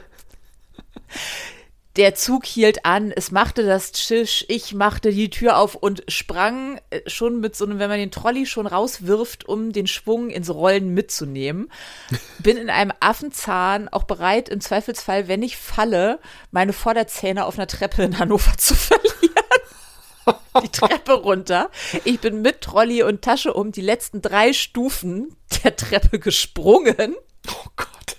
der 1.96 2.14
Zug 2.16 2.46
hielt 2.46 2.86
an, 2.86 3.12
es 3.12 3.32
machte 3.32 3.66
das 3.66 3.92
Tisch, 3.92 4.46
ich 4.50 4.74
machte 4.74 5.12
die 5.12 5.30
Tür 5.30 5.58
auf 5.58 5.76
und 5.76 6.04
sprang 6.10 6.80
äh, 6.90 7.02
schon 7.10 7.40
mit 7.40 7.56
so 7.56 7.66
einem, 7.66 7.80
wenn 7.80 7.90
man 7.90 8.00
den 8.00 8.12
Trolley 8.12 8.46
schon 8.46 8.68
rauswirft, 8.68 9.48
um 9.48 9.72
den 9.72 9.88
Schwung 9.88 10.30
ins 10.30 10.50
Rollen 10.50 10.94
mitzunehmen. 10.94 11.72
Bin 12.40 12.58
in 12.58 12.70
einem 12.70 12.92
Affenzahn 13.00 13.88
auch 13.88 14.04
bereit, 14.04 14.50
im 14.50 14.60
Zweifelsfall, 14.60 15.28
wenn 15.28 15.42
ich 15.42 15.58
falle, 15.58 16.20
meine 16.52 16.74
Vorderzähne 16.74 17.46
auf 17.46 17.58
einer 17.58 17.68
Treppe 17.68 18.04
in 18.04 18.20
Hannover 18.20 18.58
zu 18.58 18.76
verlieren. 18.76 19.06
Die 20.64 20.70
Treppe 20.70 21.14
runter. 21.14 21.70
Ich 22.04 22.20
bin 22.20 22.42
mit 22.42 22.62
Trolley 22.62 23.04
und 23.04 23.22
Tasche 23.22 23.54
um 23.54 23.72
die 23.72 23.82
letzten 23.82 24.22
drei 24.22 24.54
Stufen 24.54 25.36
der 25.64 25.76
Treppe 25.76 26.18
gesprungen. 26.18 27.16
Oh 27.48 27.68
Gott 27.76 28.15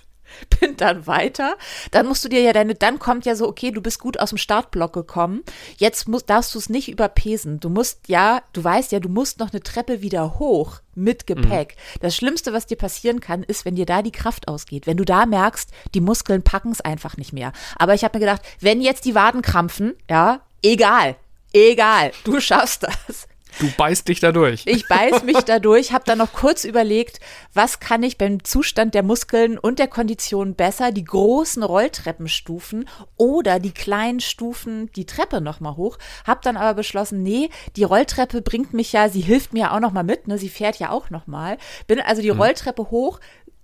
bin 0.59 0.77
dann 0.77 1.07
weiter. 1.07 1.55
Dann 1.91 2.07
musst 2.07 2.23
du 2.23 2.29
dir 2.29 2.41
ja 2.41 2.53
deine, 2.53 2.75
dann 2.75 2.99
kommt 2.99 3.25
ja 3.25 3.35
so, 3.35 3.47
okay, 3.47 3.71
du 3.71 3.81
bist 3.81 3.99
gut 3.99 4.19
aus 4.19 4.29
dem 4.29 4.37
Startblock 4.37 4.93
gekommen. 4.93 5.43
Jetzt 5.77 6.07
musst, 6.07 6.29
darfst 6.29 6.53
du 6.55 6.59
es 6.59 6.69
nicht 6.69 6.89
überpesen. 6.89 7.59
Du 7.59 7.69
musst 7.69 8.07
ja, 8.07 8.41
du 8.53 8.63
weißt 8.63 8.91
ja, 8.91 8.99
du 8.99 9.09
musst 9.09 9.39
noch 9.39 9.51
eine 9.51 9.61
Treppe 9.61 10.01
wieder 10.01 10.39
hoch 10.39 10.81
mit 10.95 11.27
Gepäck. 11.27 11.75
Mhm. 11.75 11.99
Das 12.01 12.15
Schlimmste, 12.15 12.53
was 12.53 12.65
dir 12.65 12.77
passieren 12.77 13.19
kann, 13.19 13.43
ist, 13.43 13.65
wenn 13.65 13.75
dir 13.75 13.85
da 13.85 14.01
die 14.01 14.11
Kraft 14.11 14.47
ausgeht. 14.47 14.87
Wenn 14.87 14.97
du 14.97 15.05
da 15.05 15.25
merkst, 15.25 15.69
die 15.93 16.01
Muskeln 16.01 16.41
packen 16.43 16.71
es 16.71 16.81
einfach 16.81 17.17
nicht 17.17 17.33
mehr. 17.33 17.51
Aber 17.77 17.93
ich 17.93 18.03
habe 18.03 18.17
mir 18.17 18.25
gedacht, 18.25 18.41
wenn 18.59 18.81
jetzt 18.81 19.05
die 19.05 19.15
Waden 19.15 19.41
krampfen, 19.41 19.95
ja, 20.09 20.41
egal. 20.63 21.15
Egal, 21.53 22.11
du 22.23 22.39
schaffst 22.39 22.83
das. 22.83 23.27
Du 23.59 23.71
beißt 23.77 24.07
dich 24.07 24.19
da 24.19 24.31
durch. 24.31 24.63
Ich 24.65 24.87
beiß 24.87 25.23
mich 25.23 25.39
da 25.39 25.59
durch, 25.59 25.91
habe 25.91 26.03
dann 26.05 26.19
noch 26.19 26.33
kurz 26.33 26.63
überlegt, 26.63 27.19
was 27.53 27.79
kann 27.79 28.03
ich 28.03 28.17
beim 28.17 28.43
Zustand 28.43 28.93
der 28.93 29.03
Muskeln 29.03 29.57
und 29.57 29.79
der 29.79 29.87
Kondition 29.87 30.55
besser, 30.55 30.91
die 30.91 31.03
großen 31.03 31.63
Rolltreppenstufen 31.63 32.87
oder 33.15 33.59
die 33.59 33.73
kleinen 33.73 34.19
Stufen, 34.19 34.91
die 34.95 35.05
Treppe 35.05 35.41
nochmal 35.41 35.75
hoch. 35.75 35.97
Hab 36.25 36.41
dann 36.43 36.57
aber 36.57 36.75
beschlossen, 36.75 37.23
nee, 37.23 37.49
die 37.75 37.83
Rolltreppe 37.83 38.41
bringt 38.41 38.73
mich 38.73 38.93
ja, 38.93 39.09
sie 39.09 39.21
hilft 39.21 39.53
mir 39.53 39.73
auch 39.73 39.79
nochmal 39.79 40.03
mit, 40.03 40.27
ne, 40.27 40.37
sie 40.37 40.49
fährt 40.49 40.77
ja 40.77 40.91
auch 40.91 41.09
nochmal. 41.09 41.57
Bin 41.87 41.99
also 41.99 42.21
die 42.21 42.31
mhm. 42.31 42.41
Rolltreppe 42.41 42.91
hoch. 42.91 43.19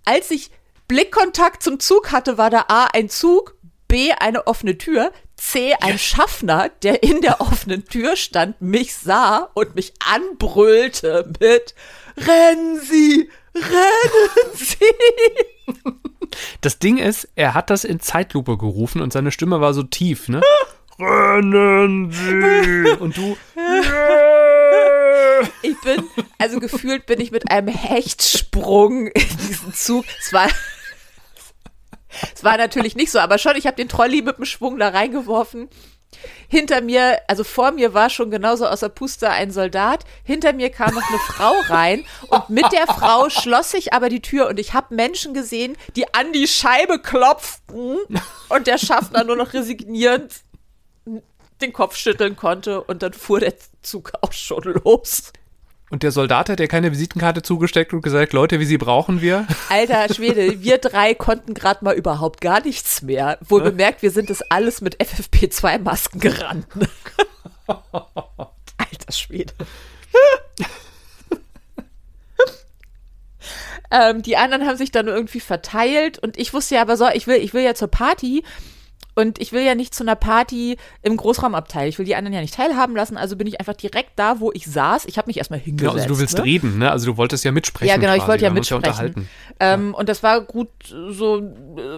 Als 0.06 0.32
ich 0.32 0.52
Blickkontakt 0.88 1.64
zum 1.64 1.80
Zug 1.80 2.12
hatte, 2.12 2.38
war 2.38 2.50
da 2.50 2.66
A 2.68 2.86
ein 2.94 3.10
Zug, 3.10 3.56
B 3.88 4.12
eine 4.12 4.48
offene 4.48 4.78
Tür, 4.78 5.12
C 5.44 5.76
ein 5.82 6.00
Schaffner, 6.00 6.70
der 6.84 7.04
in 7.04 7.22
der 7.22 7.42
offenen 7.42 7.86
Tür 7.86 8.16
stand, 8.16 8.60
mich 8.62 8.96
sah 8.96 9.50
und 9.54 9.76
mich 9.76 9.94
anbrüllte 10.00 11.32
mit 11.40 11.76
Rennen 12.18 12.80
Sie, 12.80 13.30
rennen 13.54 14.54
Sie. 14.54 15.76
Das 16.62 16.80
Ding 16.80 16.98
ist, 16.98 17.28
er 17.36 17.54
hat 17.54 17.70
das 17.70 17.84
in 17.84 18.00
Zeitlupe 18.00 18.58
gerufen 18.58 19.02
und 19.02 19.14
seine 19.14 19.32
Stimme 19.32 19.62
war 19.62 19.74
so 19.74 19.84
tief, 19.84 20.30
ne? 20.30 20.42
rennen 21.00 22.10
Sie! 22.12 22.90
Und 23.00 23.18
du. 23.18 23.38
ich 25.62 25.80
bin, 25.82 26.04
also 26.40 26.60
gefühlt 26.60 27.06
bin 27.06 27.20
ich 27.20 27.32
mit 27.32 27.52
einem 27.52 27.68
Hechtsprung 27.68 29.08
in 29.08 29.38
diesen 29.48 29.74
Zug. 29.74 30.06
Es 30.20 30.34
war 30.34 30.48
es 32.36 32.44
war 32.44 32.58
natürlich 32.58 32.96
nicht 32.96 33.12
so, 33.12 33.20
aber 33.20 33.38
schon, 33.38 33.56
ich 33.56 33.68
habe 33.68 33.76
den 33.76 33.90
Trolley 33.90 34.22
mit 34.22 34.38
dem 34.38 34.46
Schwung 34.46 34.78
da 34.78 34.90
reingeworfen. 34.90 35.70
Hinter 36.48 36.82
mir, 36.82 37.20
also 37.28 37.44
vor 37.44 37.72
mir 37.72 37.94
war 37.94 38.10
schon 38.10 38.30
genauso 38.30 38.68
außer 38.68 38.90
Puste 38.90 39.30
ein 39.30 39.52
Soldat. 39.52 40.04
Hinter 40.24 40.54
mir 40.54 40.70
kam 40.70 40.94
noch 40.94 41.08
eine 41.10 41.18
Frau 41.18 41.54
rein 41.70 42.06
und 42.28 42.50
mit 42.50 42.72
der 42.72 42.88
Frau 42.88 43.30
schloss 43.30 43.72
sich 43.72 43.94
aber 43.94 44.10
die 44.10 44.22
Tür 44.22 44.48
und 44.48 44.60
ich 44.60 44.74
habe 44.74 44.94
Menschen 44.94 45.34
gesehen, 45.34 45.76
die 45.96 46.14
an 46.14 46.32
die 46.32 46.48
Scheibe 46.48 47.00
klopften 47.00 47.98
und 48.50 48.68
der 48.68 48.78
Schaffner 48.78 49.24
nur 49.24 49.36
noch 49.36 49.54
resignierend 49.54 50.42
den 51.62 51.74
Kopf 51.74 51.96
schütteln 51.96 52.36
konnte 52.36 52.84
und 52.84 53.02
dann 53.02 53.14
fuhr 53.14 53.40
der 53.40 53.54
Zug 53.82 54.12
auch 54.22 54.34
schon 54.34 54.64
los. 54.64 55.32
Und 55.94 56.02
der 56.02 56.12
Soldat 56.12 56.50
hat 56.50 56.60
ja 56.60 56.66
keine 56.66 56.92
Visitenkarte 56.92 57.44
zugesteckt 57.44 57.94
und 57.94 58.02
gesagt, 58.02 58.34
Leute, 58.34 58.60
wie 58.60 58.66
sie 58.66 58.80
brauchen 58.80 59.22
wir? 59.22 59.46
Alter 59.70 60.12
Schwede, 60.12 60.64
wir 60.64 60.80
drei 60.80 61.14
konnten 61.14 61.54
gerade 61.54 61.86
mal 61.86 61.94
überhaupt 61.94 62.42
gar 62.42 62.62
nichts 62.62 63.04
mehr. 63.04 63.38
Wohl 63.42 63.62
bemerkt, 63.62 64.02
wir 64.02 64.10
sind 64.10 64.32
das 64.32 64.42
alles 64.42 64.82
mit 64.82 65.00
FFP2-Masken 65.00 66.20
gerannt. 66.20 66.66
Alter 67.68 69.12
Schwede. 69.12 69.54
ähm, 73.92 74.24
die 74.24 74.36
anderen 74.36 74.66
haben 74.66 74.78
sich 74.78 74.90
dann 74.90 75.08
irgendwie 75.08 75.42
verteilt 75.42 76.18
und 76.18 76.40
ich 76.40 76.56
wusste 76.56 76.74
ja 76.74 76.82
aber 76.82 76.98
so, 76.98 77.08
ich 77.14 77.28
will, 77.28 77.38
ich 77.38 77.54
will 77.54 77.62
ja 77.62 77.76
zur 77.76 77.90
Party 77.90 78.44
und 79.16 79.40
ich 79.40 79.52
will 79.52 79.62
ja 79.62 79.76
nicht 79.76 79.94
zu 79.94 80.04
einer 80.04 80.16
Party 80.16 80.78
im 81.02 81.18
Großraumabteil. 81.18 81.88
Ich 81.88 82.00
will 82.00 82.06
die 82.06 82.16
anderen 82.16 82.34
ja 82.34 82.42
nicht 82.42 82.56
teilhaben 82.56 82.96
lassen. 82.96 83.18
Also 83.18 83.36
bin 83.36 83.48
ich 83.48 83.60
einfach 83.60 83.76
direkt 83.76 84.12
da, 84.16 84.40
wo 84.40 84.52
ich 84.52 84.66
saß. 84.66 85.06
Ich 85.06 85.18
habe 85.18 85.28
mich 85.28 85.38
erstmal 85.38 85.60
hingesetzt. 85.60 85.92
Genau, 85.92 86.02
also 86.02 86.14
du 86.16 86.20
willst 86.20 86.38
ne? 86.38 86.44
reden, 86.44 86.78
ne? 86.80 86.92
Also 86.92 87.12
du 87.12 87.18
wolltest 87.18 87.44
ja 87.44 87.52
mitsprechen. 87.52 87.90
Ja, 87.90 87.98
genau, 87.98 88.16
ich 88.16 88.28
wollte 88.28 88.44
ja 88.44 88.50
mitsprechen. 88.50 89.14
Ja 89.60 89.74
ähm, 89.74 89.92
ja. 89.92 89.98
Und 89.98 90.10
das 90.10 90.24
war 90.24 90.42
gut, 90.42 90.70
so, 90.88 91.42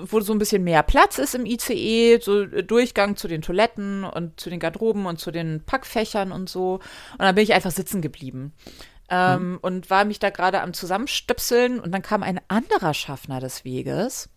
wo 0.08 0.20
so 0.20 0.34
ein 0.34 0.40
bisschen 0.40 0.64
mehr 0.64 0.84
Platz 0.84 1.18
ist 1.18 1.36
im 1.36 1.46
ICE, 1.46 2.20
so 2.22 2.46
Durchgang 2.46 3.16
zu 3.16 3.28
den 3.28 3.42
Toiletten 3.42 4.04
und 4.04 4.40
zu 4.40 4.50
den 4.50 4.60
Garderoben 4.60 5.06
und 5.06 5.20
zu 5.20 5.32
den 5.32 5.64
Packfächern 5.66 6.32
und 6.32 6.50
so. 6.50 6.76
Und 7.14 7.20
dann 7.20 7.36
bin 7.36 7.44
ich 7.44 7.54
einfach 7.54 7.72
sitzen 7.72 8.02
geblieben. 8.02 8.54
Ähm, 9.08 9.40
hm. 9.40 9.60
Und 9.62 9.90
war 9.90 10.04
mich 10.04 10.20
da 10.20 10.32
gerade 10.32 10.62
am 10.62 10.74
Zusammenstöpseln 10.74 11.80
und 11.80 11.92
dann 11.92 12.02
kam 12.02 12.24
ein 12.24 12.42
anderer 12.48 12.94
Schaffner 12.94 13.40
des 13.40 13.64
Weges 13.64 14.30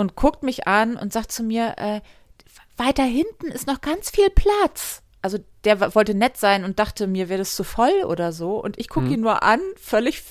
und 0.00 0.16
guckt 0.16 0.42
mich 0.42 0.66
an 0.66 0.96
und 0.96 1.12
sagt 1.12 1.30
zu 1.30 1.42
mir, 1.42 1.74
äh, 1.76 2.00
weiter 2.76 3.04
hinten 3.04 3.46
ist 3.48 3.66
noch 3.66 3.80
ganz 3.80 4.10
viel 4.10 4.30
Platz. 4.30 5.02
Also 5.22 5.38
der 5.64 5.94
wollte 5.94 6.14
nett 6.14 6.38
sein 6.38 6.64
und 6.64 6.78
dachte, 6.78 7.06
mir 7.06 7.28
wäre 7.28 7.38
das 7.40 7.54
zu 7.54 7.62
voll 7.62 8.04
oder 8.06 8.32
so. 8.32 8.56
Und 8.56 8.78
ich 8.78 8.88
gucke 8.88 9.06
hm. 9.06 9.14
ihn 9.14 9.20
nur 9.20 9.42
an, 9.42 9.60
völlig 9.80 10.22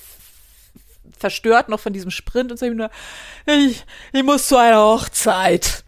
verstört 1.16 1.68
noch 1.68 1.80
von 1.80 1.92
diesem 1.92 2.10
Sprint 2.10 2.50
und 2.50 2.58
sage 2.58 2.72
ihm 2.72 2.78
nur, 2.78 2.90
ich, 3.46 3.84
ich 4.12 4.22
muss 4.22 4.48
zu 4.48 4.56
einer 4.56 4.80
Hochzeit. 4.80 5.84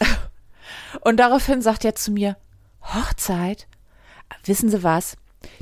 und 1.00 1.18
daraufhin 1.18 1.62
sagt 1.62 1.84
er 1.84 1.94
zu 1.94 2.10
mir, 2.10 2.36
Hochzeit? 2.82 3.68
Wissen 4.44 4.70
Sie 4.70 4.82
was? 4.82 5.16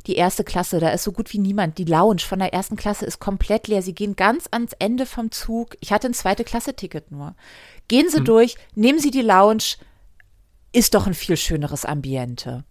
Die 0.07 0.17
erste 0.17 0.45
Klasse, 0.45 0.81
da 0.81 0.91
ist 0.91 1.05
so 1.05 1.13
gut 1.13 1.33
wie 1.33 1.39
niemand. 1.39 1.79
Die 1.79 1.85
Lounge 1.85 2.21
von 2.21 2.39
der 2.39 2.53
ersten 2.53 2.77
Klasse 2.77 3.07
ist 3.07 3.19
komplett 3.21 3.69
leer. 3.69 3.83
Sie 3.83 3.95
gehen 3.95 4.17
ganz 4.17 4.47
ans 4.51 4.73
Ende 4.79 5.07
vom 5.07 5.31
Zug. 5.31 5.77
Ich 5.81 5.93
hatte 5.93 6.09
ein 6.09 6.15
zweite 6.15 6.45
Klasse-Ticket 6.45 7.11
nur. 7.11 7.35
Gehen 7.89 8.09
Sie 8.09 8.19
hm. 8.19 8.25
durch, 8.25 8.57
nehmen 8.75 8.99
Sie 8.99 9.11
die 9.11 9.23
Lounge. 9.23 9.77
Ist 10.73 10.95
doch 10.95 11.07
ein 11.07 11.15
viel 11.15 11.37
schöneres 11.37 11.85
Ambiente. 11.85 12.65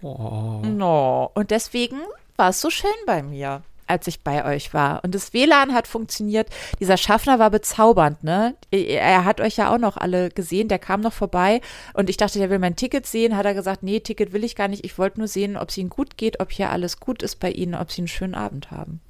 Oh. 0.00 0.60
No. 0.64 1.30
Und 1.34 1.50
deswegen 1.50 1.98
war 2.36 2.50
es 2.50 2.60
so 2.60 2.70
schön 2.70 2.90
bei 3.06 3.22
mir 3.22 3.62
als 3.86 4.06
ich 4.06 4.22
bei 4.22 4.44
euch 4.44 4.74
war. 4.74 5.02
Und 5.04 5.14
das 5.14 5.32
WLAN 5.32 5.74
hat 5.74 5.86
funktioniert. 5.86 6.48
Dieser 6.80 6.96
Schaffner 6.96 7.38
war 7.38 7.50
bezaubernd, 7.50 8.24
ne? 8.24 8.54
Er 8.70 9.24
hat 9.24 9.40
euch 9.40 9.56
ja 9.56 9.72
auch 9.72 9.78
noch 9.78 9.96
alle 9.96 10.30
gesehen, 10.30 10.68
der 10.68 10.78
kam 10.78 11.00
noch 11.00 11.12
vorbei 11.12 11.60
und 11.94 12.10
ich 12.10 12.16
dachte, 12.16 12.38
der 12.38 12.50
will 12.50 12.58
mein 12.58 12.76
Ticket 12.76 13.06
sehen. 13.06 13.36
Hat 13.36 13.46
er 13.46 13.54
gesagt, 13.54 13.82
nee, 13.82 14.00
Ticket 14.00 14.32
will 14.32 14.44
ich 14.44 14.56
gar 14.56 14.68
nicht. 14.68 14.84
Ich 14.84 14.98
wollte 14.98 15.18
nur 15.18 15.28
sehen, 15.28 15.56
ob 15.56 15.70
es 15.70 15.78
Ihnen 15.78 15.90
gut 15.90 16.16
geht, 16.16 16.40
ob 16.40 16.52
hier 16.52 16.70
alles 16.70 17.00
gut 17.00 17.22
ist 17.22 17.40
bei 17.40 17.50
Ihnen, 17.50 17.74
ob 17.74 17.92
Sie 17.92 18.00
einen 18.00 18.08
schönen 18.08 18.34
Abend 18.34 18.70
haben. 18.70 19.00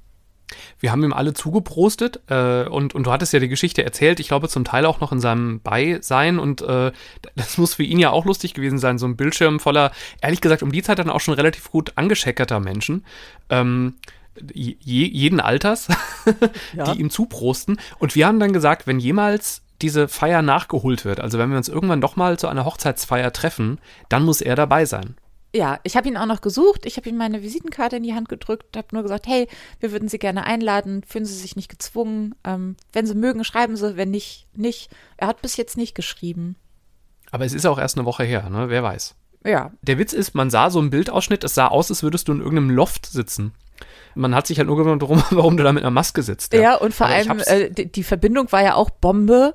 Wir 0.78 0.92
haben 0.92 1.02
ihm 1.04 1.12
alle 1.12 1.34
zugeprostet 1.34 2.20
äh, 2.28 2.64
und, 2.64 2.94
und 2.94 3.06
du 3.06 3.12
hattest 3.12 3.32
ja 3.32 3.40
die 3.40 3.48
Geschichte 3.48 3.84
erzählt, 3.84 4.20
ich 4.20 4.28
glaube 4.28 4.48
zum 4.48 4.64
Teil 4.64 4.86
auch 4.86 5.00
noch 5.00 5.12
in 5.12 5.20
seinem 5.20 5.60
Beisein 5.60 6.38
und 6.38 6.62
äh, 6.62 6.92
das 7.34 7.58
muss 7.58 7.74
für 7.74 7.82
ihn 7.82 7.98
ja 7.98 8.10
auch 8.10 8.24
lustig 8.24 8.54
gewesen 8.54 8.78
sein, 8.78 8.98
so 8.98 9.06
ein 9.06 9.16
Bildschirm 9.16 9.60
voller, 9.60 9.92
ehrlich 10.20 10.40
gesagt, 10.40 10.62
um 10.62 10.72
die 10.72 10.82
Zeit 10.82 10.98
dann 10.98 11.10
auch 11.10 11.20
schon 11.20 11.34
relativ 11.34 11.70
gut 11.70 11.92
angescheckerter 11.96 12.60
Menschen. 12.60 13.04
Ähm, 13.50 13.94
je, 14.52 14.76
jeden 14.82 15.40
Alters, 15.40 15.88
ja. 16.76 16.84
die 16.84 17.00
ihm 17.00 17.10
zuprosten. 17.10 17.78
Und 17.98 18.14
wir 18.14 18.26
haben 18.26 18.40
dann 18.40 18.52
gesagt, 18.52 18.86
wenn 18.86 18.98
jemals 18.98 19.62
diese 19.80 20.08
Feier 20.08 20.42
nachgeholt 20.42 21.04
wird, 21.04 21.20
also 21.20 21.38
wenn 21.38 21.50
wir 21.50 21.56
uns 21.56 21.68
irgendwann 21.68 22.00
doch 22.00 22.16
mal 22.16 22.38
zu 22.38 22.48
einer 22.48 22.64
Hochzeitsfeier 22.64 23.32
treffen, 23.32 23.78
dann 24.08 24.24
muss 24.24 24.40
er 24.40 24.54
dabei 24.54 24.84
sein. 24.84 25.16
Ja, 25.54 25.80
ich 25.82 25.96
habe 25.96 26.08
ihn 26.08 26.16
auch 26.16 26.26
noch 26.26 26.40
gesucht. 26.40 26.86
Ich 26.86 26.96
habe 26.96 27.10
ihm 27.10 27.18
meine 27.18 27.42
Visitenkarte 27.42 27.96
in 27.96 28.02
die 28.02 28.14
Hand 28.14 28.30
gedrückt, 28.30 28.74
habe 28.74 28.88
nur 28.92 29.02
gesagt, 29.02 29.26
hey, 29.26 29.48
wir 29.80 29.92
würden 29.92 30.08
Sie 30.08 30.18
gerne 30.18 30.44
einladen, 30.44 31.02
fühlen 31.06 31.26
Sie 31.26 31.34
sich 31.34 31.56
nicht 31.56 31.68
gezwungen. 31.68 32.34
Ähm, 32.42 32.76
wenn 32.92 33.06
Sie 33.06 33.14
mögen, 33.14 33.44
schreiben 33.44 33.76
Sie, 33.76 33.96
wenn 33.98 34.10
nicht, 34.10 34.46
nicht. 34.54 34.90
Er 35.18 35.28
hat 35.28 35.42
bis 35.42 35.58
jetzt 35.58 35.76
nicht 35.76 35.94
geschrieben. 35.94 36.56
Aber 37.30 37.44
es 37.44 37.52
ist 37.52 37.66
auch 37.66 37.78
erst 37.78 37.98
eine 37.98 38.06
Woche 38.06 38.24
her, 38.24 38.48
ne? 38.48 38.70
Wer 38.70 38.82
weiß. 38.82 39.14
Ja. 39.44 39.72
Der 39.82 39.98
Witz 39.98 40.12
ist, 40.12 40.34
man 40.34 40.50
sah 40.50 40.70
so 40.70 40.78
einen 40.78 40.90
Bildausschnitt, 40.90 41.44
es 41.44 41.54
sah 41.54 41.68
aus, 41.68 41.90
als 41.90 42.02
würdest 42.02 42.28
du 42.28 42.32
in 42.32 42.40
irgendeinem 42.40 42.70
Loft 42.70 43.06
sitzen. 43.06 43.52
Man 44.14 44.34
hat 44.34 44.46
sich 44.46 44.58
halt 44.58 44.68
nur 44.68 44.76
gewundert, 44.76 45.02
warum, 45.02 45.22
warum 45.30 45.56
du 45.56 45.64
da 45.64 45.72
mit 45.72 45.82
einer 45.82 45.90
Maske 45.90 46.22
sitzt. 46.22 46.52
Ja, 46.52 46.60
ja 46.60 46.74
und 46.76 46.94
vor 46.94 47.06
allem, 47.06 47.40
äh, 47.46 47.70
die, 47.70 47.90
die 47.90 48.02
Verbindung 48.02 48.50
war 48.52 48.62
ja 48.62 48.74
auch 48.74 48.90
Bombe. 48.90 49.54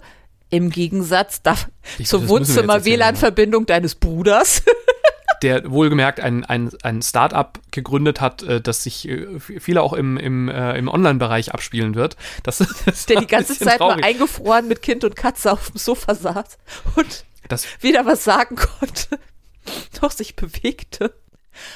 Im 0.50 0.70
Gegensatz 0.70 1.42
da, 1.42 1.56
ich, 1.98 2.08
zur 2.08 2.30
Wohnzimmer-WLAN-Verbindung 2.30 3.64
ja. 3.64 3.76
deines 3.76 3.96
Bruders. 3.96 4.64
der 5.42 5.70
wohlgemerkt 5.70 6.20
ein, 6.20 6.46
ein, 6.46 6.72
ein 6.84 7.02
Start-up 7.02 7.60
gegründet 7.72 8.22
hat, 8.22 8.44
äh, 8.44 8.62
das 8.62 8.84
sich 8.84 9.08
äh, 9.08 9.40
viele 9.40 9.82
auch 9.82 9.94
im, 9.94 10.18
im, 10.18 10.50
äh, 10.50 10.78
im 10.78 10.88
Online-Bereich 10.88 11.54
abspielen 11.54 11.96
wird. 11.96 12.16
Das, 12.44 12.58
das 12.86 13.06
der 13.06 13.20
die 13.20 13.28
ganze 13.28 13.58
Zeit 13.58 13.78
traurig. 13.78 13.98
nur 13.98 14.06
eingefroren 14.06 14.68
mit 14.68 14.82
Kind 14.82 15.04
und 15.04 15.16
Katze 15.16 15.52
auf 15.52 15.72
dem 15.72 15.78
Sofa 15.78 16.16
saß 16.16 16.58
und 16.96 17.26
das, 17.50 17.66
weder 17.82 18.06
was 18.06 18.24
sagen 18.24 18.56
konnte, 18.56 19.20
noch 20.02 20.12
sich 20.12 20.36
bewegte. 20.36 21.14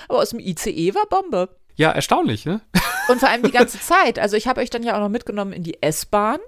Aber 0.07 0.19
aus 0.19 0.29
dem 0.29 0.39
ICE 0.39 0.93
war 0.93 1.05
Bombe. 1.07 1.49
Ja, 1.75 1.91
erstaunlich, 1.91 2.45
ne? 2.45 2.61
Und 3.09 3.19
vor 3.19 3.29
allem 3.29 3.43
die 3.43 3.51
ganze 3.51 3.79
Zeit. 3.81 4.19
Also 4.19 4.37
ich 4.37 4.47
habe 4.47 4.61
euch 4.61 4.69
dann 4.69 4.83
ja 4.83 4.95
auch 4.95 4.99
noch 4.99 5.09
mitgenommen 5.09 5.53
in 5.53 5.63
die 5.63 5.81
S-Bahn 5.81 6.39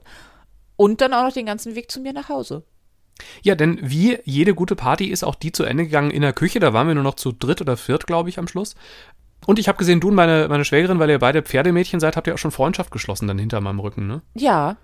und 0.76 1.02
dann 1.02 1.14
auch 1.14 1.24
noch 1.24 1.34
den 1.34 1.46
ganzen 1.46 1.76
Weg 1.76 1.90
zu 1.90 2.00
mir 2.00 2.14
nach 2.14 2.30
Hause. 2.30 2.64
Ja, 3.42 3.56
denn 3.56 3.80
wie 3.82 4.20
jede 4.26 4.56
gute 4.56 4.76
Party 4.76 5.06
ist 5.06 5.24
auch 5.24 5.36
die 5.36 5.52
zu 5.52 5.64
Ende 5.64 5.86
gegangen 5.86 6.12
in 6.12 6.22
der 6.22 6.34
Küche. 6.34 6.60
Da 6.60 6.74
waren 6.74 6.88
wir 6.88 6.96
nur 6.96 7.04
noch 7.04 7.16
zu 7.16 7.32
dritt 7.32 7.62
oder 7.62 7.78
viert, 7.78 8.08
glaube 8.08 8.30
ich, 8.30 8.40
am 8.40 8.48
Schluss. 8.48 8.76
Und 9.46 9.60
ich 9.60 9.68
habe 9.68 9.78
gesehen, 9.78 10.00
du 10.00 10.08
und 10.10 10.16
meine, 10.16 10.48
meine 10.48 10.66
Schwägerin, 10.66 11.00
weil 11.00 11.10
ihr 11.10 11.20
beide 11.20 11.44
Pferdemädchen 11.44 12.00
seid, 12.00 12.16
habt 12.16 12.28
ihr 12.28 12.34
auch 12.34 12.40
schon 12.40 12.52
Freundschaft 12.52 12.92
geschlossen 12.92 13.28
dann 13.28 13.38
hinter 13.38 13.60
meinem 13.62 13.80
Rücken, 13.80 14.08
ne? 14.08 14.22
Ja. 14.36 14.78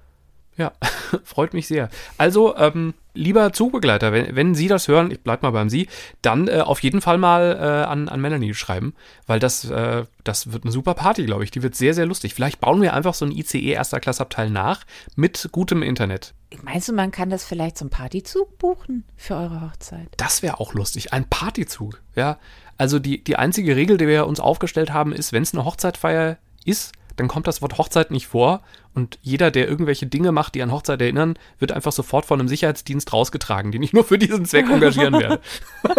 Ja, 0.59 0.73
freut 1.23 1.53
mich 1.53 1.67
sehr. 1.67 1.89
Also, 2.17 2.55
ähm, 2.57 2.93
lieber 3.13 3.53
Zugbegleiter, 3.53 4.11
wenn, 4.11 4.35
wenn 4.35 4.55
Sie 4.55 4.67
das 4.67 4.89
hören, 4.89 5.09
ich 5.09 5.21
bleib 5.21 5.41
mal 5.41 5.51
beim 5.51 5.69
Sie, 5.69 5.87
dann 6.21 6.49
äh, 6.49 6.59
auf 6.59 6.83
jeden 6.83 6.99
Fall 6.99 7.17
mal 7.17 7.57
äh, 7.57 7.87
an, 7.87 8.09
an 8.09 8.19
Melanie 8.19 8.53
schreiben, 8.53 8.93
weil 9.25 9.39
das, 9.39 9.63
äh, 9.69 10.03
das 10.25 10.51
wird 10.51 10.65
eine 10.65 10.73
super 10.73 10.95
Party, 10.95 11.25
glaube 11.25 11.45
ich. 11.45 11.51
Die 11.51 11.63
wird 11.63 11.75
sehr, 11.75 11.93
sehr 11.93 12.05
lustig. 12.05 12.33
Vielleicht 12.33 12.59
bauen 12.59 12.81
wir 12.81 12.93
einfach 12.93 13.13
so 13.13 13.25
ein 13.25 13.31
ICE 13.31 13.71
erster 13.71 14.01
Klassabteil 14.01 14.49
nach 14.49 14.85
mit 15.15 15.47
gutem 15.53 15.81
Internet. 15.81 16.33
Meinst 16.63 16.89
du, 16.89 16.93
man 16.93 17.11
kann 17.11 17.29
das 17.29 17.45
vielleicht 17.45 17.77
zum 17.77 17.89
Partyzug 17.89 18.57
buchen 18.57 19.05
für 19.15 19.35
eure 19.35 19.61
Hochzeit? 19.61 20.09
Das 20.17 20.43
wäre 20.43 20.59
auch 20.59 20.73
lustig. 20.73 21.13
Ein 21.13 21.23
Partyzug, 21.29 22.01
ja. 22.15 22.37
Also 22.77 22.99
die, 22.99 23.23
die 23.23 23.37
einzige 23.37 23.77
Regel, 23.77 23.97
die 23.97 24.07
wir 24.07 24.27
uns 24.27 24.41
aufgestellt 24.41 24.91
haben, 24.91 25.13
ist, 25.13 25.31
wenn 25.31 25.43
es 25.43 25.53
eine 25.53 25.63
Hochzeitfeier 25.63 26.37
ist, 26.65 26.91
dann 27.19 27.27
kommt 27.27 27.47
das 27.47 27.61
Wort 27.61 27.77
Hochzeit 27.77 28.11
nicht 28.11 28.27
vor 28.27 28.61
und 28.93 29.19
jeder, 29.21 29.51
der 29.51 29.67
irgendwelche 29.67 30.07
Dinge 30.07 30.31
macht, 30.31 30.55
die 30.55 30.61
an 30.61 30.71
Hochzeit 30.71 31.01
erinnern, 31.01 31.37
wird 31.59 31.71
einfach 31.71 31.91
sofort 31.91 32.25
von 32.25 32.39
einem 32.39 32.47
Sicherheitsdienst 32.47 33.11
rausgetragen, 33.11 33.71
die 33.71 33.79
nicht 33.79 33.93
nur 33.93 34.03
für 34.03 34.17
diesen 34.17 34.45
Zweck 34.45 34.69
engagieren 34.71 35.13
werden. 35.19 35.39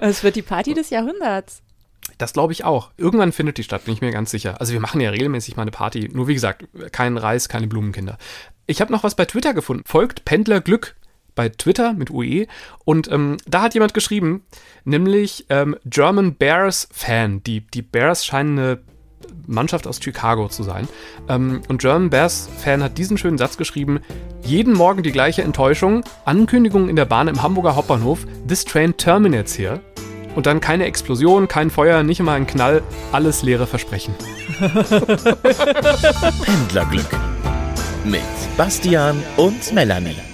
Es 0.00 0.24
wird 0.24 0.34
die 0.34 0.42
Party 0.42 0.74
des 0.74 0.90
Jahrhunderts. 0.90 1.62
Das 2.18 2.32
glaube 2.32 2.52
ich 2.52 2.64
auch. 2.64 2.90
Irgendwann 2.96 3.30
findet 3.30 3.58
die 3.58 3.62
statt, 3.62 3.84
bin 3.84 3.94
ich 3.94 4.00
mir 4.00 4.10
ganz 4.10 4.32
sicher. 4.32 4.60
Also 4.60 4.72
wir 4.72 4.80
machen 4.80 5.00
ja 5.00 5.10
regelmäßig 5.10 5.54
mal 5.56 5.62
eine 5.62 5.70
Party. 5.70 6.10
Nur 6.12 6.26
wie 6.26 6.34
gesagt, 6.34 6.64
kein 6.90 7.16
Reis, 7.16 7.48
keine 7.48 7.68
Blumenkinder. 7.68 8.18
Ich 8.66 8.80
habe 8.80 8.90
noch 8.90 9.04
was 9.04 9.14
bei 9.14 9.26
Twitter 9.26 9.54
gefunden. 9.54 9.84
Folgt 9.86 10.24
Pendler 10.24 10.60
Glück 10.60 10.96
bei 11.36 11.50
Twitter 11.50 11.92
mit 11.92 12.10
UE. 12.10 12.46
Und 12.84 13.10
ähm, 13.12 13.36
da 13.46 13.62
hat 13.62 13.74
jemand 13.74 13.94
geschrieben, 13.94 14.44
nämlich 14.84 15.46
ähm, 15.50 15.76
German 15.84 16.34
Bears 16.34 16.88
Fan. 16.90 17.42
Die, 17.44 17.60
die 17.60 17.82
Bears 17.82 18.26
scheinen 18.26 18.58
eine 18.58 18.78
Mannschaft 19.46 19.86
aus 19.86 20.00
Chicago 20.02 20.48
zu 20.48 20.62
sein. 20.62 20.88
Ähm, 21.28 21.62
und 21.68 21.80
German 21.80 22.10
Bears-Fan 22.10 22.82
hat 22.82 22.98
diesen 22.98 23.18
schönen 23.18 23.38
Satz 23.38 23.56
geschrieben: 23.56 24.00
Jeden 24.42 24.74
Morgen 24.74 25.02
die 25.02 25.12
gleiche 25.12 25.42
Enttäuschung, 25.42 26.04
Ankündigung 26.24 26.88
in 26.88 26.96
der 26.96 27.04
Bahn 27.04 27.28
im 27.28 27.42
Hamburger 27.42 27.76
Hauptbahnhof, 27.76 28.26
This 28.46 28.64
train 28.64 28.96
terminates 28.96 29.58
here. 29.58 29.80
Und 30.34 30.46
dann 30.46 30.60
keine 30.60 30.86
Explosion, 30.86 31.46
kein 31.46 31.68
Feuer, 31.68 32.02
nicht 32.02 32.20
einmal 32.20 32.36
ein 32.36 32.46
Knall, 32.46 32.82
alles 33.12 33.42
leere 33.42 33.66
Versprechen. 33.66 34.14
Pendlerglück 36.42 37.10
mit 38.04 38.22
Bastian 38.56 39.22
und 39.36 39.72
Melanie. 39.72 40.31